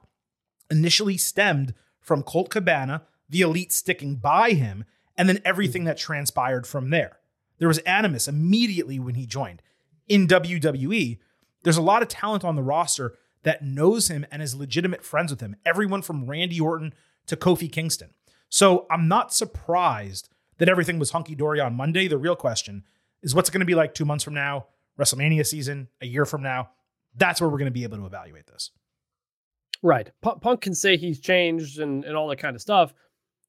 [0.71, 4.85] initially stemmed from Colt Cabana, the elite sticking by him,
[5.17, 7.19] and then everything that transpired from there.
[7.59, 9.61] There was animus immediately when he joined.
[10.09, 11.19] In WWE,
[11.63, 15.31] there's a lot of talent on the roster that knows him and is legitimate friends
[15.31, 15.57] with him.
[15.67, 16.95] Everyone from Randy Orton
[17.27, 18.15] to Kofi Kingston.
[18.49, 20.30] So I'm not surprised
[20.61, 22.07] that everything was hunky dory on Monday.
[22.07, 22.85] The real question
[23.23, 24.67] is what's it going to be like two months from now,
[24.99, 26.71] WrestleMania season, a year from now?
[27.17, 28.71] That's where we're going to be able to evaluate this.
[29.83, 30.11] Right.
[30.23, 32.93] P- Punk can say he's changed and, and all that kind of stuff.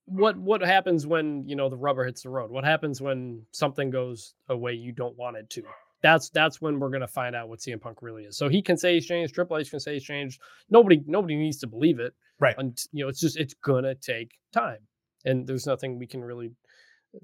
[0.06, 2.50] What what happens when, you know, the rubber hits the road?
[2.50, 5.64] What happens when something goes away you don't want it to?
[6.02, 8.38] That's that's when we're gonna find out what CM Punk really is.
[8.38, 10.42] So he can say he's changed, Triple H can say he's changed.
[10.70, 12.14] Nobody nobody needs to believe it.
[12.40, 12.56] Right.
[12.58, 14.80] And you know, it's just it's gonna take time.
[15.24, 16.52] And there's nothing we can really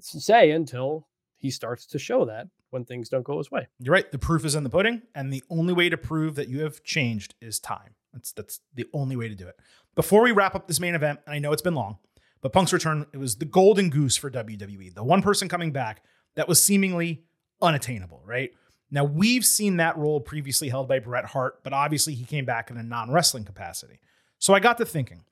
[0.00, 1.06] say until
[1.36, 3.68] he starts to show that when things don't go his way.
[3.78, 4.10] You're right.
[4.10, 6.82] The proof is in the pudding, and the only way to prove that you have
[6.82, 7.94] changed is time.
[8.12, 9.56] That's that's the only way to do it.
[9.94, 11.98] Before we wrap up this main event, and I know it's been long,
[12.40, 14.94] but Punk's return it was the golden goose for WWE.
[14.94, 16.02] The one person coming back
[16.34, 17.24] that was seemingly
[17.60, 18.22] unattainable.
[18.24, 18.50] Right
[18.90, 22.70] now, we've seen that role previously held by Bret Hart, but obviously he came back
[22.70, 24.00] in a non wrestling capacity.
[24.38, 25.24] So I got to thinking,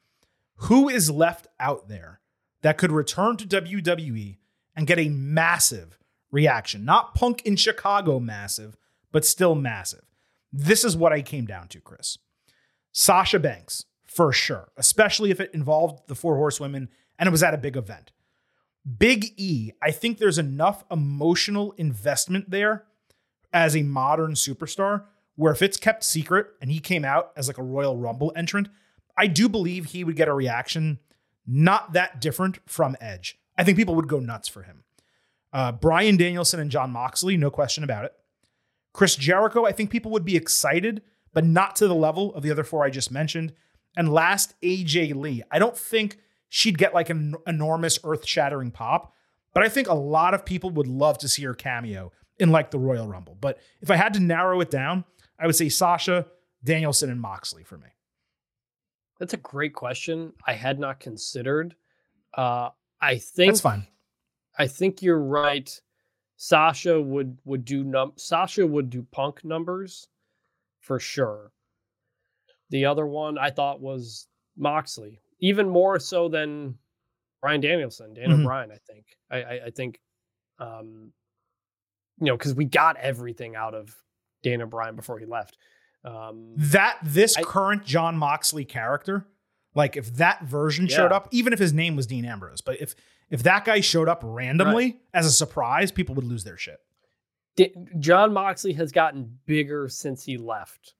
[0.56, 2.20] who is left out there
[2.62, 4.38] that could return to WWE
[4.76, 5.98] and get a massive
[6.30, 6.84] reaction?
[6.84, 8.76] Not Punk in Chicago massive,
[9.10, 10.02] but still massive.
[10.52, 12.18] This is what I came down to, Chris.
[12.92, 16.88] Sasha Banks, for sure, especially if it involved the Four Horsewomen
[17.18, 18.12] and it was at a big event.
[18.98, 22.84] Big E, I think there's enough emotional investment there
[23.52, 25.04] as a modern superstar
[25.34, 28.68] where if it's kept secret and he came out as like a Royal Rumble entrant,
[29.16, 30.98] I do believe he would get a reaction
[31.46, 33.38] not that different from Edge.
[33.58, 34.84] I think people would go nuts for him.
[35.52, 38.12] Uh, Bryan Danielson and Jon Moxley, no question about it.
[38.92, 41.02] Chris Jericho, I think people would be excited,
[41.32, 43.52] but not to the level of the other four I just mentioned.
[43.96, 45.42] And last, AJ Lee.
[45.50, 46.18] I don't think
[46.48, 49.12] she'd get like an enormous earth shattering pop,
[49.54, 52.70] but I think a lot of people would love to see her cameo in like
[52.70, 53.36] the Royal Rumble.
[53.40, 55.04] But if I had to narrow it down,
[55.38, 56.26] I would say Sasha,
[56.62, 57.88] Danielson, and Moxley for me.
[59.18, 60.34] That's a great question.
[60.46, 61.74] I had not considered.
[62.34, 62.70] Uh,
[63.00, 63.86] I think That's fine.
[64.58, 65.70] I think you're right.
[66.36, 70.08] Sasha would would do num Sasha would do punk numbers
[70.80, 71.52] for sure.
[72.70, 76.76] The other one I thought was Moxley, even more so than
[77.40, 78.40] Bryan Danielson, Dan Mhm.
[78.40, 78.70] O'Brien.
[78.72, 79.06] I think.
[79.30, 80.00] I I, I think,
[80.58, 81.12] um,
[82.18, 83.94] you know, because we got everything out of
[84.42, 85.56] Daniel Bryan before he left.
[86.04, 89.26] Um, That this I- current Jon Moxley character,
[89.76, 92.96] like if that version showed up, even if his name was Dean Ambrose, but if
[93.30, 96.80] if that guy showed up randomly as a surprise, people would lose their shit.
[97.56, 100.94] Da- Jon Moxley has gotten bigger since he left.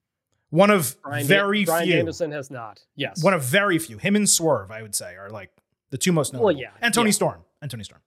[0.49, 1.95] One of Brian, very Brian few.
[1.95, 2.79] Danielson has not.
[2.95, 3.21] Yes.
[3.21, 3.97] One of very few.
[3.97, 5.51] Him and Swerve, I would say, are like
[5.89, 6.45] the two most notable.
[6.45, 7.13] Well, yeah, And Toni yeah.
[7.13, 7.41] Storm.
[7.61, 8.01] And Toni Storm.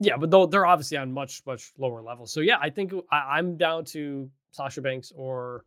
[0.00, 2.32] Yeah, but though they're obviously on much much lower levels.
[2.32, 5.64] So yeah, I think I'm down to Sasha Banks or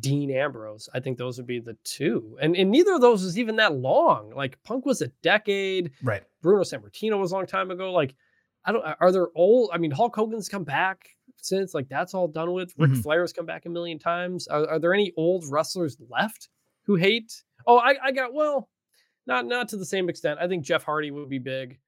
[0.00, 0.88] Dean Ambrose.
[0.94, 2.36] I think those would be the two.
[2.40, 4.32] And and neither of those is even that long.
[4.34, 5.92] Like Punk was a decade.
[6.02, 6.22] Right.
[6.42, 7.92] Bruno Sammartino was a long time ago.
[7.92, 8.14] Like,
[8.64, 9.70] I don't are there old?
[9.72, 12.72] I mean, Hulk Hogan's come back since, like that's all done with.
[12.78, 13.02] Ric Mhm.
[13.02, 14.46] Flair's come back a million times.
[14.48, 16.48] Are, are there any old wrestlers left
[16.82, 17.42] who hate?
[17.66, 18.68] Oh, I, I got well,
[19.26, 20.38] not not to the same extent.
[20.40, 21.78] I think Jeff Hardy would be big.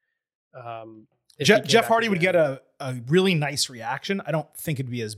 [0.54, 1.06] Um
[1.40, 4.20] Je- Jeff Hardy would get a, a really nice reaction.
[4.26, 5.16] I don't think it'd be as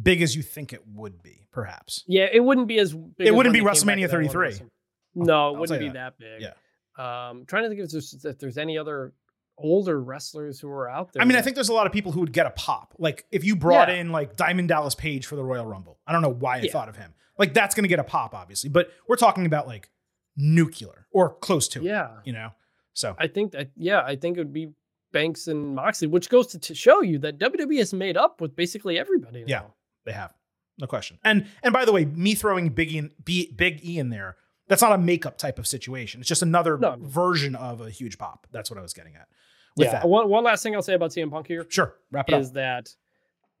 [0.00, 2.04] big as you think it would be, perhaps.
[2.06, 3.26] Yeah, it wouldn't be as big.
[3.28, 4.40] It wouldn't be they came back WrestleMania to that one 33.
[4.46, 4.66] Wrestle-
[5.14, 5.94] No, I'll it wouldn't be that.
[5.94, 6.42] that, big.
[6.42, 7.28] Yeah.
[7.28, 9.12] Um, trying to think if there's if there's any other
[9.58, 11.22] older wrestlers who are out there.
[11.22, 12.94] I mean, I think there's a lot of people who would get a pop.
[12.98, 13.96] Like if you brought Yeah.
[13.96, 15.98] in like Diamond Dallas Page for the Royal Rumble.
[16.06, 16.72] I don't know why I Yeah.
[16.72, 17.12] thought of him.
[17.38, 18.70] Like that's going to get a pop, obviously.
[18.70, 19.90] But we're talking about like
[20.36, 21.84] nuclear or close to it.
[21.84, 22.50] Yeah, You know.
[22.92, 23.70] So I think that.
[23.76, 24.72] Yeah, I think it would be
[25.12, 28.54] Banks and Moxley, which goes to, to show you that WWE has made up with
[28.56, 29.44] basically everybody.
[29.46, 29.62] Yeah.
[30.04, 30.32] They have
[30.78, 31.18] no question.
[31.24, 34.36] And and by the way, me throwing Big E, in, B, Big E in there,
[34.68, 36.20] that's not a makeup type of situation.
[36.20, 38.46] It's just another No, version of a huge pop.
[38.52, 39.28] That's what I was getting at.
[39.76, 39.92] Yeah.
[39.92, 40.08] that.
[40.08, 41.94] One one last thing I'll say about CM Punk here Sure.
[42.10, 42.54] Wrap it is up.
[42.54, 42.94] that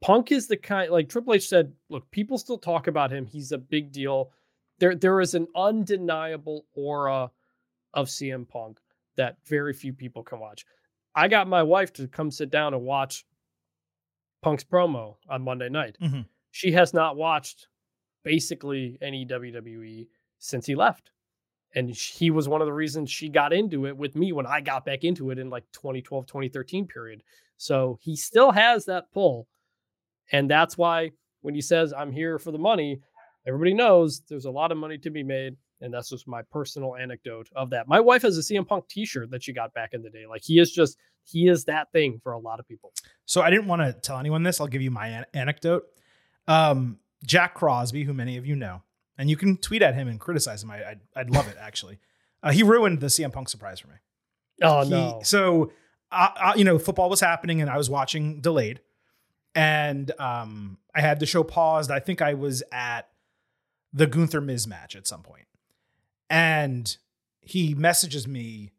[0.02, 3.26] Punk is the kind like Triple H said, look, people still talk about him.
[3.26, 4.30] He's a big deal.
[4.78, 7.30] There there is an undeniable aura
[7.94, 8.78] of CM Punk
[9.16, 10.64] that very few people can watch.
[11.14, 13.26] I got my wife to come sit down and watch
[14.42, 15.96] Punk's promo on Monday night.
[16.00, 16.26] Mhm.
[16.50, 17.68] She has not watched
[18.22, 20.08] basically any WWE
[20.38, 21.10] since he left.
[21.74, 24.60] And he was one of the reasons she got into it with me when I
[24.60, 27.22] got back into it in like 2012, 2013 period.
[27.56, 29.46] So he still has that pull.
[30.32, 31.12] And that's why
[31.42, 33.00] when he says, I'm here for the money,
[33.46, 35.56] everybody knows there's a lot of money to be made.
[35.80, 37.88] And that's just my personal anecdote of that.
[37.88, 40.26] My wife has a CM Punk t shirt that she got back in the day.
[40.28, 42.92] Like he is just, he is that thing for a lot of people.
[43.24, 44.60] So I didn't want to tell anyone this.
[44.60, 45.84] I'll give you my an- anecdote.
[46.48, 48.82] Um, Jack Crosby, who many of you know,
[49.18, 50.70] and you can tweet at him and criticize him.
[50.70, 51.98] I, I'd, I'd love it actually.
[52.42, 53.94] Uh, he ruined the CM Punk surprise for me.
[54.62, 55.20] Oh, He- no.
[55.22, 55.72] So,
[56.12, 58.80] uh, uh, you know, football was happening and I was watching delayed,
[59.54, 61.90] and um, I had the show paused.
[61.90, 63.08] I think I was at
[63.92, 65.46] the Gunther Miz match at some point,
[66.30, 66.96] and
[67.40, 68.70] he messages me,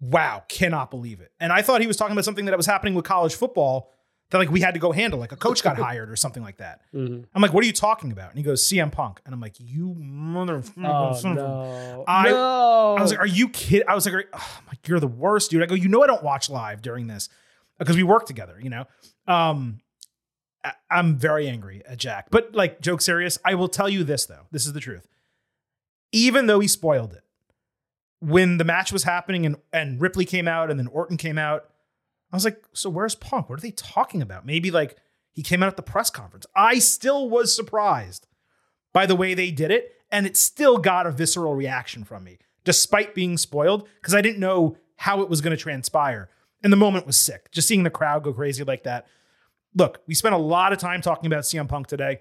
[0.00, 2.94] "Wow, cannot believe it!" And I thought he was talking about something that was happening
[2.94, 3.90] with college football
[4.30, 6.58] that like we had to go handle, like a coach got hired or something like
[6.58, 6.82] that.
[6.94, 7.24] Mhm.
[7.34, 9.54] I'm like, "What are you talking about?" And he goes, "CM Punk," and I'm like,
[9.58, 12.04] "You mother." Oh, son of a-" no.
[12.06, 12.96] I- no.
[12.96, 15.62] I was like, "Are you kidding?" I was like, oh, like, "You're the worst, dude."
[15.62, 17.28] I go, "You know, I don't watch live during this
[17.78, 18.84] because we work together." You know,
[19.26, 19.80] um,
[20.64, 23.38] I- I'm very angry at Jack, but like, joke serious.
[23.44, 24.46] I will tell you this though.
[24.52, 25.08] This is the truth.
[26.12, 27.22] Even though he spoiled it,
[28.20, 31.64] when the match was happening and and Ripley came out and then Orton came out,
[32.32, 33.48] I was like, "So where's Punk?
[33.48, 34.96] What are they talking about?" Maybe like
[35.32, 36.46] he came out at the press conference.
[36.54, 38.26] I still was surprised
[38.92, 42.38] by the way they did it, and it still got a visceral reaction from me,
[42.64, 46.28] despite being spoiled, because I didn't know how it was going to transpire.
[46.62, 47.50] And the moment was sick.
[47.52, 49.06] Just seeing the crowd go crazy like that.
[49.74, 52.20] Look, we spent a lot of time talking about CM Punk today.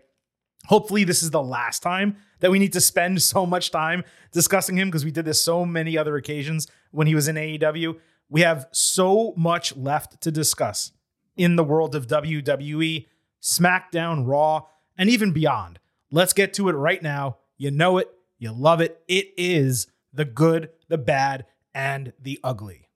[0.65, 4.77] Hopefully, this is the last time that we need to spend so much time discussing
[4.77, 7.97] him because we did this so many other occasions when he was in AEW.
[8.29, 10.91] We have so much left to discuss
[11.35, 13.07] in the world of WWE,
[13.41, 14.67] SmackDown, Raw,
[14.97, 15.79] and even beyond.
[16.11, 17.37] Let's get to it right now.
[17.57, 19.01] You know it, you love it.
[19.07, 22.88] It is the good, the bad, and the ugly.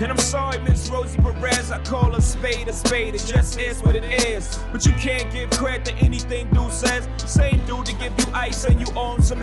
[0.00, 3.82] And I'm sorry, Miss Rosie Perez, I call a spade a spade, it just is
[3.82, 4.56] what it is.
[4.70, 7.08] But you can't give credit to anything dude says.
[7.26, 9.42] Same dude to give you ice and you own some.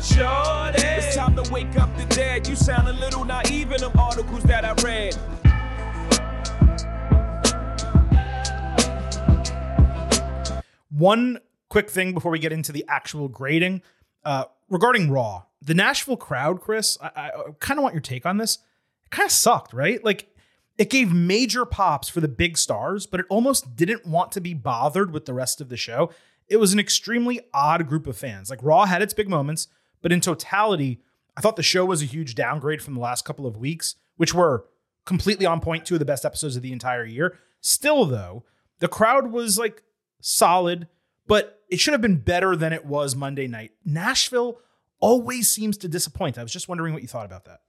[0.00, 2.46] Sure, it's time to wake up the dead.
[2.46, 5.16] You sound a little naive in them articles that I read.
[10.90, 13.82] One quick thing before we get into the actual grading
[14.24, 16.96] uh, regarding Raw, the Nashville crowd, Chris.
[17.02, 18.58] I, I kind of want your take on this.
[19.10, 20.02] Kind of sucked, right?
[20.04, 20.34] Like
[20.78, 24.54] it gave major pops for the big stars, but it almost didn't want to be
[24.54, 26.10] bothered with the rest of the show.
[26.48, 28.50] It was an extremely odd group of fans.
[28.50, 29.68] Like Raw had its big moments,
[30.02, 31.00] but in totality,
[31.36, 34.34] I thought the show was a huge downgrade from the last couple of weeks, which
[34.34, 34.66] were
[35.04, 37.38] completely on point, two of the best episodes of the entire year.
[37.60, 38.44] Still, though,
[38.78, 39.82] the crowd was like
[40.20, 40.88] solid,
[41.26, 43.72] but it should have been better than it was Monday night.
[43.84, 44.58] Nashville
[44.98, 46.38] always seems to disappoint.
[46.38, 47.60] I was just wondering what you thought about that.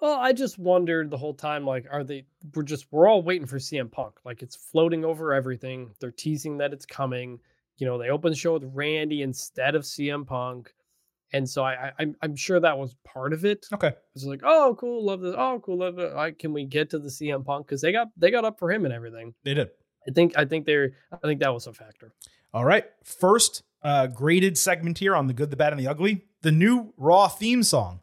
[0.00, 2.24] Well, I just wondered the whole time, like, are they?
[2.54, 4.14] We're just we're all waiting for CM Punk.
[4.24, 5.90] Like, it's floating over everything.
[6.00, 7.40] They're teasing that it's coming.
[7.78, 10.72] You know, they open the show with Randy instead of CM Punk,
[11.32, 13.66] and so I, I I'm I'm sure that was part of it.
[13.72, 13.92] Okay.
[14.14, 15.34] It's like, oh, cool, love this.
[15.36, 16.14] Oh, cool, love it.
[16.14, 17.66] Like, can we get to the CM Punk?
[17.66, 19.34] Because they got they got up for him and everything.
[19.42, 19.70] They did.
[20.08, 22.12] I think I think they're I think that was a factor.
[22.54, 22.84] All right.
[23.04, 26.24] First uh, graded segment here on the good, the bad, and the ugly.
[26.42, 28.00] The new Raw theme song.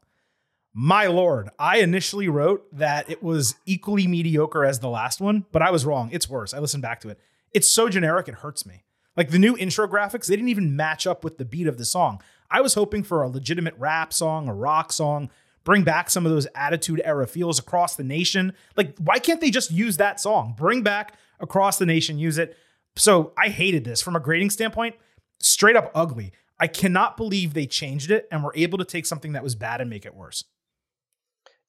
[0.77, 5.61] My lord, I initially wrote that it was equally mediocre as the last one, but
[5.61, 6.09] I was wrong.
[6.11, 6.53] It's worse.
[6.53, 7.17] I listened back to it.
[7.53, 8.83] It's so generic, it hurts me.
[9.15, 11.85] Like the new intro graphics, they didn't even match up with the beat of the
[11.85, 12.21] song.
[12.51, 15.29] I was hoping for a legitimate rap song, a rock song,
[15.63, 18.51] bring back some of those attitude era feels across the nation.
[18.75, 20.55] Like, why can't they just use that song?
[20.57, 22.57] Bring back across the nation, use it.
[22.97, 24.95] So I hated this from a grading standpoint,
[25.39, 26.33] straight up ugly.
[26.59, 29.79] I cannot believe they changed it and were able to take something that was bad
[29.79, 30.43] and make it worse.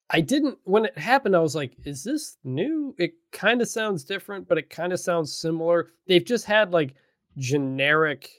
[0.08, 1.34] I didn't when it happened.
[1.34, 5.00] I was like, "Is this new?" It kind of sounds different, but it kind of
[5.00, 5.90] sounds similar.
[6.06, 6.94] They've just had like
[7.36, 8.30] generic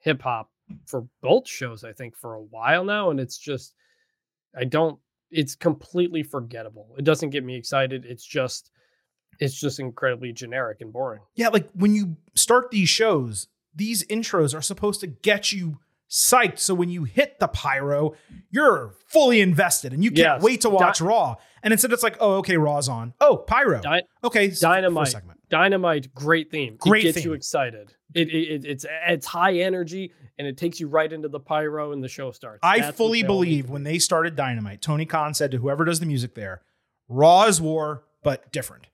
[0.00, 0.50] hip hop
[0.86, 3.74] for both shows, I think, for a while now, and it's just
[4.56, 4.98] I don't.
[5.30, 6.94] It's completely forgettable.
[6.98, 8.04] It doesn't get me excited.
[8.04, 8.70] It's just
[9.38, 11.22] it's just incredibly generic and boring.
[11.34, 15.78] Yeah, like when you start these shows, these intros are supposed to get you
[16.12, 16.58] psyched.
[16.58, 18.12] So when you hit the pyro,
[18.50, 20.42] you're fully invested and you can't Yes.
[20.42, 21.36] wait to watch Di- Raw.
[21.62, 23.14] And instead, it's like, oh, okay, Raw's on.
[23.20, 23.80] Oh, pyro.
[23.80, 25.08] Di- okay, Dynamite.
[25.08, 25.40] segment.
[25.48, 26.76] Dynamite, great theme.
[26.78, 27.94] Great it gets you excited.
[28.14, 31.92] It, it, it it's it's high energy and it takes you right into the pyro
[31.92, 32.60] and the show starts.
[32.62, 35.58] I That's fully they all need believe when they started Dynamite, Tony Khan said to
[35.58, 36.60] whoever does the music there,
[37.08, 38.86] Raw is war, but different.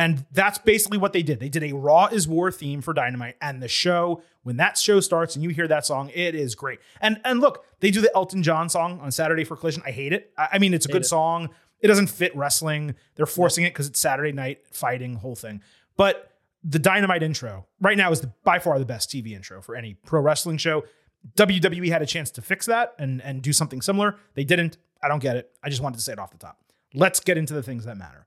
[0.00, 1.40] And that's basically what they did.
[1.40, 4.98] They did a Raw is War theme for Dynamite, and the show, when that show
[5.00, 6.78] starts and you hear that song, it is great.
[7.02, 9.82] And and look, they do the Elton John song on Saturday for Collision.
[9.84, 10.32] I hate it.
[10.38, 11.08] I, I mean, it's a Hate good it.
[11.08, 11.50] song.
[11.80, 12.94] It doesn't fit wrestling.
[13.14, 15.60] They're forcing it because it's Saturday night fighting, whole thing.
[15.98, 16.32] But
[16.64, 19.92] the Dynamite intro right now is the, by far the best TV intro for any
[19.92, 20.84] pro wrestling show.
[21.36, 24.16] WWE had a chance to fix that and, and do something similar.
[24.32, 24.78] They didn't.
[25.02, 25.50] I don't get it.
[25.62, 26.58] I just wanted to say it off the top.
[26.94, 28.26] Let's get into the things that matter.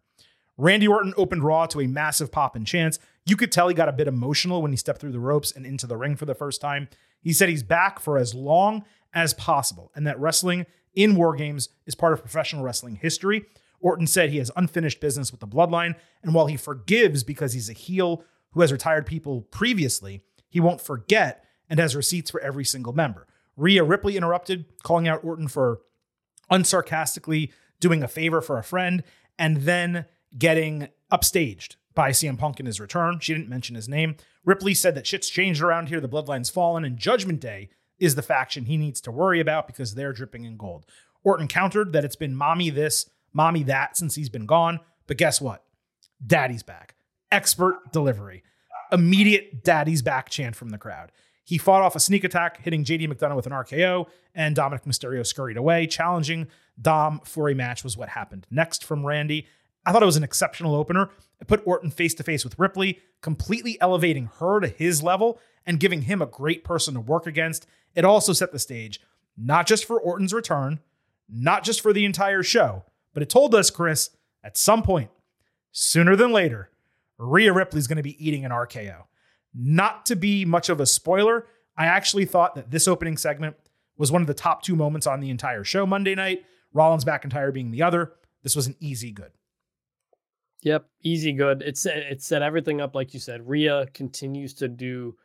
[0.58, 3.00] Randy Orton opened Raw to a massive pop and chance.
[3.26, 5.66] You could tell he got a bit emotional when he stepped through the ropes and
[5.66, 6.88] into the ring for the first time.
[7.22, 11.70] He said he's back for as long as possible and that wrestling in War Games
[11.86, 13.46] is part of professional wrestling history.
[13.80, 17.70] Orton said he has unfinished business with the bloodline, and while he forgives because he's
[17.70, 22.64] a heel who has retired people previously, he won't forget and has receipts for every
[22.64, 23.28] single member.
[23.58, 25.82] Rhea Ripley interrupted, calling out Orton for
[26.52, 29.04] unsarcastically doing a favor for a friend
[29.38, 30.06] and then
[30.38, 33.20] getting upstaged by CM Punk in his return.
[33.20, 34.16] She didn't mention his name.
[34.46, 36.02] Ripley said that shit's changed around here.
[36.02, 37.70] The bloodline's fallen, and Judgment Day
[38.00, 40.86] is the faction he needs to worry about because they're dripping in gold.
[41.24, 44.80] Orton countered that it's been mommy this, mommy that since he's been gone.
[45.08, 45.64] But guess what?
[46.26, 46.96] Daddy's back.
[47.32, 48.44] Expert delivery.
[48.92, 51.12] Immediate daddy's back chant from the crowd.
[51.46, 55.26] He fought off a sneak attack, hitting JD McDonagh with an RKO, and Dominic Mysterio
[55.26, 55.88] scurried away.
[55.88, 56.48] Challenging
[56.82, 59.48] Dom for a match was what happened next from Randy.
[59.86, 61.10] I thought it was an exceptional opener.
[61.42, 65.80] It put Orton face to face with Ripley, completely elevating her to his level and
[65.80, 67.68] giving him a great person to work against.
[67.96, 69.02] It also set the stage,
[69.38, 70.80] not just for Orton's return,
[71.30, 72.84] not just for the entire show,
[73.14, 74.12] but it told us, Chris,
[74.44, 75.10] at some point,
[75.72, 76.70] sooner than later,
[77.18, 79.04] Rhea Ripley's going to be eating an RKO.
[79.54, 81.46] Not to be much of a spoiler,
[81.78, 83.56] I actually thought that this opening segment
[83.98, 86.44] was one of the top two moments on the entire show Monday night.
[86.74, 88.14] Rollins McIntyre being the other.
[88.42, 89.32] This was an easy good.
[90.64, 91.62] Yep, easy good.
[91.62, 93.48] It's it set everything up like you said.
[93.48, 95.16] Rhea continues to do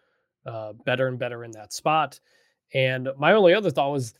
[0.46, 2.20] uh, better and better in that spot.
[2.74, 4.14] And my only other thought was,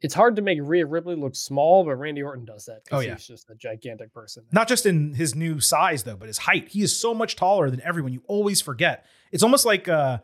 [0.00, 2.82] it's hard to make Rhea Ripley look small, but Randy Orton does that.
[2.92, 3.14] Oh, yeah.
[3.14, 4.44] he's just a gigantic person.
[4.52, 6.68] Not just in his new size though, but his height.
[6.68, 8.12] He is so much taller than everyone.
[8.12, 9.04] You always forget.
[9.32, 10.18] It's almost like uh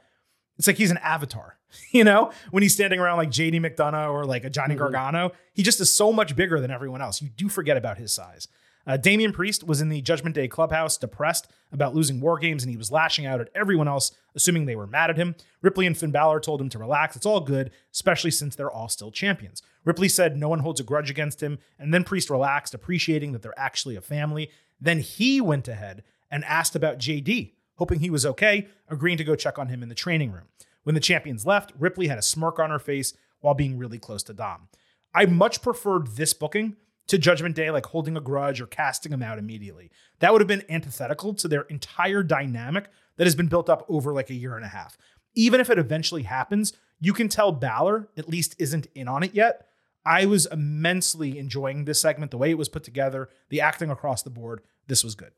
[0.59, 1.59] it's like he's an avatar.
[1.91, 4.79] You know, when he's standing around like JD McDonagh or like a Johnny Mhm.
[4.79, 7.21] Gargano, he just is so much bigger than everyone else.
[7.21, 8.47] You do forget about his size.
[8.87, 12.71] Uh, Damian Priest was in the Judgment Day clubhouse, depressed about losing war games, and
[12.71, 15.35] he was lashing out at everyone else, assuming they were mad at him.
[15.63, 17.17] Ripley and Finn Balor told him to relax.
[17.17, 19.63] It's all good, especially since they're all still champions.
[19.85, 23.43] Ripley said no one holds a grudge against him, and then Priest relaxed, appreciating that
[23.43, 24.51] they're actually a family.
[24.81, 29.35] Then he went ahead and asked about JD, hoping he was okay, agreeing to go
[29.35, 30.49] check on him in the training room.
[30.83, 34.23] When the champions left, Ripley had a smirk on her face while being really close
[34.25, 34.69] to Dom.
[35.15, 39.23] I much preferred this booking to Judgment Day, like holding a grudge or casting him
[39.23, 39.91] out immediately.
[40.21, 44.13] That would have been antithetical to their entire dynamic that has been built up over
[44.13, 44.97] like a year and a half.
[45.35, 49.35] Even if it eventually happens, you can tell Balor at least isn't in on it
[49.35, 49.67] yet.
[50.07, 54.23] I was immensely enjoying this segment, the way it was put together, the acting across
[54.23, 54.61] the board.
[54.87, 55.33] This was good.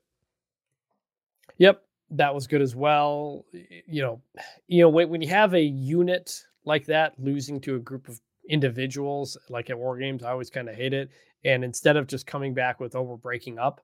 [1.59, 3.45] Yep, that was good as well.
[3.53, 4.21] You know,
[4.67, 8.21] you know when, when you have a unit like that losing to a group of
[8.49, 11.11] individuals, like at War Games, I always kind of hate it.
[11.45, 13.81] And instead of just coming back with "Oh, we're breaking up,"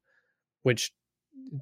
[0.62, 0.93] which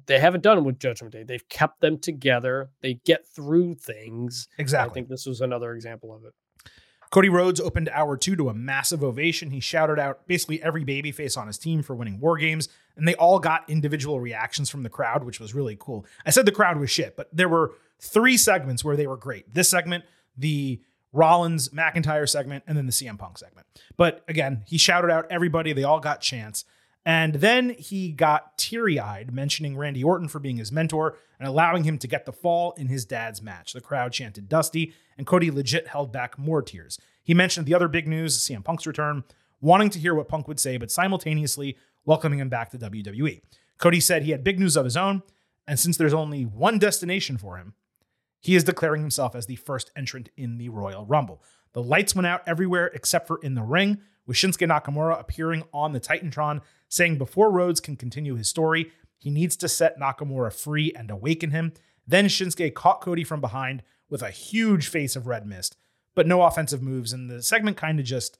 [0.05, 1.23] they haven't done with Judgment Day.
[1.23, 2.71] They've kept them together.
[2.81, 4.47] They get through things.
[4.57, 4.91] Exactly.
[4.91, 6.33] I think this was another example of it.
[7.09, 9.51] Cody Rhodes opened hour two to a massive ovation.
[9.51, 13.15] He shouted out basically every babyface on his team for winning war games, and they
[13.15, 16.05] all got individual reactions from the crowd, which was really cool.
[16.25, 19.53] I said the crowd was shit, but there were three segments where they were great.
[19.53, 20.05] This segment,
[20.37, 20.81] the
[21.13, 23.67] Rollins McIntyre segment, and then the CM Punk segment.
[23.97, 26.65] But again, he shouted out everybody, they all got chance.
[27.05, 31.83] And then he got teary eyed, mentioning Randy Orton for being his mentor and allowing
[31.83, 33.73] him to get the fall in his dad's match.
[33.73, 36.99] The crowd chanted Dusty, and Cody legit held back more tears.
[37.23, 39.23] He mentioned the other big news, CM Punk's return,
[39.59, 41.75] wanting to hear what Punk would say, but simultaneously
[42.05, 43.41] welcoming him back to WWE.
[43.79, 45.23] Cody said he had big news of his own,
[45.67, 47.73] and since there's only one destination for him,
[48.41, 51.41] he is declaring himself as the first entrant in the Royal Rumble.
[51.73, 55.93] The lights went out everywhere except for in the ring, with Shinsuke Nakamura appearing on
[55.93, 60.91] the Titantron, saying before Rhodes can continue his story, he needs to set Nakamura free
[60.93, 61.73] and awaken him.
[62.07, 65.77] Then Shinsuke caught Cody from behind with a huge face of red mist,
[66.15, 68.39] but no offensive moves, and the segment kind of just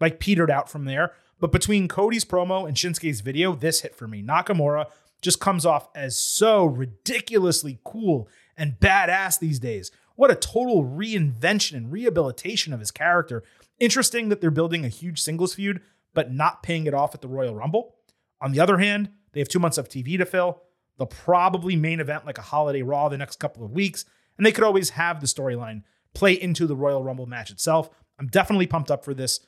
[0.00, 1.12] like petered out from there.
[1.38, 4.22] But between Cody's promo and Shinsuke's video, this hit for me.
[4.22, 4.86] Nakamura
[5.20, 9.90] just comes off as so ridiculously cool and badass these days.
[10.16, 13.42] What a total reinvention and rehabilitation of his character.
[13.80, 15.80] Interesting that they're building a huge singles feud,
[16.12, 17.96] but not paying it off at the Royal Rumble.
[18.40, 20.62] On the other hand, they have two months of TV to fill.
[20.96, 24.04] They'll probably main event like a holiday Raw the next couple of weeks,
[24.36, 25.82] and they could always have the storyline
[26.14, 27.90] play into the Royal Rumble match itself.
[28.18, 29.44] I'm definitely pumped up for this,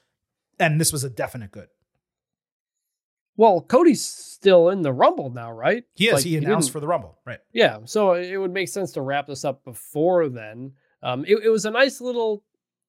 [0.58, 1.68] and this was a definite good.
[3.36, 5.84] Well, Cody's still in the Rumble now, right?
[5.94, 6.14] He is.
[6.14, 7.38] Like, he announced didn't- for the Rumble, right?
[7.52, 10.72] Yeah, so it would make sense to wrap this up before then.
[11.02, 12.42] Um, it, it was a nice little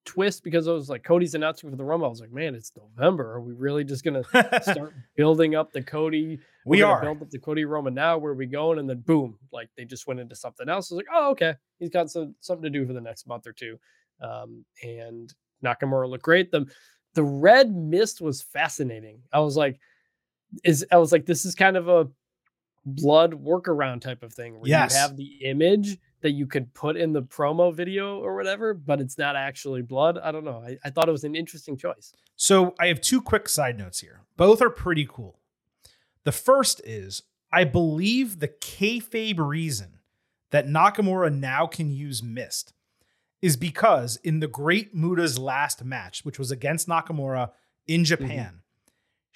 [0.06, 2.07] twist because it was like Cody's announcing for the Rumble.
[2.07, 3.30] I was like, man, it's November.
[3.34, 4.24] Are we really just gonna
[4.61, 6.40] start building up the Cody?
[6.65, 7.02] We are.
[7.02, 8.18] build up the Cody Roman now.
[8.18, 8.80] Where are we going?
[8.80, 10.90] And then boom, like they just went into something else.
[10.91, 13.45] I was like, oh, okay, he's got some something to do for the next month
[13.48, 13.78] or two.
[14.22, 15.34] Um, and
[15.64, 16.52] Nakamura looked great.
[16.52, 16.65] The
[17.14, 19.19] the red mist was fascinating.
[19.34, 19.78] I was like,
[20.64, 22.07] is I was like, this is kind of a
[22.86, 24.94] blood workaround type of thing where Yes.
[24.94, 28.99] you have the image that you could put in the promo video or whatever, but
[29.02, 30.18] it's not actually blood.
[30.18, 30.64] I don't know.
[30.65, 32.14] I, I thought it was an interesting choice.
[32.36, 34.22] So I have two quick side notes here.
[34.36, 35.40] Both are pretty cool.
[36.24, 39.99] The first is I believe the kayfabe reason
[40.52, 42.74] that Nakamura now can use Mist
[43.41, 47.52] is because in the Great Muta's last match, which was against Nakamura
[47.86, 48.06] in mm-hmm.
[48.06, 48.61] Japan,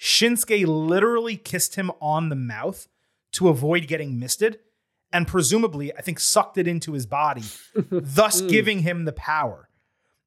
[0.02, 2.88] Shinsuke literally kissed him on the mouth
[3.32, 4.58] to avoid getting misted
[5.12, 7.44] and presumably, I think, sucked it into his body,
[7.90, 9.68] thus giving him the power.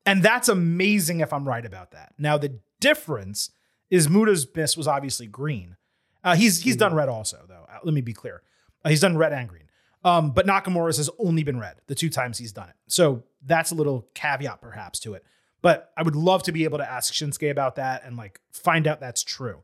[0.05, 2.13] And that's amazing if I'm right about that.
[2.17, 3.49] Now, the difference
[3.89, 5.75] is Muta's mist was obviously green.
[6.23, 7.65] Uh, he's he's done red also, though.
[7.67, 8.43] Uh, let me be clear.
[8.83, 9.63] Uh, he's done red and green.
[10.03, 12.75] Um, but Nakamura's has only been red the two times he's done it.
[12.87, 15.23] So that's a little caveat perhaps to it.
[15.65, 18.85] But I would love to be able to ask Shinsuke about that and like find
[18.85, 19.63] out that's true.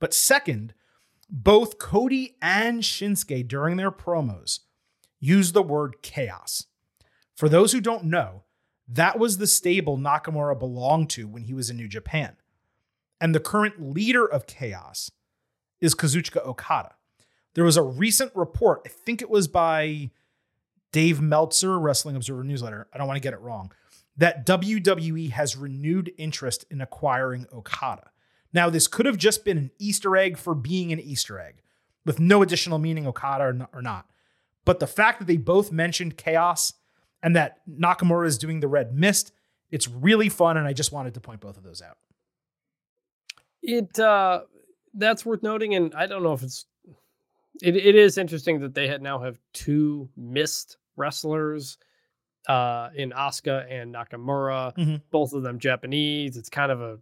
[0.00, 0.72] But second,
[1.28, 4.60] both Cody and Shinsuke during their promos
[5.20, 6.68] use the word chaos.
[7.36, 8.44] For those who don't know,
[8.88, 12.36] that was the stable Nakamura belonged to when he was in New Japan.
[13.20, 15.10] And the current leader of chaos
[15.82, 16.94] is Kazuchika Okada.
[17.52, 20.12] There was a recent report, I think it was by
[20.92, 22.88] Dave Meltzer, Wrestling Observer Newsletter.
[22.90, 23.70] I don't want to get it wrong.
[24.16, 28.10] That WWE has renewed interest in acquiring Okada.
[28.52, 31.62] Now, this could have just been an Easter egg for being an Easter egg
[32.04, 34.06] with no additional meaning, Okada or, not.
[34.64, 36.74] But the fact that they both mentioned chaos
[37.22, 39.32] and that Nakamura is doing the red mist,
[39.70, 40.56] it's really fun.
[40.56, 41.96] And I just wanted to point both of those out.
[43.62, 44.42] It uh
[44.94, 46.66] that's worth noting, and I don't know if it's
[47.62, 51.78] it, it is interesting that they had now have two mist wrestlers
[52.48, 55.02] uh in Asuka and Nakamura, Mhm.
[55.10, 56.36] both of them Japanese.
[56.36, 56.98] It's kind of a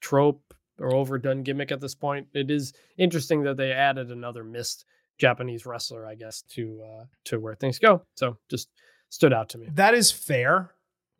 [0.00, 2.28] trope or overdone gimmick at this point.
[2.34, 4.84] It is interesting that they added another mist
[5.18, 8.02] Japanese wrestler, I guess, to uh to where things go.
[8.14, 8.68] So just
[9.10, 9.68] stood out to me.
[9.72, 10.70] That is fair.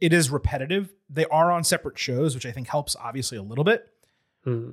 [0.00, 0.92] It is repetitive.
[1.08, 3.86] They are on separate shows, which I think helps obviously a little bit.
[4.42, 4.70] Hmm.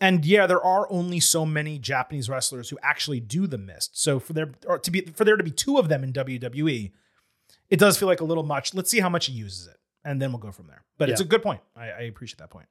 [0.00, 4.00] And yeah, there are only so many Japanese wrestlers who actually do the mist.
[4.00, 6.92] So for there or to be for there to be two of them in WWE,
[7.70, 8.74] it does feel like a little much.
[8.74, 10.84] Let's see how much he uses it, and then we'll go from there.
[10.96, 11.60] But it's a good point.
[11.76, 12.66] I, I appreciate that point.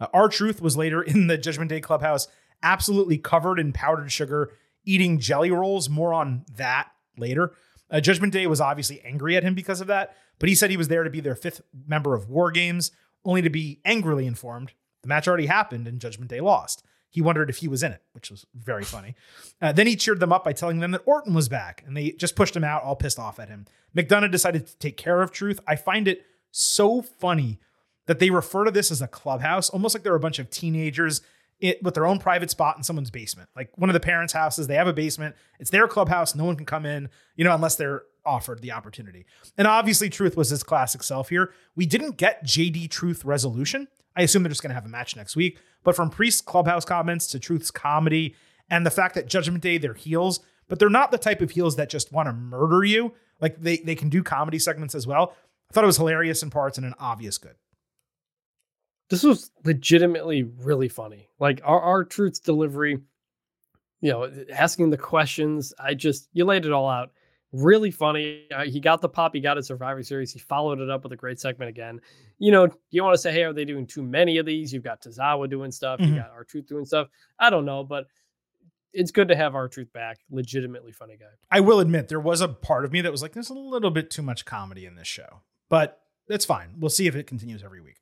[0.00, 2.28] Uh, R-Truth was later in the Judgment Day clubhouse,
[2.62, 4.52] absolutely covered in powdered sugar,
[4.84, 5.88] eating jelly rolls.
[5.88, 7.52] More on that later.
[7.90, 10.76] Uh, Judgment Day was obviously angry at him because of that, but he said he
[10.76, 12.90] was there to be their fifth member of War Games,
[13.24, 14.72] only to be angrily informed
[15.02, 16.84] the match already happened and Judgment Day lost.
[17.10, 19.14] He wondered if he was in it, which was very funny.
[19.62, 22.12] Uh, then he cheered them up by telling them that Orton was back, and they
[22.12, 23.66] just pushed him out, all pissed off at him.
[23.96, 25.60] McDonagh decided to take care of Truth.
[25.66, 27.58] I find it so funny
[28.06, 31.22] that they refer to this as a clubhouse, almost like they're a bunch of teenagers
[31.60, 33.48] it, with their own private spot in someone's basement.
[33.56, 35.34] Like one of the parents' houses, they have a basement.
[35.58, 36.34] It's their clubhouse.
[36.34, 39.26] No one can come in, you know, unless they're offered the opportunity.
[39.56, 41.52] And obviously, Truth was his classic self here.
[41.74, 43.88] We didn't get JD Truth resolution.
[44.18, 45.60] I assume they're just going to have a match next week.
[45.84, 48.34] But from Priest's clubhouse comments to Truth's comedy
[48.68, 51.76] and the fact that Judgment Day, they're heels, but they're not the type of heels
[51.76, 53.14] that just want to murder you.
[53.40, 55.34] Like they, they can do comedy segments as well.
[55.70, 57.54] I thought it was hilarious in parts and an obvious good.
[59.08, 61.28] This was legitimately really funny.
[61.38, 62.98] Like our, R-Truth's delivery,
[64.00, 65.72] you know, asking the questions.
[65.78, 67.12] I just, you laid it all out
[67.52, 68.46] really funny.
[68.54, 70.32] Uh, he got the pop he got at Survivor Series.
[70.32, 72.00] He followed it up with a great segment again.
[72.38, 74.72] You know, you want to say, hey, are they doing too many of these?
[74.72, 76.14] You've got Tozawa doing stuff, mm-hmm.
[76.14, 77.08] you got R-Truth doing stuff.
[77.38, 78.06] I don't know, but
[78.92, 80.18] it's good to have R-Truth back.
[80.30, 81.26] Legitimately funny guy.
[81.50, 83.90] I will admit there was a part of me that was like, there's a little
[83.90, 86.74] bit too much comedy in this show, but that's fine.
[86.78, 87.96] We'll see if it continues every week.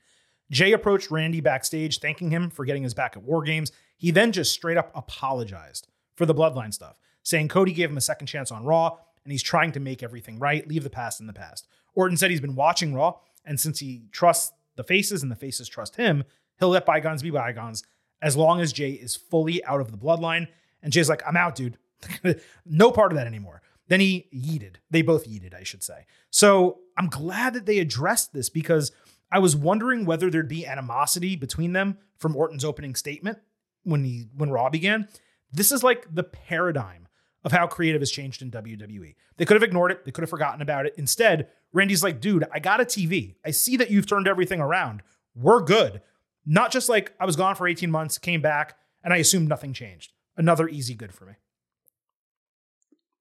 [0.51, 3.73] Jey approached Randy backstage, thanking him for getting his back at War Games.
[3.97, 8.01] He then just straight up apologized for the bloodline stuff, saying Cody gave him a
[8.03, 11.27] second chance on Raw and he's trying to make everything right, leave the past in
[11.27, 11.67] the past.
[11.97, 15.69] Orton said he's been watching Raw, and since he trusts the faces and the faces
[15.69, 16.23] trust him,
[16.61, 17.83] he'll let bygones be bygones
[18.23, 20.47] as long as Jey is fully out of the bloodline.
[20.81, 21.77] And Jey's like, I'm out, dude.
[22.65, 23.63] no part of that anymore.
[23.89, 24.77] Then he yeeted.
[24.91, 26.07] They both yeeted, I should say.
[26.31, 28.93] So I'm glad that they addressed this because
[29.33, 33.39] I was wondering whether there'd be animosity between them from Orton's opening statement
[33.83, 35.09] when he when Raw began.
[35.53, 37.06] This is like the paradigm
[37.47, 39.15] of how creative has changed in WWE.
[39.37, 40.95] They could have ignored it, they could have forgotten about it.
[40.99, 43.37] Instead, Randy's like, dude, I got a TV.
[43.45, 45.03] I see that you've turned everything around.
[45.37, 46.03] We're good.
[46.45, 49.73] Not just like I was gone for 18 months, came back, and I assumed nothing
[49.73, 50.13] changed.
[50.37, 51.35] Another easy good for me.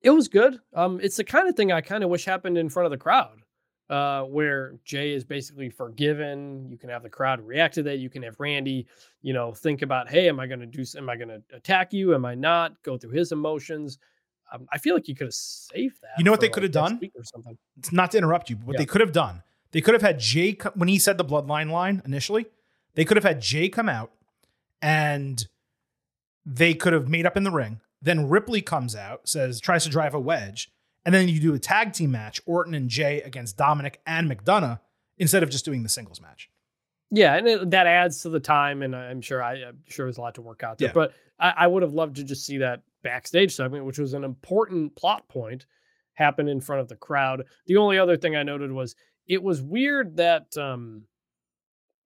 [0.02, 0.60] It was good.
[0.74, 2.98] Um, it's the kind of thing I kind of wish happened in front of the
[2.98, 3.44] crowd
[3.90, 6.68] uh, where Jey is basically forgiven.
[6.70, 8.00] You can have the crowd react to that.
[8.00, 8.88] You can have Randy,
[9.22, 10.84] you know, think about, hey, am I going to do?
[10.98, 12.16] Am I going to attack you?
[12.16, 12.82] Am I not?
[12.84, 14.00] Go through his emotions.
[14.54, 16.12] Um, I feel like you could have saved that.
[16.18, 17.00] You know what they could have done?
[17.16, 17.58] Or something.
[17.78, 18.80] It's not to interrupt you, but what yeah.
[18.80, 22.02] they could have done, they could have had Jey when he said the bloodline line
[22.06, 22.46] initially.
[22.94, 24.12] They could have had Jey come out,
[24.82, 25.46] and
[26.46, 27.82] they could have made up in the ring.
[28.02, 30.72] Then Ripley comes out, says tries to drive a wedge,
[31.06, 34.80] and then you do a tag team match: Orton and Jey against Dominic and McDonagh,
[35.18, 36.50] instead of just doing the singles match.
[37.12, 40.18] Yeah, and it, that adds to the time, and I'm sure I, am sure there's
[40.18, 40.90] a lot to work out there.
[40.90, 40.94] Yeah.
[40.94, 44.23] But I, I, would have loved to just see that backstage segment, which was an
[44.23, 45.68] important plot point,
[46.15, 47.44] happened in front of the crowd.
[47.68, 48.95] The only other thing I noted was
[49.27, 51.03] it was weird that um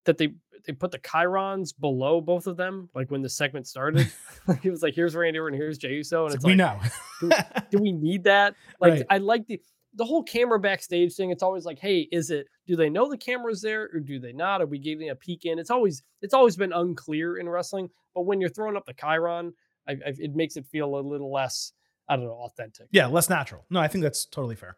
[0.04, 0.34] that they
[0.66, 4.12] they put the chyrons below both of them, like when the segment started.
[4.64, 6.80] it was like, here's Randy Orton, here's Jey Uso, and it's, we like, know.
[7.22, 7.30] do,
[7.72, 8.56] do, we need that?
[8.82, 9.06] Like, right.
[9.10, 9.62] I like the
[9.94, 11.32] the whole camera backstage thing.
[11.32, 12.48] It's always like, hey, is it?
[12.68, 14.62] Do they know the camera's there or do they not?
[14.62, 15.60] Are we getting a peek in?
[15.60, 17.90] It's always it's always been unclear in wrestling.
[18.14, 19.54] But when you're throwing up the chyron,
[19.88, 21.72] I, I, it makes it feel a little less,
[22.08, 22.88] I don't know, authentic.
[22.92, 23.66] Yeah, less natural.
[23.70, 24.78] No, I think that's totally fair.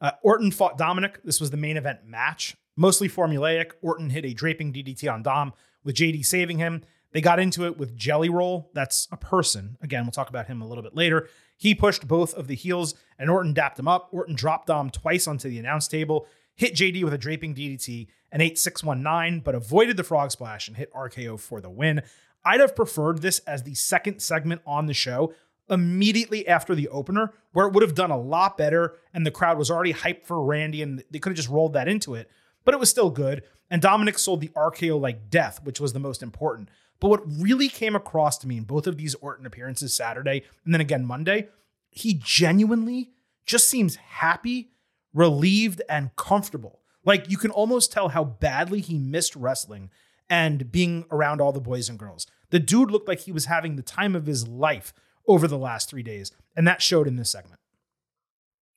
[0.00, 1.22] Uh, Orton fought Dominic.
[1.24, 3.72] This was the main event match, mostly formulaic.
[3.82, 5.52] Orton hit a draping DDT on Dom
[5.84, 6.82] with JD saving him.
[7.12, 8.70] They got into it with Jelly Roll.
[8.74, 9.78] That's a person.
[9.80, 11.28] Again, we'll talk about him a little bit later.
[11.56, 14.08] He pushed both of the heels, and Orton dapped him up.
[14.12, 18.42] Orton dropped Dom twice onto the announce table, hit JD with a draping DDT, and
[18.42, 22.02] 8619, but avoided the frog splash and hit RKO for the win.
[22.46, 25.34] I'd have preferred this as the second segment on the show
[25.68, 29.58] immediately after the opener, where it would have done a lot better and the crowd
[29.58, 32.30] was already hyped for Randy and they could have just rolled that into it.
[32.64, 33.42] But it was still good.
[33.68, 36.68] And Dominic sold the RKO like death, which was the most important.
[37.00, 40.72] But what really came across to me in both of these Orton appearances Saturday and
[40.72, 41.48] then again Monday,
[41.90, 43.10] he genuinely
[43.44, 44.70] just seems happy,
[45.12, 46.80] relieved, and comfortable.
[47.04, 49.90] Like you can almost tell how badly he missed wrestling
[50.30, 52.26] and being around all the boys and girls.
[52.50, 54.92] The dude looked like he was having the time of his life
[55.26, 57.60] over the last three days, and that showed in this segment.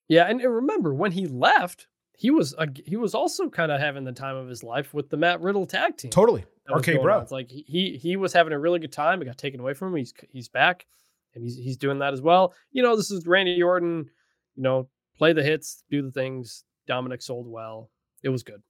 [0.08, 1.88] Yeah, and remember when he left,
[2.18, 5.10] he was uh, he was also kind of having the time of his life with
[5.10, 6.12] the Matt Riddle tag team.
[6.12, 7.18] Totally, okay, bro.
[7.18, 7.22] On.
[7.22, 9.22] It's like he he was having a really good time.
[9.22, 9.98] It got taken away from him.
[9.98, 10.88] He's he's back,
[11.36, 12.54] and he's he's doing that as well.
[12.72, 14.10] You know, this is Randy Orton.
[14.56, 16.64] You know, play the hits, do the things.
[16.88, 17.92] Dominic sold well.
[18.24, 18.64] It was good.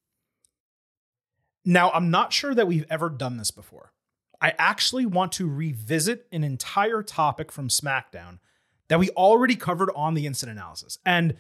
[1.66, 3.94] Now, I'm not sure that we've ever done this before.
[4.42, 8.40] I actually want to revisit an entire topic from SmackDown
[8.88, 10.98] that we already covered on the incident analysis.
[11.06, 11.36] And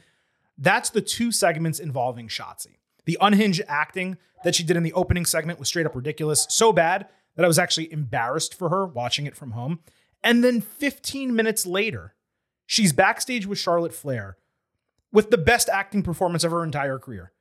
[0.58, 2.78] that's the two segments involving Shotzi.
[3.06, 6.46] The unhinged acting that she did in the opening segment was straight up ridiculous.
[6.50, 9.80] So bad that I was actually embarrassed for her watching it from home.
[10.24, 12.14] And then 15 minutes later,
[12.66, 14.38] she's backstage with Charlotte Flair
[15.12, 17.32] with the best acting performance of her entire career.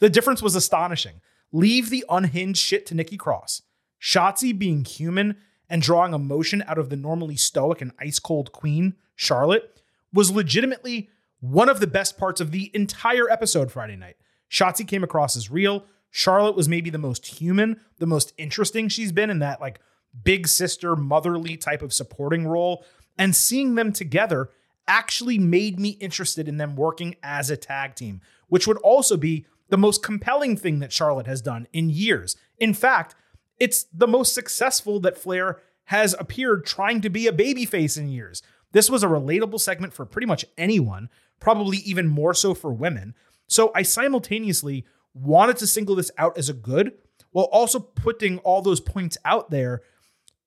[0.00, 1.20] The difference was astonishing.
[1.52, 3.62] Leave the unhinged shit to Nikki Cross.
[4.02, 5.36] Shotzi being human
[5.70, 9.80] and drawing emotion out of the normally stoic and ice cold queen, Charlotte,
[10.12, 11.08] was legitimately
[11.40, 14.16] one of the best parts of the entire episode Friday night.
[14.50, 15.86] Shotzi came across as real.
[16.10, 19.80] Charlotte was maybe the most human, the most interesting she's been in that like
[20.24, 22.84] big sister, motherly type of supporting role.
[23.16, 24.50] And seeing them together
[24.88, 29.46] actually made me interested in them working as a tag team, which would also be
[29.68, 32.36] the most compelling thing that Charlotte has done in years.
[32.58, 33.14] In fact,
[33.62, 38.42] it's the most successful that Flair has appeared trying to be a babyface in years.
[38.72, 41.08] This was a relatable segment for pretty much anyone,
[41.38, 43.14] probably even more so for women.
[43.46, 44.84] So I simultaneously
[45.14, 46.94] wanted to single this out as a good
[47.30, 49.82] while also putting all those points out there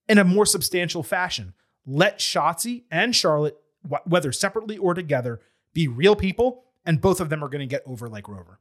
[0.09, 1.53] in a more substantial fashion.
[1.85, 3.55] Let Shotzi and Charlotte,
[4.03, 5.39] whether separately or together,
[5.73, 8.59] be real people, and both of them are going to get over like Rover.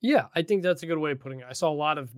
[0.00, 1.46] Yeah, I think that's a good way of putting it.
[1.46, 2.10] I saw a lot of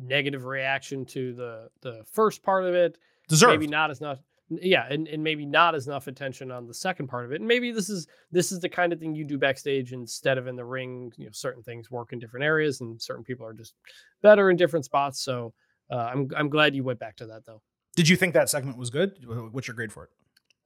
[0.00, 2.98] negative reaction to the the first part of it.
[3.28, 3.52] Deserved.
[3.52, 4.18] Maybe not as much.
[4.48, 7.36] Yeah, and, and maybe not as enough attention on the second part of it.
[7.36, 10.48] And maybe this is this is the kind of thing you do backstage instead of
[10.48, 11.12] in the ring.
[11.16, 13.74] You know, certain things work in different areas, and certain people are just
[14.22, 15.20] better in different spots.
[15.20, 15.54] So
[15.90, 17.62] uh, I'm I'm glad you went back to that though.
[17.94, 19.12] Did you think that segment was good?
[19.52, 20.10] What's your grade for it?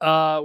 [0.00, 0.44] Uh,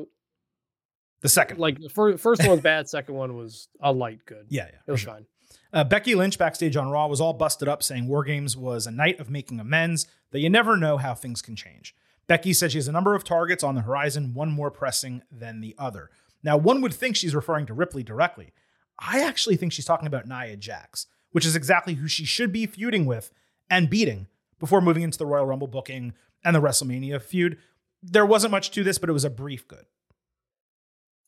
[1.21, 2.87] the second, like the first, first one was bad.
[2.87, 4.45] Second one was a light good.
[4.49, 5.13] Yeah, yeah, it was sure.
[5.13, 5.25] fine.
[5.71, 8.91] Uh, Becky Lynch backstage on Raw was all busted up, saying War Games was a
[8.91, 10.07] night of making amends.
[10.31, 11.95] That you never know how things can change.
[12.27, 15.61] Becky said she has a number of targets on the horizon, one more pressing than
[15.61, 16.11] the other.
[16.43, 18.53] Now, one would think she's referring to Ripley directly.
[18.99, 22.65] I actually think she's talking about Nia Jax, which is exactly who she should be
[22.65, 23.31] feuding with
[23.69, 24.27] and beating
[24.59, 26.13] before moving into the Royal Rumble booking
[26.43, 27.57] and the WrestleMania feud.
[28.03, 29.85] There wasn't much to this, but it was a brief good.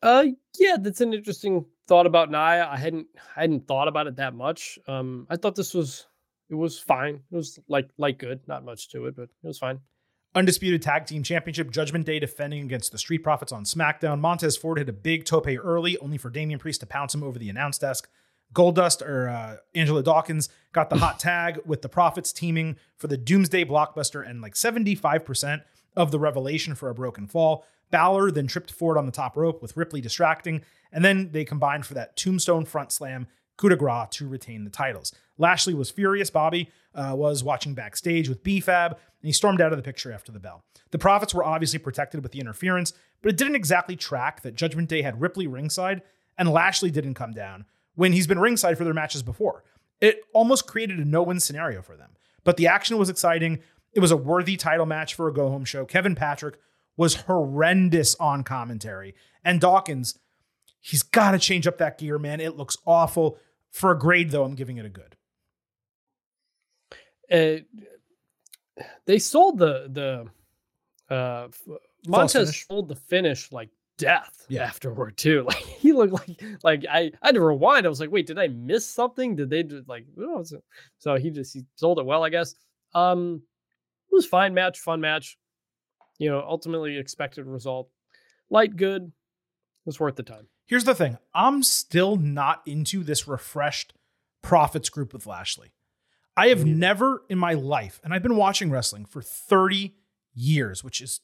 [0.01, 0.25] Uh,
[0.57, 2.69] yeah, that's an interesting thought about Nia.
[2.71, 4.79] I hadn't I hadn't thought about it that much.
[4.87, 6.07] Um, I thought this was
[6.49, 7.15] it was fine.
[7.15, 9.81] It was like like good, not much to it, but it was fine.
[10.33, 14.21] Undisputed Tag Team Championship Judgment Day defending against the Street Profits on SmackDown.
[14.21, 17.37] Montez Ford hit a big tope early, only for Damian Priest to pounce him over
[17.37, 18.07] the announce desk.
[18.53, 23.17] Goldust or uh, Angelo Dawkins got the hot tag with the Profits teaming for the
[23.17, 25.63] Doomsday Blockbuster and like 75%
[25.97, 27.65] of the revelation for a broken fall.
[27.91, 31.85] Balor then tripped Ford on the top rope with Ripley distracting, and then they combined
[31.85, 33.27] for that tombstone front slam
[33.57, 35.13] coup de grace to retain the titles.
[35.37, 36.29] Lashley was furious.
[36.29, 40.31] Bobby uh, was watching backstage with B-Fab, and he stormed out of the picture after
[40.31, 40.63] the bell.
[40.91, 44.89] The Profits were obviously protected with the interference, but it didn't exactly track that Judgment
[44.89, 46.01] Day had Ripley ringside
[46.37, 47.65] and Lashley didn't come down
[47.95, 49.63] when he's been ringside for their matches before.
[49.99, 52.11] It almost created a no-win scenario for them.
[52.43, 53.59] But the action was exciting.
[53.93, 55.85] It was a worthy title match for a go-home show.
[55.85, 56.57] Kevin Patrick
[56.97, 59.15] was horrendous on commentary.
[59.43, 60.19] And Dawkins,
[60.79, 62.39] he's got to change up that gear, man.
[62.39, 63.37] It looks awful.
[63.71, 65.15] For a grade, though, I'm giving it a good.
[67.31, 67.63] Uh,
[69.05, 69.87] they sold the
[71.09, 71.47] the uh,
[72.05, 74.63] Montez sold the finish like death yeah.
[74.63, 75.43] afterward too.
[75.47, 77.85] Like he looked like like I I had to rewind.
[77.85, 79.35] I was like, wait, did I miss something?
[79.35, 80.05] Did they just like
[80.97, 82.55] so he just he sold it well, I guess.
[82.93, 83.41] Um,
[84.11, 85.37] it was fine match, fun match.
[86.21, 87.89] You know, ultimately expected result.
[88.51, 89.05] Light good.
[89.05, 89.11] It
[89.87, 90.49] was worth the time.
[90.67, 91.17] Here's the thing.
[91.33, 93.95] I'm still not into this refreshed
[94.43, 95.71] profits group with Lashley.
[96.37, 99.95] I have never in my life, and I've been watching wrestling for 30
[100.35, 101.21] years, which is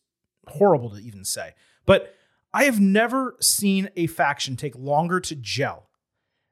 [0.47, 1.53] horrible to even say,
[1.85, 2.15] but
[2.51, 5.89] I have never seen a faction take longer to gel.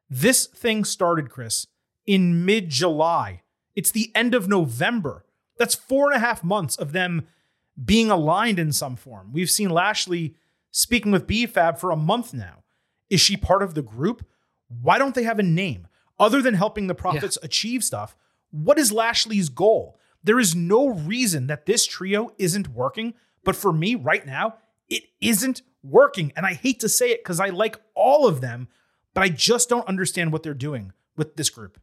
[0.08, 1.66] This thing started, Chris,
[2.06, 3.42] in mid July.
[3.76, 5.26] It's the end of November.
[5.58, 7.26] That's four and a half months of them
[7.84, 9.31] being aligned in some form.
[9.34, 10.35] We've seen Lashley
[10.72, 12.64] speaking with B-Fab for a month now.
[13.10, 14.26] Is she part of the group?
[14.68, 15.88] Why don't they have a name?
[16.18, 17.45] Other than helping the Profits yeah.
[17.45, 18.15] achieve stuff,
[18.52, 19.97] what is Lashley's goal?
[20.23, 24.56] There is no reason that this trio isn't working, but for me right now,
[24.89, 26.31] it isn't working.
[26.35, 28.69] And I hate to say it because I like all of them,
[29.14, 31.80] but I just don't understand what they're doing with this group.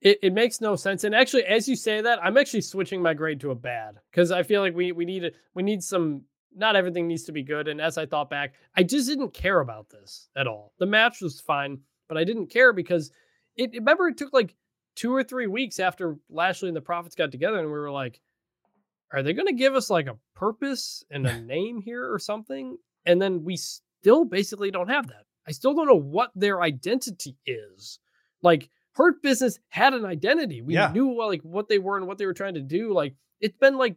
[0.00, 1.04] It, it makes no sense.
[1.04, 4.30] And actually, as you say that, I'm actually switching my grade to a bad because
[4.32, 6.22] I feel like we we need we need some.
[6.56, 7.68] Not everything needs to be good.
[7.68, 10.72] And as I thought back, I just didn't care about this at all.
[10.78, 11.78] The match was fine,
[12.08, 13.12] but I didn't care because
[13.56, 13.70] it.
[13.74, 14.56] Remember, it took like
[14.96, 18.20] two or three weeks after Lashley and the Profits got together, and we were like,
[19.12, 22.78] "Are they going to give us like a purpose and a name here or something?"
[23.04, 25.26] And then we still basically don't have that.
[25.46, 27.98] I still don't know what their identity is.
[28.42, 30.62] Like Hurt Business had an identity.
[30.62, 30.90] We Yeah.
[30.92, 32.92] knew like what they were and what they were trying to do.
[32.92, 33.96] Like it's been like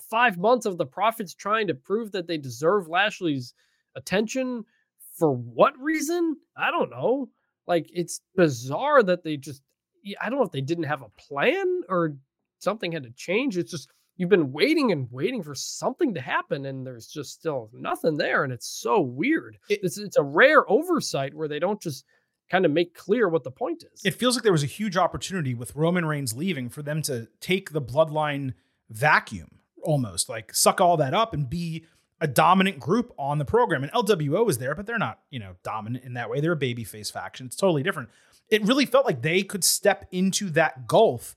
[0.00, 3.54] five months of the Profits trying to prove that they deserve Lashley's
[3.96, 4.64] attention.
[5.16, 6.36] For what reason?
[6.56, 7.28] I don't know.
[7.66, 9.62] Like it's bizarre that they just.
[10.20, 12.16] I don't know if they didn't have a plan or
[12.60, 13.58] something had to change.
[13.58, 17.68] It's just you've been waiting and waiting for something to happen, and there's just still
[17.72, 19.58] nothing there, and it's so weird.
[19.68, 22.04] It- it's it's a rare oversight where they don't just
[22.48, 24.04] kind of make clear what the point is.
[24.04, 27.28] it feels like there was a huge opportunity with Roman Reigns leaving for them to
[27.40, 28.54] take the bloodline
[28.90, 31.84] vacuum almost, like suck all that up and be
[32.20, 33.82] a dominant group on the program.
[33.82, 36.40] And LWO is there, but they're not, you know, dominant in that way.
[36.40, 37.46] They're a babyface faction.
[37.46, 38.08] It's totally different.
[38.50, 41.36] It really felt like they could step into that gulf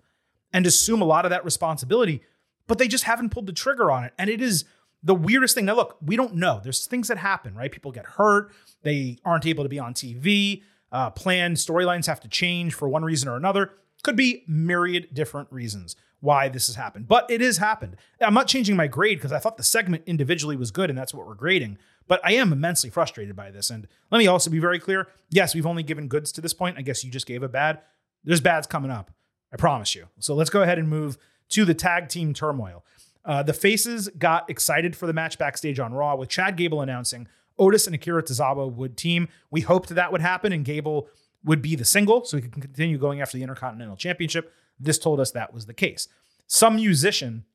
[0.54, 2.24] and assume a lot of that responsibility,
[2.68, 4.14] but they just haven't pulled the trigger on it.
[4.18, 4.66] And it is
[5.04, 5.66] the weirdest thing.
[5.66, 6.62] Now, look, we don't know.
[6.64, 7.72] There's things that happen, right?
[7.72, 8.52] People get hurt.
[8.84, 10.64] They aren't able to be on TV.
[10.91, 13.72] Uh, planned storylines have to change for one reason or another.
[14.03, 17.97] Could be myriad different reasons why this has happened, but it has happened.
[18.19, 21.13] I'm not changing my grade because I thought the segment individually was good and that's
[21.13, 21.77] what we're grading.
[22.07, 23.69] But I am immensely frustrated by this.
[23.69, 26.77] And let me also be very clear yes, we've only given goods to this point.
[26.77, 27.81] I guess you just gave a bad.
[28.23, 29.11] There's bads coming up.
[29.51, 30.07] I promise you.
[30.19, 31.18] So let's go ahead and move
[31.49, 32.85] to the tag team turmoil.
[33.26, 37.27] Uh, the faces got excited for the match backstage on Raw with Chad Gable announcing
[37.57, 39.28] Otis and Akira Tozawa would team.
[39.49, 41.07] We hoped that would happen and Gable
[41.44, 44.53] would be the single so he could continue going after the Intercontinental Championship.
[44.80, 46.07] This told us that was the case.
[46.48, 47.45] Some musician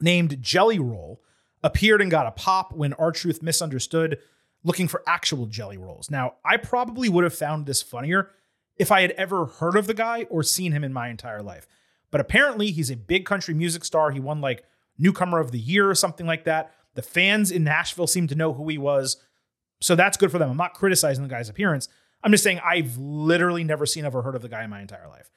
[0.00, 1.20] named Jelly Roll
[1.62, 4.18] appeared and got a pop when R-Truth misunderstood
[4.64, 6.10] looking for actual jelly rolls.
[6.10, 8.30] Now, I probably would have found this funnier
[8.76, 11.66] if I had ever heard of the guy or seen him in my entire life.
[12.10, 14.10] But apparently, he's a big country music star.
[14.10, 14.64] He won like
[14.98, 16.72] Newcomer of the Year or something like that.
[16.94, 19.16] The fans in Nashville seem to know who he was.
[19.80, 20.50] So that's good for them.
[20.50, 21.88] I'm not criticizing the guy's appearance.
[22.22, 25.08] I'm just saying I've literally never seen ever heard of the guy in my entire
[25.08, 25.30] life.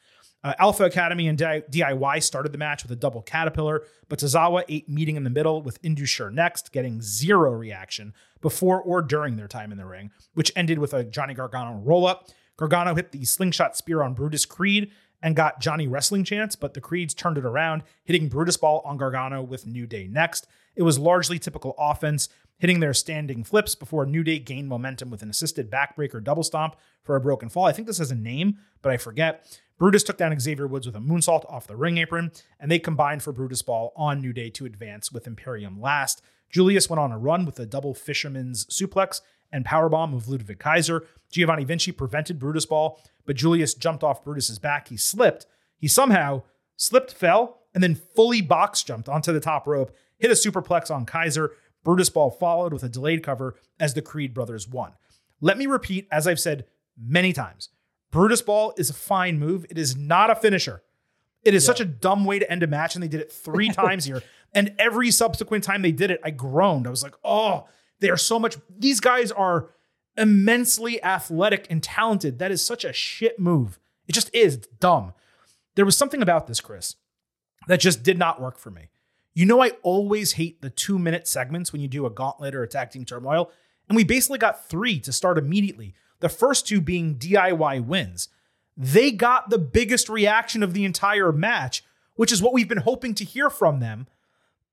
[0.43, 4.89] Uh, Alpha Academy and DIY started the match with a double caterpillar, but Tozawa ate
[4.89, 9.47] meeting in the middle with Indus Sher next, getting zero reaction before or during their
[9.47, 12.29] time in the ring, which ended with a Johnny Gargano roll up.
[12.57, 14.91] Gargano hit the slingshot spear on Brutus Creed
[15.21, 18.97] and got Johnny wrestling chance, but the Creeds turned it around, hitting Brutus Ball on
[18.97, 20.47] Gargano with New Day next.
[20.75, 22.29] It was largely typical offense,
[22.61, 26.75] hitting their standing flips before New Day gained momentum with an assisted backbreaker double stomp
[27.01, 27.65] for a broken fall.
[27.65, 29.59] I think this has a name, but I forget.
[29.79, 33.23] Brutus took down Xavier Woods with a moonsault off the ring apron, and they combined
[33.23, 36.21] for Brutus Ball on New Day to advance with Imperium last.
[36.51, 39.21] Julius went on a run with a double fisherman's suplex
[39.51, 41.07] and powerbomb of Ludwig Kaiser.
[41.31, 44.89] Giovanni Vinci prevented Brutus Ball, but Julius jumped off Brutus's back.
[44.89, 45.47] He slipped.
[45.77, 46.43] He somehow
[46.77, 51.07] slipped, fell, and then fully box jumped onto the top rope, hit a superplex on
[51.07, 51.53] Kaiser.
[51.83, 54.93] Brutus Ball followed with a delayed cover as the Creed brothers won.
[55.39, 56.65] Let me repeat, as I've said
[56.97, 57.69] many times,
[58.11, 59.65] Brutus Ball is a fine move.
[59.69, 60.83] It is not a finisher.
[61.43, 63.69] It is such a dumb way to end a match, and they did it three
[63.73, 64.21] times here.
[64.53, 66.85] And every subsequent time they did it, I groaned.
[66.85, 67.67] I was like, oh,
[67.99, 68.57] they are so much.
[68.69, 69.69] These guys are
[70.17, 72.37] immensely athletic and talented.
[72.39, 73.79] That is such a shit move.
[74.07, 74.55] It just is.
[74.55, 75.13] It's dumb.
[75.75, 76.95] There was something about this, Chris,
[77.67, 78.89] that just did not work for me.
[79.33, 82.65] You know, I always hate the two minute segments when you do a gauntlet or
[82.67, 83.51] tag team turmoil.
[83.87, 85.93] And we basically got three to start immediately.
[86.19, 88.29] The first two being DIY wins.
[88.77, 91.83] They got the biggest reaction of the entire match,
[92.15, 94.07] which is what we've been hoping to hear from them.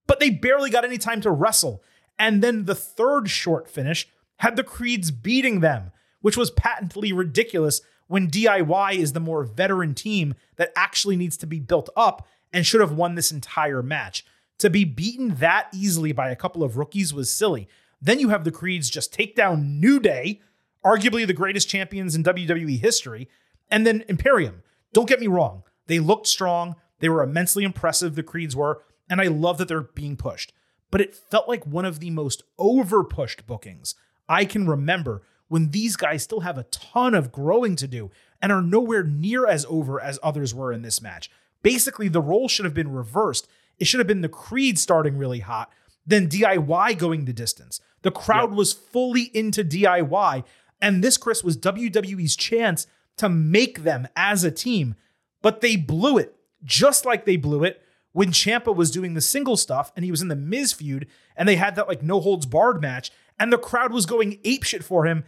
[0.07, 1.83] But they barely got any time to wrestle.
[2.19, 4.09] And then the third short finish
[4.39, 9.95] had the Creeds beating them, which was patently ridiculous when DIY is the more veteran
[9.95, 14.25] team that actually needs to be built up and should have won this entire match.
[14.59, 17.69] To be beaten that easily by a couple of rookies was silly.
[18.01, 20.41] Then you have the Creeds just take down New Day,
[20.85, 23.29] arguably the greatest champions in WWE history,
[23.71, 24.63] and then Imperium.
[24.93, 29.21] Don't get me wrong, they looked strong, they were immensely impressive, the Creeds were, and
[29.21, 30.53] I love that they're being pushed.
[30.91, 33.95] But it felt like one of the most over pushed bookings
[34.29, 38.11] I can remember when these guys still have a ton of growing to do
[38.41, 41.31] and are nowhere near as over as others were in this match.
[41.63, 43.49] Basically, the role should have been reversed.
[43.79, 45.73] It should have been the Creed starting really hot,
[46.07, 47.81] then DIY going the distance.
[48.03, 50.45] The crowd was fully into DIY,
[50.81, 52.87] and this, Chris, was WWE's chance
[53.17, 54.95] to make them as a team,
[55.43, 57.83] but they blew it, just like they blew it
[58.13, 61.07] when Ciampa was doing the single stuff and he was in the Miz feud,
[61.37, 64.83] and they had that like no holds barred match, and the crowd was going apeshit
[64.83, 65.25] for him,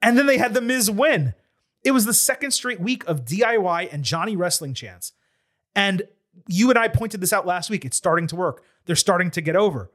[0.00, 1.34] and then they had the Miz win.
[1.84, 5.12] It was the second straight week of DIY and Johnny wrestling chance.
[5.74, 6.02] And
[6.48, 7.84] you and I pointed this out last week.
[7.84, 8.62] It's starting to work.
[8.86, 9.90] They're starting to get over.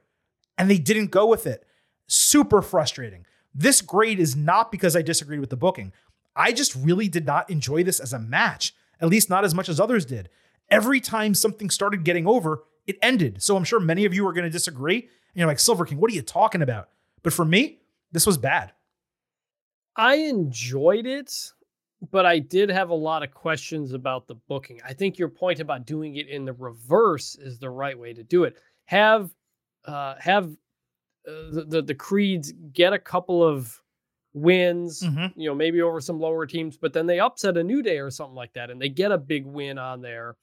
[0.58, 1.66] And they didn't go with it.
[2.08, 3.26] Super frustrating.
[3.54, 5.94] This grade is not because I disagreed with the booking.
[6.36, 8.74] I just really did not enjoy this as a match.
[9.02, 10.30] at least not as much as others did.
[10.70, 13.42] Every time something started getting over, it ended.
[13.42, 15.00] So I'm sure many of you are going to disagree.
[15.00, 16.90] And you're like, Silver King, what are you talking about?
[17.24, 17.80] But for me,
[18.12, 18.74] this was bad.
[19.96, 21.52] I enjoyed it,
[22.12, 24.80] but I did have a lot of questions about the booking.
[24.86, 28.24] I think your point about doing it in the reverse is the right way to
[28.24, 28.58] do it.
[28.86, 29.32] Have
[29.86, 30.52] uh, have
[31.28, 33.82] uh, the, the the creeds get a couple of
[34.34, 35.34] wins, Mhm.
[35.36, 38.12] you know, maybe over some lower teams, but then they upset a new day or
[38.12, 40.38] something like that, and they get a big win on there,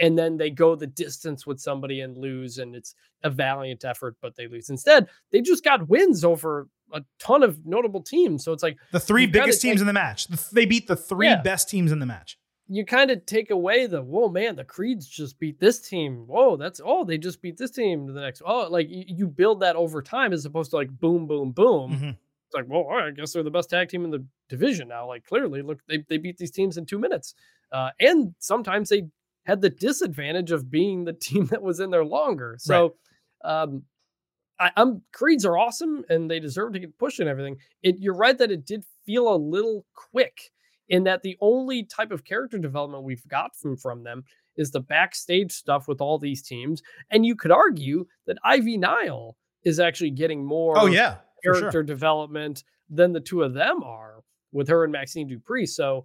[0.00, 2.94] and then they go the distance with somebody and lose, and it's
[3.24, 4.70] a valiant effort, but they lose.
[4.70, 9.00] Instead, they just got wins over a ton of notable teams, so it's like The
[9.00, 10.26] three You kinda biggest teams take- in the match.
[10.52, 11.42] They beat the three Yeah.
[11.42, 12.38] best teams in the match.
[12.70, 16.54] you kind of take away the whoa man the creeds just beat this team whoa
[16.58, 19.60] that's oh they just beat this team to the next oh like you, you build
[19.60, 22.10] that over time as opposed to like boom boom boom Mhm.
[22.10, 25.06] it's like well right, i guess they're the best tag team in the division now
[25.08, 27.34] like clearly look they, they beat these teams in two minutes
[27.72, 29.04] uh, and sometimes they
[29.46, 32.96] had the disadvantage of being the team that was in there longer so
[33.44, 33.82] um
[34.60, 37.56] I, I'm creeds are awesome and they deserve to get pushed and everything.
[37.82, 40.50] It you're right that it did feel a little quick
[40.88, 44.24] in that the only type of character development we've got from from them
[44.56, 46.82] is the backstage stuff with all these teams.
[47.10, 51.16] And you could argue that Ivy Nile is actually getting oh, more Oh, yeah.
[51.42, 51.82] Character sure.
[51.84, 55.68] development than the two of them are with her and Maxxine Dupri.
[55.68, 56.04] So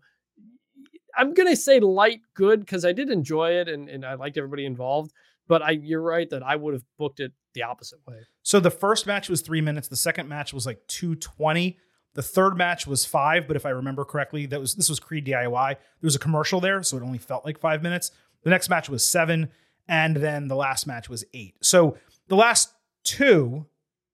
[1.15, 4.65] I'm gonna say light good because I did enjoy it and, and I liked everybody
[4.65, 5.11] involved.
[5.47, 8.17] But I you're right that I would have booked it the opposite way.
[8.41, 9.87] So the first match was three minutes.
[9.87, 11.77] The second match was like 220.
[12.15, 15.25] The third match was five, but if I remember correctly, that was this was Creed
[15.25, 15.69] DIY.
[15.69, 18.11] There was a commercial there, so it only felt like five minutes.
[18.43, 19.49] The next match was seven,
[19.87, 21.55] and then the last match was eight.
[21.61, 21.97] So
[22.27, 23.65] the last two,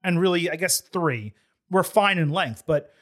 [0.04, 1.34] and really, I guess three,
[1.70, 2.64] were fine in length.
[2.66, 2.94] But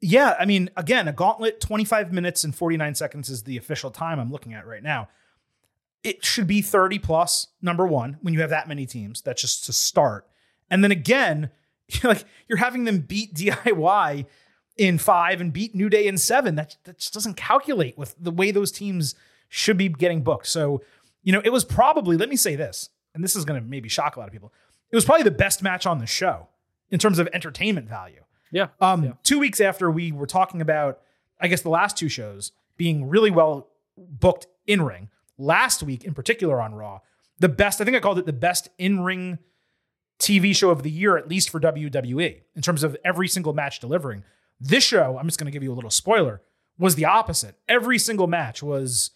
[0.00, 4.20] yeah, I mean, again, a gauntlet, 25 minutes and 49 seconds is the official time
[4.20, 5.08] I'm looking at right now.
[6.02, 9.20] It should be 30 plus, number one, when you have that many teams.
[9.20, 10.26] That's just to start.
[10.70, 11.50] And then again,
[12.04, 14.26] like you're having them beat DIY
[14.76, 16.54] in five and beat New Day in seven.
[16.54, 19.14] That, that just doesn't calculate with the way those teams
[19.48, 20.46] should be getting booked.
[20.46, 20.82] So,
[21.22, 23.88] you know, it was probably, let me say this, and this is going to maybe
[23.88, 24.52] shock a lot of people.
[24.90, 26.48] It was probably the best match on the show
[26.90, 28.22] in terms of entertainment value.
[28.52, 28.68] Yeah.
[28.80, 29.12] Um, Yeah.
[29.24, 31.00] Two weeks after we were talking about,
[31.40, 36.14] I guess, the last two shows being really well booked in ring, last week in
[36.14, 37.00] particular on Raw,
[37.38, 39.38] the best, I think I called it the best in ring
[40.18, 43.80] TV show of the year, at least for WWE, in terms of every single match
[43.80, 44.24] delivering.
[44.60, 46.42] This show, I'm just going to give you a little spoiler,
[46.78, 47.56] was the opposite.
[47.68, 49.12] Every single match was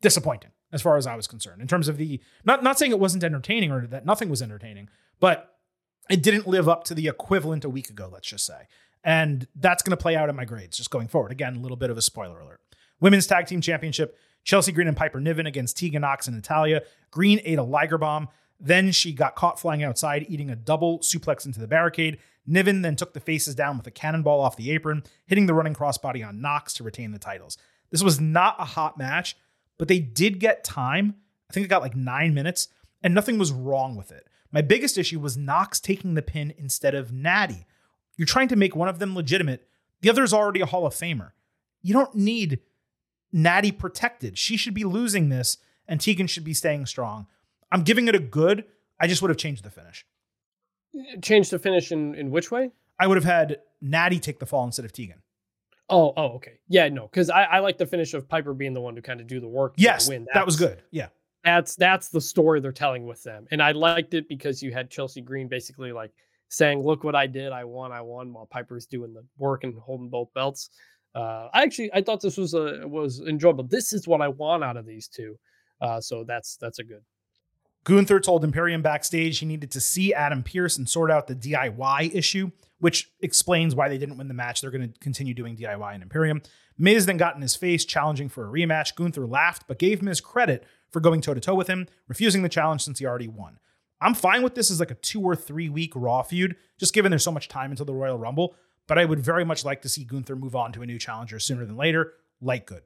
[0.00, 1.60] disappointing as far as I was concerned.
[1.60, 4.88] In terms of the, not, not saying it wasn't entertaining or that nothing was entertaining,
[5.18, 5.56] but
[6.08, 8.68] it didn't live up to the equivalent a week ago, let's just say.
[9.02, 11.32] And that's going to play out in my grades just going forward.
[11.32, 12.60] Again, a little bit of a spoiler alert.
[13.00, 16.82] Women's Tag Team Championship Chelsea Green and Piper Niven against Tegan Knox and Natalya.
[17.10, 18.28] Green ate a Liger bomb.
[18.60, 22.18] Then she got caught flying outside, eating a double suplex into the barricade.
[22.46, 25.74] Niven then took the faces down with a cannonball off the apron, hitting the running
[25.74, 27.58] crossbody on Knox to retain the titles.
[27.90, 29.36] This was not a hot match,
[29.78, 31.16] but they did get time.
[31.50, 32.68] I think it got like nine minutes,
[33.02, 34.26] and nothing was wrong with it.
[34.52, 37.66] My biggest issue was Knox taking the pin instead of Natty.
[38.16, 39.66] You're trying to make one of them legitimate.
[40.00, 41.32] The other is already a Hall of Famer.
[41.82, 42.60] You don't need
[43.34, 44.38] Natty protected.
[44.38, 45.58] She should be losing this,
[45.88, 47.26] and Tegan should be staying strong.
[47.72, 48.64] I'm giving it a good.
[49.00, 50.06] I just would have changed the finish.
[51.20, 52.70] Change the finish in, in which way?
[52.98, 55.20] I would have had Natty take the fall instead of Tegan.
[55.90, 56.60] Oh, oh, okay.
[56.68, 59.20] Yeah, no, because I, I like the finish of Piper being the one to kind
[59.20, 59.74] of do the work.
[59.76, 60.28] Yes, win.
[60.32, 60.82] that was good.
[60.92, 61.08] Yeah.
[61.42, 64.88] That's that's the story they're telling with them, and I liked it because you had
[64.88, 66.10] Chelsea Green basically like
[66.48, 67.52] saying, "Look what I did!
[67.52, 67.92] I won!
[67.92, 70.70] I won!" While Piper's doing the work and holding both belts.
[71.14, 73.64] Uh, I actually I thought this was a was enjoyable.
[73.64, 75.38] This is what I want out of these two.
[75.80, 77.02] Uh, so that's that's a good.
[77.84, 82.14] Gunther told Imperium backstage he needed to see Adam Pearce and sort out the DIY
[82.14, 84.62] issue, which explains why they didn't win the match.
[84.62, 86.40] They're going to continue doing DIY in Imperium.
[86.78, 88.94] Miz then got in his face, challenging for a rematch.
[88.94, 92.48] Gunther laughed, but gave Miz credit for going toe to toe with him, refusing the
[92.48, 93.58] challenge since he already won.
[94.00, 97.10] I'm fine with this as like a two or three week Raw feud, just given
[97.10, 98.56] there's so much time until the Royal Rumble.
[98.86, 101.38] But I would very much like to see Gunther move on to a new challenger
[101.38, 102.12] sooner than later.
[102.40, 102.82] Like good.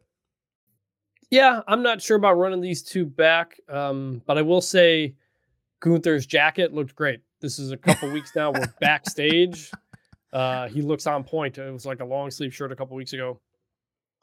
[1.31, 5.15] Yeah, I'm not sure about running these two back, um, but I will say
[5.81, 7.21] Gunther's jacket looked great.
[7.41, 8.51] This is a couple weeks now.
[8.51, 9.71] We're backstage.
[10.33, 11.59] Uh, he looks on point.
[11.59, 13.41] It was like a long sleeve shirt a couple weeks ago.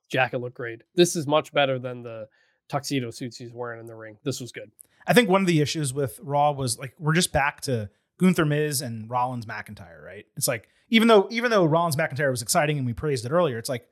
[0.10, 0.81] Jacket looked great.
[0.95, 2.27] This is much better than the
[2.69, 4.18] tuxedo suits he's wearing in the ring.
[4.23, 4.72] This was good.
[5.07, 8.45] I think one of the issues with Raw was like we're just back to Gunther
[8.45, 10.26] Miz and Rollins McIntyre, right?
[10.35, 13.57] It's like even though even though Rollins McIntyre was exciting and we praised it earlier,
[13.57, 13.88] it's like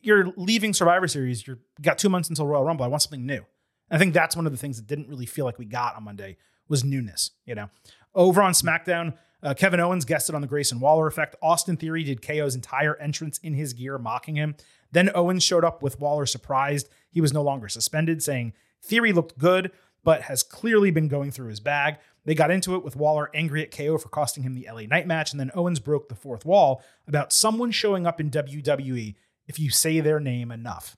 [0.00, 1.46] you're, leaving Survivor Series.
[1.46, 2.84] You're you got two months until Royal Rumble.
[2.84, 3.44] I want something new.
[3.90, 6.04] I think that's one of the things that didn't really feel like we got on
[6.04, 6.36] Monday
[6.68, 7.30] was newness.
[7.46, 7.70] You know,
[8.14, 11.36] over on SmackDown, uh, Kevin Owens guested on the Grayson Waller effect.
[11.42, 14.56] Austin Theory did KO's entire entrance in his gear, mocking him.
[14.90, 18.52] Then Owens showed up with Waller surprised he was no longer suspended, saying
[18.82, 19.70] Theory looked good,
[20.04, 21.98] but has clearly been going through his bag.
[22.28, 25.06] They got into it with Waller angry at KO for costing him the LA Knight
[25.06, 29.14] match, and then Owens broke the fourth wall about someone showing up in WWE
[29.46, 30.94] if you say their name enough.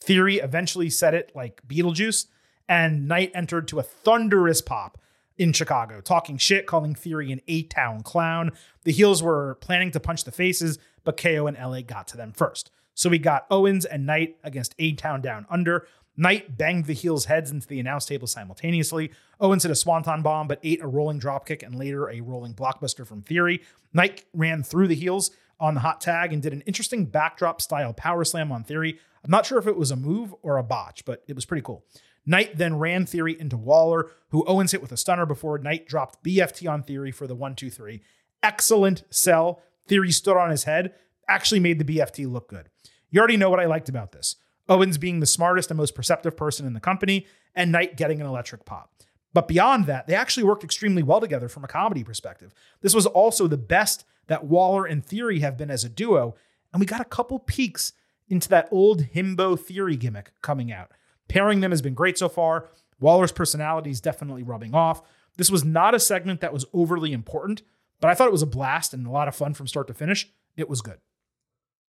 [0.00, 2.24] Theory eventually said it like Beetlejuice,
[2.70, 4.96] and Knight entered to a thunderous pop
[5.36, 8.52] in Chicago, talking shit, calling Theory an A Town clown.
[8.84, 12.32] The heels were planning to punch the faces, but KO and LA got to them
[12.32, 12.70] first.
[12.94, 15.86] So we got Owens and Knight against A Town Down Under.
[16.16, 19.10] Knight banged the heels' heads into the announce table simultaneously.
[19.40, 23.06] Owens hit a swanton bomb, but ate a rolling dropkick and later a rolling blockbuster
[23.06, 23.62] from Theory.
[23.92, 27.92] Knight ran through the heels on the hot tag and did an interesting backdrop style
[27.94, 28.98] power slam on Theory.
[29.24, 31.62] I'm not sure if it was a move or a botch, but it was pretty
[31.62, 31.84] cool.
[32.26, 36.22] Knight then ran Theory into Waller, who Owens hit with a stunner before Knight dropped
[36.22, 38.02] BFT on Theory for the 1 2 3.
[38.42, 39.62] Excellent sell.
[39.88, 40.94] Theory stood on his head,
[41.28, 42.68] actually made the BFT look good.
[43.10, 44.36] You already know what I liked about this.
[44.68, 48.26] Owens being the smartest and most perceptive person in the company, and Knight getting an
[48.26, 48.90] electric pop.
[49.34, 52.54] But beyond that, they actually worked extremely well together from a comedy perspective.
[52.80, 56.34] This was also the best that Waller and Theory have been as a duo,
[56.72, 57.92] and we got a couple peeks
[58.28, 60.90] into that old himbo Theory gimmick coming out.
[61.28, 62.68] Pairing them has been great so far.
[63.00, 65.02] Waller's personality is definitely rubbing off.
[65.36, 67.62] This was not a segment that was overly important,
[68.00, 69.94] but I thought it was a blast and a lot of fun from start to
[69.94, 70.30] finish.
[70.56, 70.98] It was good.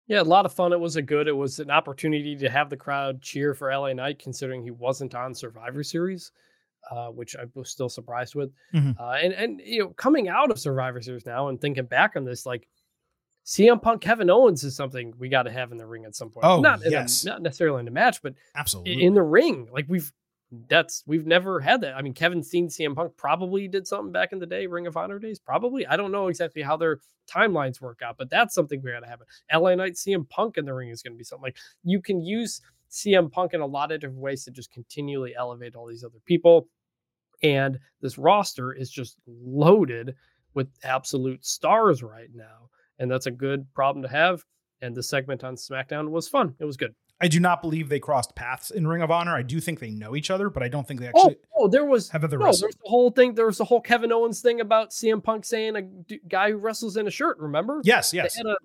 [0.09, 0.73] Yeah, a lot of fun.
[0.73, 1.27] It was a good.
[1.27, 5.13] It was an opportunity to have the crowd cheer for LA Knight, considering he wasn't
[5.13, 6.31] on Survivor Series,
[6.89, 8.51] uh, which I was still surprised with.
[8.73, 8.99] Mhm.
[8.99, 12.25] Uh, and and you know, coming out of Survivor Series now and thinking back on
[12.25, 12.67] this, like
[13.45, 16.31] CM Punk, Kevin Owens is something we got to have in the ring at some
[16.31, 16.43] point.
[16.45, 17.23] Oh, not in yes.
[17.23, 19.03] a, not necessarily in the match, but Absolutely.
[19.03, 19.69] in the ring.
[19.71, 20.11] Like we've
[20.67, 21.95] that's we've never had that.
[21.95, 24.97] I mean, Kevin Steen, CM Punk probably did something back in the day, Ring of
[24.97, 25.39] Honor days.
[25.39, 25.85] Probably.
[25.85, 26.99] I don't know exactly how their
[27.29, 29.19] timelines work out, but that's something we got to have.
[29.53, 32.21] LA Knight, CM Punk in the ring is going to be something like you can
[32.21, 36.03] use CM Punk in a lot of different ways to just continually elevate all these
[36.03, 36.67] other people.
[37.43, 40.15] And this roster is just loaded
[40.55, 42.69] with absolute stars right now.
[42.97, 44.43] And that's a good problem to have.
[44.81, 46.55] And the segment on SmackDown was fun.
[46.59, 46.95] It was good.
[47.21, 49.35] I do not believe they crossed paths in Ring of Honor.
[49.35, 51.67] I do think they know each other, but I don't think they Oh, actually oh,
[51.67, 52.61] there was have other no, wrestlers.
[52.61, 53.33] there's the whole thing.
[53.35, 56.57] There was the whole Kevin Owens thing about CM Punk saying a d- guy who
[56.57, 57.37] wrestles in a shirt.
[57.39, 57.81] Remember?
[57.83, 58.35] Yes, yes.
[58.35, 58.57] They had a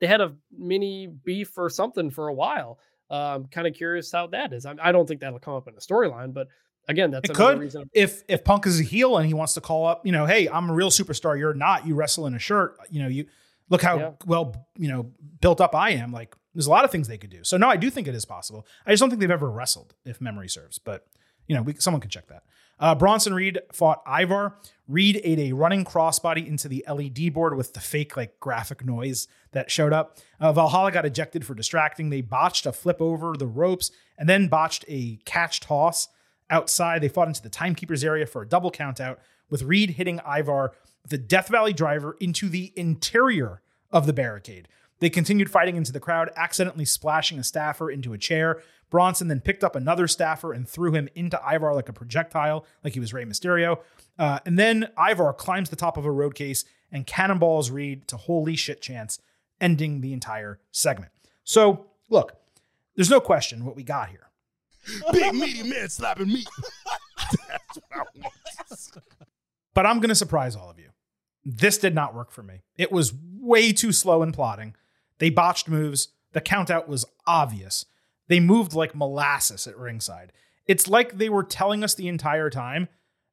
[0.00, 2.78] they had a mini beef or something for a while.
[3.10, 4.66] Um, kind of curious how that is.
[4.66, 6.48] I, I don't think that'll come up in a storyline, but
[6.88, 7.60] again, that's It another could.
[7.60, 7.90] reason.
[7.94, 10.48] if if Punk is a heel and he wants to call up, you know, hey,
[10.48, 11.38] I'm a real superstar.
[11.38, 11.86] You're not.
[11.86, 12.76] You wrestle in a shirt.
[12.90, 13.26] You know, you
[13.70, 14.10] look how Yeah.
[14.26, 16.12] well you know built up I am.
[16.12, 17.44] Like, there's a lot of things they could do.
[17.44, 18.66] So no, I do think it is possible.
[18.86, 20.78] I just don't think they've ever wrestled, if memory serves.
[20.78, 21.06] But
[21.46, 22.42] you know, we, someone can check that.
[22.80, 24.56] Uh, Bronson Reed fought Ivar.
[24.86, 29.26] Reed ate a running crossbody into the LED board with the fake like graphic noise
[29.52, 30.18] that showed up.
[30.40, 32.10] Uh, Valhalla got ejected for distracting.
[32.10, 36.08] They botched a flip over the ropes and then botched a catch toss
[36.50, 37.02] outside.
[37.02, 39.18] They fought into the timekeeper's area for a double count out
[39.50, 40.72] with Reed hitting Ivar
[41.12, 44.68] a Death Valley driver into the interior of the barricade.
[45.00, 48.62] They continued fighting into the crowd, accidentally splashing a staffer into a chair.
[48.90, 52.94] Bronson then picked up another staffer and threw him into Ivar like a projectile, like
[52.94, 53.78] he was Rey Mysterio.
[54.18, 58.16] Uh, and then Ivar climbs the top of a road case and cannonballs Reed to
[58.16, 59.20] holy shit chance,
[59.60, 61.12] ending the entire segment.
[61.44, 62.32] So, look,
[62.96, 64.30] there's no question what we got here.
[65.12, 66.48] Big meaty man slapping meat.
[67.48, 68.34] That's what I want.
[69.74, 70.88] but I'm going to surprise all of you.
[71.44, 72.62] This did not work for me.
[72.76, 74.74] It was way too slow in plotting.
[75.18, 76.08] They botched moves.
[76.32, 77.86] The countout was obvious.
[78.28, 80.32] They moved like molasses at ringside.
[80.66, 82.88] It's like they were telling us the entire time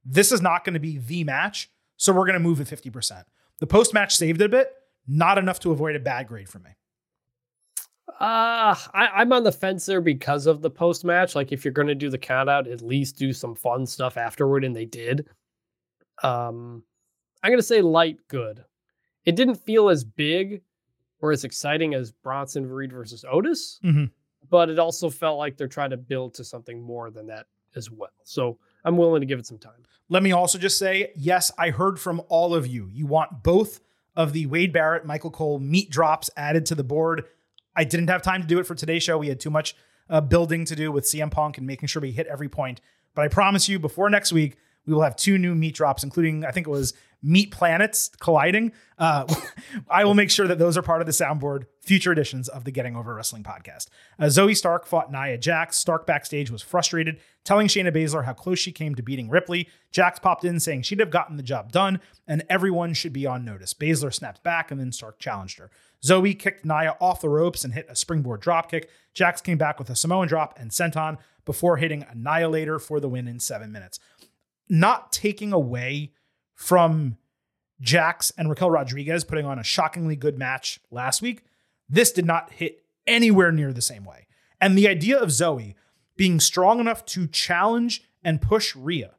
[0.06, 3.24] this is not going to be the match, so we're going to move at 50%.
[3.60, 4.72] The post match saved it a bit,
[5.08, 6.72] not enough to avoid a bad grade for me.
[8.08, 11.36] Uh, I, I'm on the fence there because of the post match.
[11.36, 14.16] Like, if you're going to do the count out, at least do some fun stuff
[14.16, 15.28] afterward, and they did.
[16.22, 16.84] Um,
[17.44, 18.64] I'm going to say light good.
[19.26, 20.62] It didn't feel as big
[21.22, 24.12] or as exciting as Bronson Reed versus Otis, Mhm.
[24.50, 27.90] but it also felt like they're trying to build to something more than that as
[27.92, 28.10] well.
[28.24, 29.84] So I'm willing to give it some time.
[30.10, 32.88] Let me also just say, yes, I heard from all of you.
[32.92, 33.80] You want both
[34.16, 37.26] of the Wade Barrett, Michael Cole meat drops added to the board.
[37.76, 39.18] I didn't have time to do it for today's show.
[39.18, 39.76] We had too much
[40.10, 42.80] uh, building to do with CM Punk and making sure we hit every point.
[43.16, 44.56] But I promise you, before next week,
[44.86, 46.94] we will have two new meat drops, including I think it was
[47.26, 48.72] meat planets colliding.
[49.00, 49.26] Uh,
[49.90, 52.72] I will make sure that those are part of the soundboard future editions of the
[52.72, 53.88] Getting Over Wrestling podcast.
[54.20, 55.78] Uh, Zoey Stark fought Nia Jax.
[55.78, 59.68] Stark backstage was frustrated, telling Shayna Baszler how close she came to beating Ripley.
[59.92, 63.44] Jax popped in saying she'd have gotten the job done and everyone should be on
[63.44, 63.74] notice.
[63.74, 65.72] Baszler snapped back and then Stark challenged her.
[66.04, 68.86] Zoe kicked Nia off the ropes and hit a springboard dropkick.
[69.16, 73.28] Jax came back with a Samoan drop and senton before hitting Annihilator for the win
[73.28, 74.00] in seven minutes.
[74.70, 76.12] Not taking away
[76.56, 77.18] from
[77.82, 81.44] Jax and Raquel Rodriguez putting on a shockingly good match last week,
[81.88, 84.28] this did not hit anywhere near the same way.
[84.60, 85.76] And the idea of Zoey
[86.16, 89.12] being strong enough to challenge and push Rhea,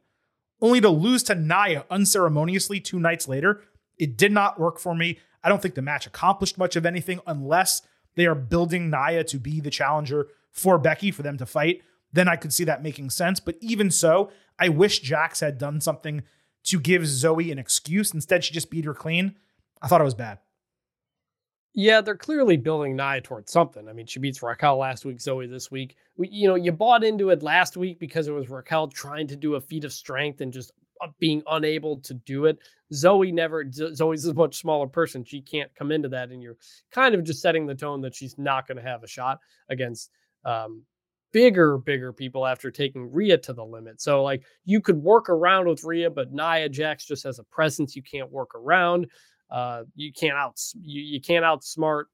[0.61, 3.61] only to lose to Nia unceremoniously two nights later,
[3.97, 5.19] it did not work for me.
[5.43, 7.83] I don't think the match accomplished much of anything unless
[8.15, 11.83] they are building Nia to be the challenger for Becky for them to fight.
[12.11, 13.39] Then I could see that making sense.
[13.39, 16.23] But even so, I wish Jax had done something
[16.67, 18.13] to give Zoey an excuse.
[18.13, 19.35] Instead, she just beat her clean.
[19.81, 20.39] I thought it was bad.
[21.73, 23.87] Yeah, they're clearly building Nia towards something.
[23.87, 25.95] I mean, she beats Raquel last week, Zoey this week.
[26.17, 29.35] We, you know, you bought into it last week because it was Raquel trying to
[29.35, 30.71] do a feat of strength and just
[31.01, 32.57] uh, being unable to do it.
[32.91, 33.63] Zoey never.
[33.65, 35.23] Zoey's a much smaller person.
[35.23, 36.57] She can't come into that, and you're
[36.91, 39.39] kind of just setting the tone that she's not going to have a shot
[39.69, 40.09] against
[40.45, 40.81] um,
[41.31, 44.01] bigger, bigger people after taking Rhea to the limit.
[44.01, 47.95] So like you could work around with Rhea, but Nia Jax just has a presence
[47.95, 49.07] you can't work around.
[49.49, 52.05] Uh, you can't out you, you can't outsmart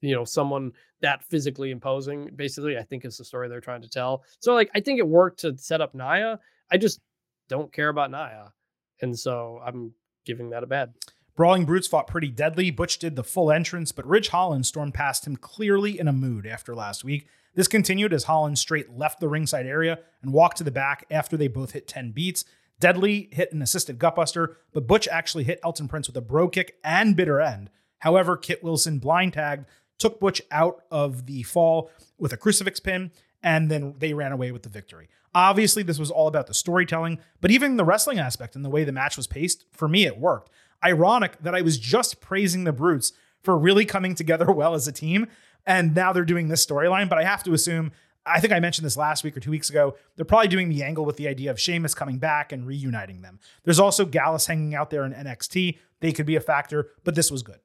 [0.00, 2.30] you know someone that physically imposing.
[2.36, 4.24] Basically, I think is the story they're trying to tell.
[4.40, 6.38] So like I think it worked to set up Nia.
[6.70, 7.00] I just
[7.48, 8.52] don't care about Nia,
[9.00, 9.92] and so I'm
[10.24, 10.94] giving that a bad.
[11.36, 12.70] Brawling Brutes fought pretty deadly.
[12.70, 16.46] Butch did the full entrance, but Ridge Holland stormed past him clearly in a mood
[16.46, 17.26] after last week.
[17.54, 21.36] This continued as Holland straight left the ringside area and walked to the back after
[21.36, 22.44] they both hit 10 beats.
[22.80, 26.76] Deadly hit an assisted gutbuster, but Butch actually hit Elton Prince with a bro kick
[26.82, 27.70] and bitter end.
[27.98, 29.66] However, Kit Wilson blind tagged,
[29.98, 33.12] took Butch out of the fall with a crucifix pin,
[33.42, 35.08] and then they ran away with the victory.
[35.34, 38.84] Obviously, this was all about the storytelling, but even the wrestling aspect and the way
[38.84, 40.50] the match was paced, for me, it worked.
[40.84, 43.12] Ironic that I was just praising the Brutes
[43.42, 45.26] for really coming together well as a team,
[45.66, 47.08] and now they're doing this storyline.
[47.08, 47.92] But I have to assume,
[48.26, 50.82] I think I mentioned this last week or two weeks ago, they're probably doing the
[50.82, 53.38] angle with the idea of Sheamus coming back and reuniting them.
[53.64, 55.78] There's also Gallus hanging out there in NXT.
[56.00, 57.60] They could be a factor, but this was good.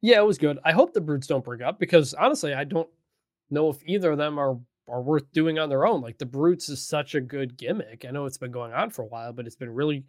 [0.00, 0.58] Yeah, it was good.
[0.64, 2.88] I hope the Brutes don't break up because honestly, I don't
[3.50, 4.58] know if either of them are
[4.88, 6.00] are worth doing on their own.
[6.00, 8.04] Like the Brutes is such a good gimmick.
[8.06, 10.04] I know it's been going on for a while, but it's been really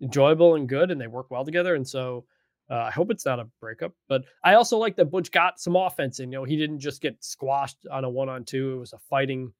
[0.00, 1.74] enjoyable and good, and they work well together.
[1.74, 2.24] And so
[2.70, 5.76] uh, I hope it's not a breakup, but I also like that Butch got some
[5.76, 6.32] offense in.
[6.32, 8.74] You know, he didn't just get squashed on a one on two.
[8.74, 9.52] It was a fighting,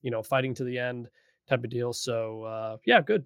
[0.00, 1.08] you know, fighting to the end
[1.48, 1.92] type of deal.
[1.92, 3.24] So uh, yeah, good.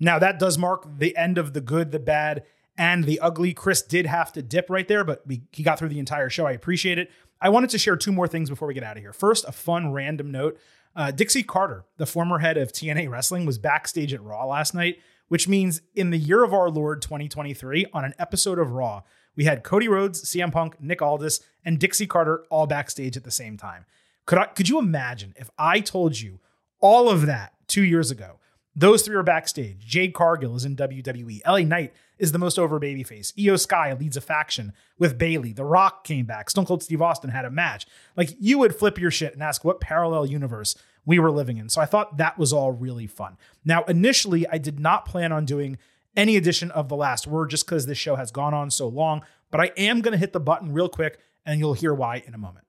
[0.00, 2.44] Now that does mark the end of the good, the bad,
[2.76, 3.52] and the ugly.
[3.52, 6.46] Chris did have to dip right there, but we, he got through the entire show.
[6.46, 7.10] I appreciate it.
[7.40, 9.12] I wanted to share two more things before we get out of here.
[9.12, 10.58] First, a fun random note.
[10.96, 14.98] Uh, Dixie Carter, the former head of TNA Wrestling, was backstage at Raw last night
[15.28, 19.02] which means in the year of our Lord 2023, on an episode of Raw,
[19.36, 23.30] we had Cody Rhodes, CM Punk, Nick Aldis, and Dixie Carter all backstage at the
[23.30, 23.84] same time.
[24.26, 26.40] Could I could you imagine if I told you
[26.80, 28.38] all of that two years ago?
[28.76, 29.86] Those three are backstage.
[29.86, 31.42] Jade Cargill is in WWE.
[31.46, 33.32] LA Knight is the most over babyface.
[33.34, 35.52] Iyo Sky leads a faction with Bayley.
[35.52, 36.50] The Rock came back.
[36.50, 37.86] Stone Cold Steve Austin had a match.
[38.16, 41.68] Like you would flip your shit and ask what parallel universe we were living in.
[41.68, 43.36] So I thought that was all really fun.
[43.64, 45.78] Now, initially, I did not plan on doing
[46.16, 49.22] any edition of The Last Word just because this show has gone on so long,
[49.50, 52.34] but I am going to hit the button real quick and you'll hear why in
[52.34, 52.64] a moment.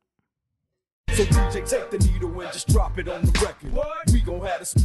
[1.12, 3.72] So DJ, take the needle and just drop it on the record.
[3.72, 4.12] What?
[4.12, 4.76] We gon' have this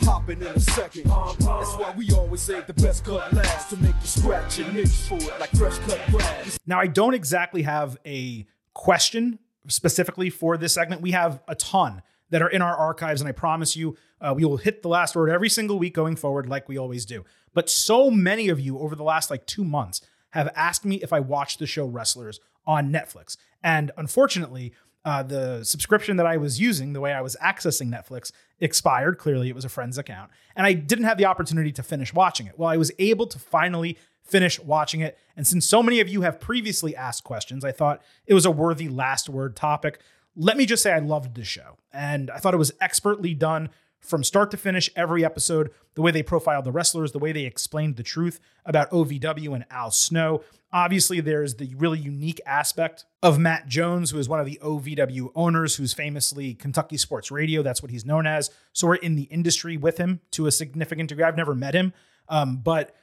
[0.00, 1.04] popping in a second.
[1.04, 4.90] That's why we always say the best cut last to make you scratch and itch
[4.90, 6.58] for it like fresh cut grass.
[6.66, 9.38] Now, I don't exactly have a question
[9.68, 11.00] specifically for this segment.
[11.00, 12.02] We have a ton
[12.32, 13.20] that are in our archives.
[13.20, 16.16] And I promise you, uh, we will hit the last word every single week going
[16.16, 17.24] forward, like we always do.
[17.54, 20.00] But so many of you over the last like two months
[20.30, 23.36] have asked me if I watched the show Wrestlers on Netflix.
[23.62, 24.72] And unfortunately,
[25.04, 29.18] uh, the subscription that I was using, the way I was accessing Netflix, expired.
[29.18, 30.30] Clearly, it was a friend's account.
[30.56, 32.58] And I didn't have the opportunity to finish watching it.
[32.58, 35.18] Well, I was able to finally finish watching it.
[35.36, 38.50] And since so many of you have previously asked questions, I thought it was a
[38.50, 40.00] worthy last word topic
[40.36, 41.76] let me just say I loved this show.
[41.92, 46.10] And I thought it was expertly done from start to finish, every episode, the way
[46.10, 50.42] they profiled the wrestlers, the way they explained the truth about OVW and Al Snow.
[50.72, 55.30] Obviously, there's the really unique aspect of Matt Jones, who is one of the OVW
[55.36, 57.62] owners, who's famously Kentucky Sports Radio.
[57.62, 58.50] That's what he's known as.
[58.72, 61.24] So we're in the industry with him to a significant degree.
[61.24, 61.92] I've never met him,
[62.28, 62.96] Um, but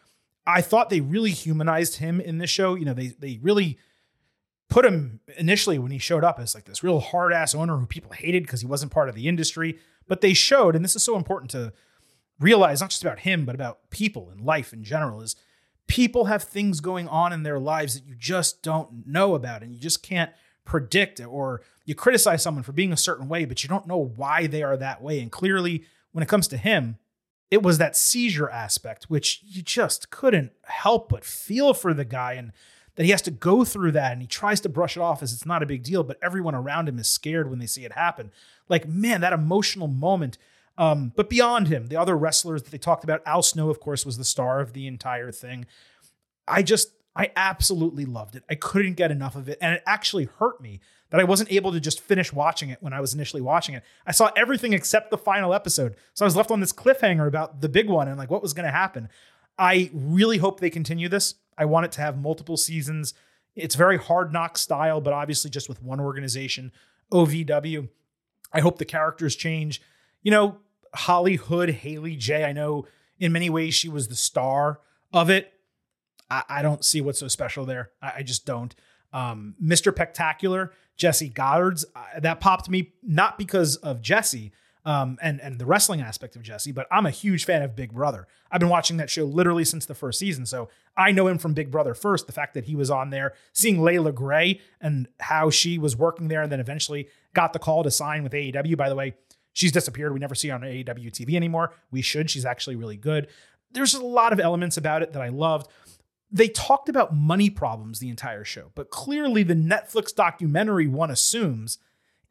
[0.48, 2.74] I thought they really humanized him in this show.
[2.76, 3.78] You know, they they really
[4.70, 7.86] put him initially when he showed up as like this real hard ass owner who
[7.86, 9.80] people hated because he wasn't part of the industry.
[10.08, 11.74] But they showed, and this is so important to
[12.40, 15.36] realize, not just about him, but about people and life in general, is
[15.88, 19.74] people have things going on in their lives that you just don't know about and
[19.74, 20.32] you just can't
[20.66, 21.26] predict it.
[21.26, 24.64] Or you criticize someone for being a certain way, but you don't know why they
[24.64, 25.20] are that way.
[25.20, 26.98] And clearly, when it comes to him,
[27.50, 32.34] it was that seizure aspect, which you just couldn't help but feel for the guy.
[32.34, 32.52] And
[32.96, 35.34] that he has to go through that and he tries to brush it off as
[35.34, 37.94] it's not a big deal, but everyone around him is scared when they see it
[37.94, 38.32] happen.
[38.68, 40.38] Like, man, that emotional moment.
[40.78, 44.06] Um, but beyond him, the other wrestlers that they talked about, Al Snow, of course,
[44.06, 45.66] was the star of the entire thing.
[46.48, 48.44] I just, I absolutely loved it.
[48.50, 49.58] I couldn't get enough of it.
[49.62, 50.80] And it actually hurt me
[51.10, 53.84] that I wasn't able to just finish watching it when I was initially watching it.
[54.06, 55.96] I saw everything except the final episode.
[56.14, 58.54] So I was left on this cliffhanger about the big one and like what was
[58.54, 59.10] going to happen.
[59.60, 61.36] I really hope they continue this.
[61.58, 63.14] I want it to have multiple seasons.
[63.56, 66.72] It's very hard knock style, but obviously just with one organization,
[67.12, 67.90] OVW.
[68.54, 69.82] I hope the characters change.
[70.24, 70.58] You know,
[70.96, 72.46] Holly Hood, Haley J.
[72.46, 72.88] I know
[73.20, 74.80] in many ways she was the star
[75.14, 75.52] of it.
[76.32, 77.92] I, I don't see what's so special there.
[78.02, 78.74] I, I just don't.
[79.12, 79.92] Um, Mr.
[79.94, 84.52] Spectacular, Jesse Godderz, uh, that popped me not because of Jesse,
[84.90, 86.72] um, and and the wrestling aspect of Jesse.
[86.72, 88.28] But I'm a huge fan of Big Brother.
[88.52, 90.68] I've been watching that show literally since the first season, so
[90.98, 92.26] I know him from Big Brother first.
[92.26, 96.28] The fact that he was on there, seeing Leila Grey and how she was working
[96.28, 98.76] there, and then eventually got the call to sign with AEW.
[98.76, 99.14] By the way,
[99.54, 100.12] she's disappeared.
[100.12, 101.72] We never see her on AEW TV anymore.
[101.92, 102.32] We should.
[102.32, 103.28] She's actually really good.
[103.72, 105.70] There's a lot of elements about it that I loved.
[106.32, 111.78] They talked about money problems the entire show, but clearly the Netflix documentary one assumes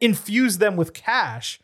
[0.00, 1.60] infused them with cash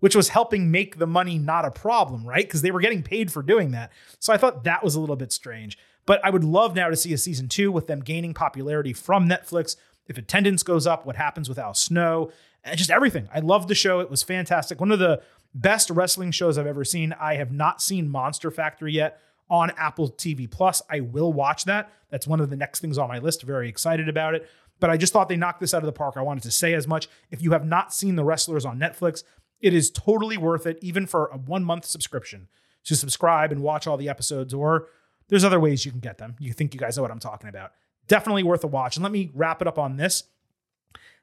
[0.00, 2.46] which was helping make the money not a problem, right?
[2.46, 3.90] Because they were getting paid for doing that.
[4.18, 5.78] So I thought that was a little bit strange.
[6.06, 9.28] But I would love now to see a season two with them gaining popularity from
[9.28, 9.76] Netflix.
[10.06, 12.30] If attendance goes up, what happens with Al Snow,
[12.64, 13.28] and just everything.
[13.32, 14.00] I loved the show.
[14.00, 14.80] It was fantastic.
[14.80, 15.20] One of the
[15.54, 17.12] best wrestling shows I've ever seen.
[17.12, 19.20] I have not seen Monster Factory yet
[19.50, 20.82] on Apple TV Plus.
[20.90, 21.92] I will watch that.
[22.10, 23.42] That's one of the next things on my list.
[23.42, 24.48] Very excited about it.
[24.80, 26.14] But I just thought they knocked this out of the park.
[26.16, 27.08] I wanted to say as much.
[27.30, 29.24] If you have not seen The Wrestlers on Netflix,
[29.60, 32.48] it is totally worth it, even for a one month subscription,
[32.84, 34.54] to subscribe and watch all the episodes.
[34.54, 34.86] Or
[35.28, 36.36] there's other ways you can get them.
[36.38, 37.72] You think you guys know what I'm talking about.
[38.06, 38.96] Definitely worth a watch.
[38.96, 40.24] And let me wrap it up on this.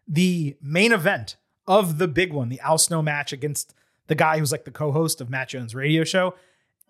[0.08, 1.38] The main event
[1.68, 3.74] of the big one, the Al Snow match against
[4.08, 6.36] the guy who's like the co host of Matt Jones' radio show,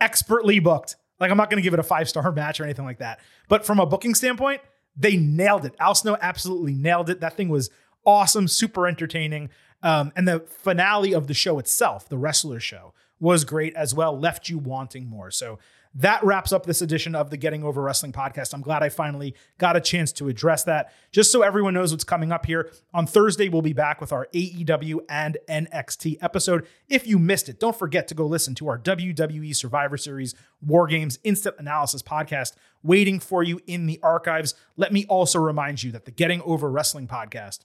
[0.01, 0.97] expertly booked.
[1.19, 3.19] Like, I'm not going to give it a five star match or anything like that.
[3.47, 4.61] But from a booking standpoint,
[4.97, 5.75] they nailed it.
[5.79, 7.21] Al Snow absolutely nailed it.
[7.21, 7.69] That thing was
[8.05, 9.49] awesome, super entertaining.
[9.85, 14.19] Um, and the finale of the show itself, the wrestler show, was great as well,
[14.19, 15.29] left you wanting more.
[15.29, 15.59] So
[15.93, 18.53] that wraps up this edition of the Getting Over Wrestling podcast.
[18.53, 20.91] I'm glad I finally got a chance to address that.
[21.11, 24.27] Just so everyone knows what's coming up here, on Thursday, we'll be back with our
[24.33, 26.65] AEW and NXT episode.
[26.89, 30.33] If you missed it, don't forget to go listen to our WWE Survivor Series
[30.65, 34.55] War Games Instant Analysis podcast waiting for you in the archives.
[34.75, 37.59] Let me also remind you that the Getting Over Wrestling podcast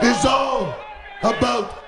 [0.00, 0.91] is all
[1.22, 1.82] about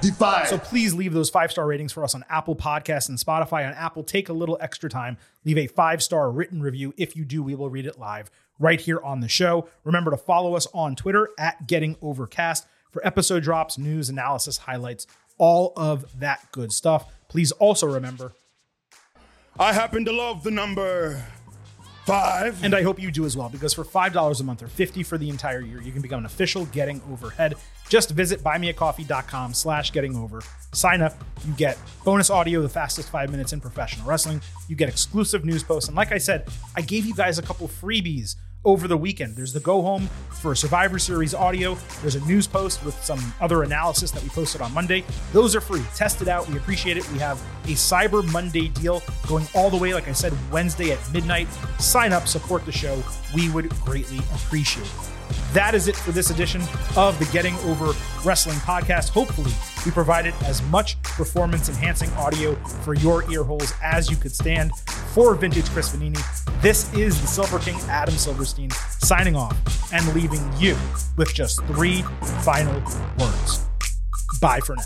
[0.00, 0.44] Defy.
[0.44, 3.66] So please leave those five star ratings for us on Apple Podcasts and Spotify.
[3.66, 6.94] On Apple, take a little extra time, leave a five star written review.
[6.96, 9.68] If you do, we will read it live right here on the show.
[9.84, 15.06] Remember to follow us on Twitter at Getting Overcast for episode drops, news, analysis, highlights,
[15.36, 17.12] all of that good stuff.
[17.28, 18.32] Please also remember.
[19.58, 21.24] I happen to love the number
[22.08, 22.64] five.
[22.64, 25.18] And I hope you do as well, because for $5 a month or 50 for
[25.18, 27.54] the entire year, you can become an official Getting Overhead.
[27.90, 30.42] Just visit buymeacoffee.com slash getting over.
[30.72, 31.14] Sign up.
[31.46, 34.40] You get bonus audio, the fastest five minutes in professional wrestling.
[34.68, 35.88] You get exclusive news posts.
[35.88, 39.36] And like I said, I gave you guys a couple freebies over the weekend.
[39.36, 41.76] There's the go home for Survivor Series audio.
[42.00, 45.04] There's a news post with some other analysis that we posted on Monday.
[45.32, 45.82] Those are free.
[45.94, 46.48] Test it out.
[46.48, 47.10] We appreciate it.
[47.12, 51.12] We have a Cyber Monday deal going all the way, like I said, Wednesday at
[51.12, 51.48] midnight.
[51.78, 53.02] Sign up, support the show.
[53.34, 55.17] We would greatly appreciate it.
[55.52, 56.62] That is it for this edition
[56.96, 57.92] of the Getting Over
[58.24, 59.10] Wrestling podcast.
[59.10, 59.52] Hopefully,
[59.84, 64.72] we provided as much performance enhancing audio for your ear holes as you could stand.
[65.14, 66.22] For Vintage Chris Vannini,
[66.62, 69.56] this is the Silver King Adam Silverstein signing off
[69.92, 70.76] and leaving you
[71.16, 72.02] with just three
[72.44, 72.74] final
[73.18, 73.64] words.
[74.40, 74.84] Bye for now.